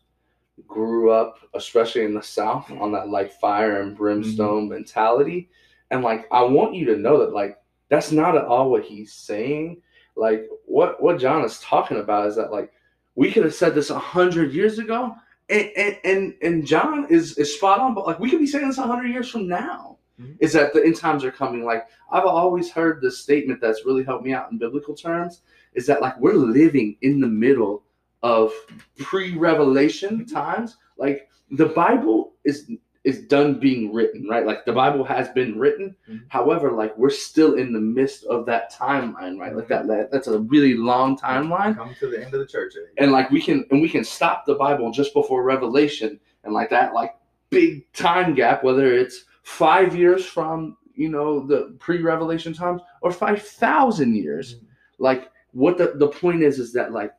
grew 0.66 1.10
up, 1.10 1.38
especially 1.54 2.04
in 2.04 2.14
the 2.14 2.22
South, 2.22 2.70
on 2.70 2.92
that 2.92 3.08
like 3.08 3.32
fire 3.32 3.82
and 3.82 3.96
brimstone 3.96 4.64
mm-hmm. 4.64 4.74
mentality. 4.74 5.50
And 5.90 6.02
like 6.02 6.26
I 6.32 6.42
want 6.42 6.74
you 6.74 6.86
to 6.86 6.96
know 6.96 7.18
that 7.18 7.32
like 7.32 7.58
that's 7.88 8.12
not 8.12 8.36
at 8.36 8.44
all 8.44 8.70
what 8.70 8.84
he's 8.84 9.12
saying. 9.12 9.82
Like 10.16 10.48
what 10.64 11.02
what 11.02 11.18
John 11.18 11.44
is 11.44 11.60
talking 11.60 11.98
about 11.98 12.26
is 12.26 12.36
that 12.36 12.52
like 12.52 12.72
we 13.14 13.32
could 13.32 13.44
have 13.44 13.54
said 13.54 13.74
this 13.74 13.90
a 13.90 13.98
hundred 13.98 14.52
years 14.52 14.78
ago 14.78 15.14
and, 15.48 15.70
and 15.76 15.96
and 16.04 16.34
and 16.42 16.66
John 16.66 17.06
is 17.08 17.38
is 17.38 17.54
spot 17.54 17.80
on, 17.80 17.94
but 17.94 18.06
like 18.06 18.18
we 18.18 18.30
could 18.30 18.38
be 18.38 18.46
saying 18.46 18.68
this 18.68 18.76
hundred 18.76 19.08
years 19.08 19.30
from 19.30 19.48
now. 19.48 19.97
Mhm. 20.20 20.36
Is 20.40 20.52
that 20.54 20.72
the 20.72 20.84
end 20.84 20.96
times 20.96 21.24
are 21.24 21.30
coming? 21.32 21.64
Like 21.64 21.86
I've 22.10 22.24
always 22.24 22.70
heard 22.70 23.00
this 23.00 23.18
statement 23.18 23.60
that's 23.60 23.84
really 23.86 24.04
helped 24.04 24.24
me 24.24 24.32
out 24.32 24.50
in 24.50 24.58
biblical 24.58 24.94
terms. 24.94 25.42
Is 25.74 25.86
that 25.86 26.00
like 26.00 26.18
we're 26.18 26.34
living 26.34 26.96
in 27.02 27.20
the 27.20 27.26
middle 27.28 27.84
of 28.22 28.52
pre-revelation 28.98 30.26
times? 30.26 30.76
Like 30.96 31.28
the 31.50 31.66
Bible 31.66 32.34
is 32.44 32.70
is 33.04 33.20
done 33.26 33.58
being 33.58 33.92
written, 33.94 34.26
right? 34.28 34.44
Like 34.44 34.66
the 34.66 34.72
Bible 34.72 35.02
has 35.04 35.28
been 35.30 35.58
written. 35.58 35.94
Mhm. 36.10 36.22
However, 36.28 36.72
like 36.72 36.96
we're 36.98 37.10
still 37.10 37.54
in 37.54 37.72
the 37.72 37.80
midst 37.80 38.24
of 38.24 38.44
that 38.46 38.72
timeline, 38.72 39.38
right? 39.38 39.54
Like 39.54 39.68
that, 39.68 39.86
that 39.86 40.10
that's 40.10 40.26
a 40.26 40.40
really 40.40 40.74
long 40.74 41.16
timeline 41.16 41.76
Come 41.76 41.94
to 42.00 42.08
the 42.08 42.22
end 42.22 42.34
of 42.34 42.40
the 42.40 42.46
church 42.46 42.74
age. 42.76 42.92
and 42.98 43.12
like 43.12 43.30
we 43.30 43.40
can 43.40 43.64
and 43.70 43.80
we 43.80 43.88
can 43.88 44.04
stop 44.04 44.44
the 44.46 44.56
bible 44.56 44.90
just 44.90 45.14
before 45.14 45.42
revelation 45.42 46.18
and 46.44 46.52
like 46.52 46.68
that 46.70 46.92
like 46.92 47.14
big 47.50 47.90
time 47.92 48.34
gap 48.34 48.62
whether 48.62 48.92
it's 48.92 49.24
five 49.48 49.96
years 49.96 50.26
from 50.26 50.76
you 50.94 51.08
know 51.08 51.46
the 51.46 51.74
pre-revelation 51.78 52.52
times 52.52 52.82
or 53.00 53.10
5000 53.10 54.14
years 54.14 54.56
Mhm. 54.56 54.66
like 54.98 55.30
what 55.52 55.78
the, 55.78 55.92
the 55.96 56.08
point 56.08 56.42
is 56.42 56.58
is 56.58 56.72
that 56.74 56.92
like 56.92 57.12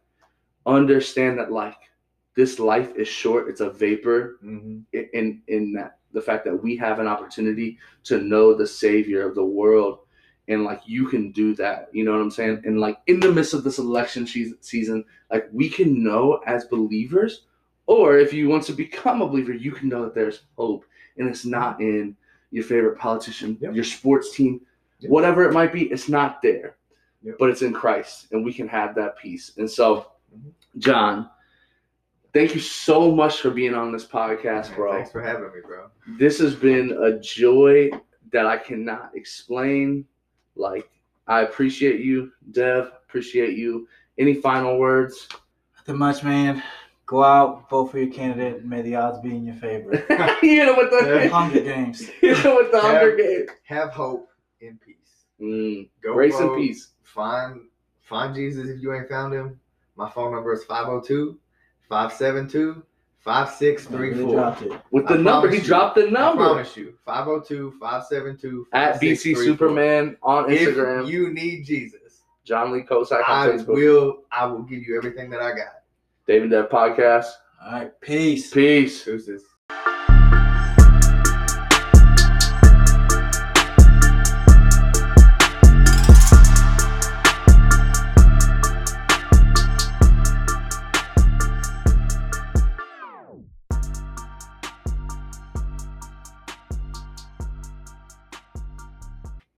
understand 0.65 1.39
that 1.39 1.51
like 1.51 1.77
this 2.35 2.59
life 2.59 2.95
is 2.95 3.07
short 3.07 3.49
it's 3.49 3.61
a 3.61 3.69
vapor 3.69 4.37
Mhm. 4.43 4.83
in 4.93 5.41
in 5.47 5.73
that 5.73 5.97
the 6.11 6.21
fact 6.21 6.45
that 6.45 6.61
we 6.63 6.75
have 6.77 6.99
an 6.99 7.07
opportunity 7.07 7.77
to 8.03 8.21
know 8.21 8.53
the 8.53 8.67
savior 8.67 9.27
of 9.27 9.35
the 9.35 9.45
world 9.59 9.99
and 10.47 10.63
like 10.63 10.81
you 10.87 11.05
can 11.05 11.31
do 11.31 11.53
that. 11.55 11.89
You 11.93 12.03
know 12.03 12.11
what 12.13 12.21
I'm 12.21 12.31
saying? 12.31 12.63
And 12.65 12.79
like 12.79 12.97
in 13.05 13.19
the 13.19 13.31
midst 13.31 13.53
of 13.53 13.63
this 13.63 13.77
election 13.77 14.25
season, 14.61 15.05
like 15.29 15.47
we 15.51 15.69
can 15.69 16.03
know 16.03 16.41
as 16.47 16.65
believers, 16.65 17.45
or 17.85 18.17
if 18.17 18.33
you 18.33 18.49
want 18.49 18.63
to 18.63 18.73
become 18.73 19.21
a 19.21 19.27
believer, 19.27 19.53
you 19.53 19.71
can 19.71 19.89
know 19.89 20.03
that 20.05 20.15
there's 20.15 20.41
hope, 20.57 20.85
and 21.19 21.29
it's 21.29 21.45
not 21.45 21.79
in 21.81 22.15
your 22.51 22.63
favorite 22.63 22.97
politician, 22.97 23.57
Yep. 23.61 23.75
your 23.75 23.83
sports 23.83 24.35
team, 24.35 24.61
Yep. 24.99 25.11
whatever 25.11 25.43
it 25.47 25.53
might 25.53 25.71
be. 25.71 25.83
It's 25.91 26.09
not 26.09 26.41
there, 26.41 26.77
Yep. 27.21 27.35
but 27.37 27.49
it's 27.49 27.61
in 27.61 27.73
Christ, 27.73 28.31
and 28.31 28.43
we 28.43 28.53
can 28.53 28.67
have 28.67 28.95
that 28.95 29.17
peace. 29.17 29.55
And 29.57 29.69
so, 29.69 30.07
Mhm. 30.35 30.51
John. 30.79 31.29
Thank 32.33 32.53
you 32.53 32.61
so 32.61 33.11
much 33.11 33.41
for 33.41 33.49
being 33.49 33.73
on 33.73 33.91
this 33.91 34.05
podcast, 34.05 34.67
Man, 34.69 34.75
bro 34.75 34.91
Thanks 34.93 35.11
for 35.11 35.21
having 35.21 35.51
me, 35.51 35.61
bro. 35.65 35.89
this 36.17 36.37
has 36.39 36.55
been 36.55 36.91
a 36.91 37.19
joy 37.19 37.89
that 38.31 38.45
I 38.45 38.57
cannot 38.57 39.11
explain. 39.15 40.05
Like, 40.55 40.87
I 41.27 41.41
appreciate 41.41 42.01
you, 42.01 42.31
Dev. 42.51 42.91
Appreciate 43.07 43.57
you. 43.57 43.87
Any 44.19 44.35
final 44.35 44.77
words? 44.77 45.27
Nothing 45.77 45.97
much, 45.97 46.23
man. 46.23 46.61
Go 47.09 47.23
out, 47.23 47.67
vote 47.71 47.87
for 47.87 47.97
your 47.97 48.13
candidate, 48.13 48.61
and 48.61 48.69
may 48.69 48.83
the 48.83 48.95
odds 48.95 49.17
be 49.19 49.35
in 49.35 49.43
your 49.43 49.55
favor. 49.55 49.93
you 50.43 50.63
know 50.63 50.73
what 50.73 50.91
the 50.91 51.27
Hunger 51.33 51.59
Games. 51.61 52.07
you 52.21 52.33
know 52.43 52.53
what 52.53 52.71
the 52.71 52.77
Yeah. 52.77 52.81
Hunger 52.83 53.15
Games. 53.15 53.49
Have 53.63 53.89
hope 53.89 54.29
in 54.61 54.77
peace. 54.77 54.95
Mm, 55.41 55.89
Go 56.03 56.13
grace 56.13 56.37
and 56.39 56.55
peace. 56.55 56.91
Find 57.01 57.61
find 58.01 58.35
Jesus 58.35 58.69
if 58.69 58.79
you 58.79 58.93
ain't 58.93 59.09
found 59.09 59.33
him. 59.33 59.59
My 59.95 60.07
phone 60.11 60.31
number 60.33 60.53
is 60.53 60.63
502 60.65 61.35
572 61.89 62.57
Really 62.67 62.83
5634. 63.21 64.81
With 64.91 65.07
the 65.07 65.15
I 65.15 65.17
number, 65.17 65.49
he 65.49 65.57
you. 65.57 65.63
dropped 65.63 65.95
the 65.95 66.07
I 66.07 66.11
number 66.11 66.43
promise 66.45 66.77
you. 66.77 66.93
502 67.05 67.71
572 67.79 68.67
at 68.71 69.01
BC 69.01 69.35
Superman 69.35 70.15
on 70.21 70.45
Instagram. 70.45 71.05
If 71.05 71.09
you 71.09 71.33
need 71.33 71.65
Jesus, 71.65 72.21
John 72.45 72.71
Lee 72.71 72.81
Kosak 72.81 73.23
I 73.27 73.49
on 73.49 73.57
Facebook. 73.57 73.67
will 73.73 74.19
I 74.31 74.45
will 74.45 74.61
give 74.61 74.83
you 74.83 74.95
everything 74.95 75.31
that 75.31 75.41
I 75.41 75.49
got. 75.55 75.78
David 76.29 76.51
Dev 76.51 76.69
Podcast. 76.69 77.25
All 77.59 77.71
right, 77.71 78.01
peace. 78.01 78.53
Peace. 78.53 79.03
Deuces. 79.03 79.48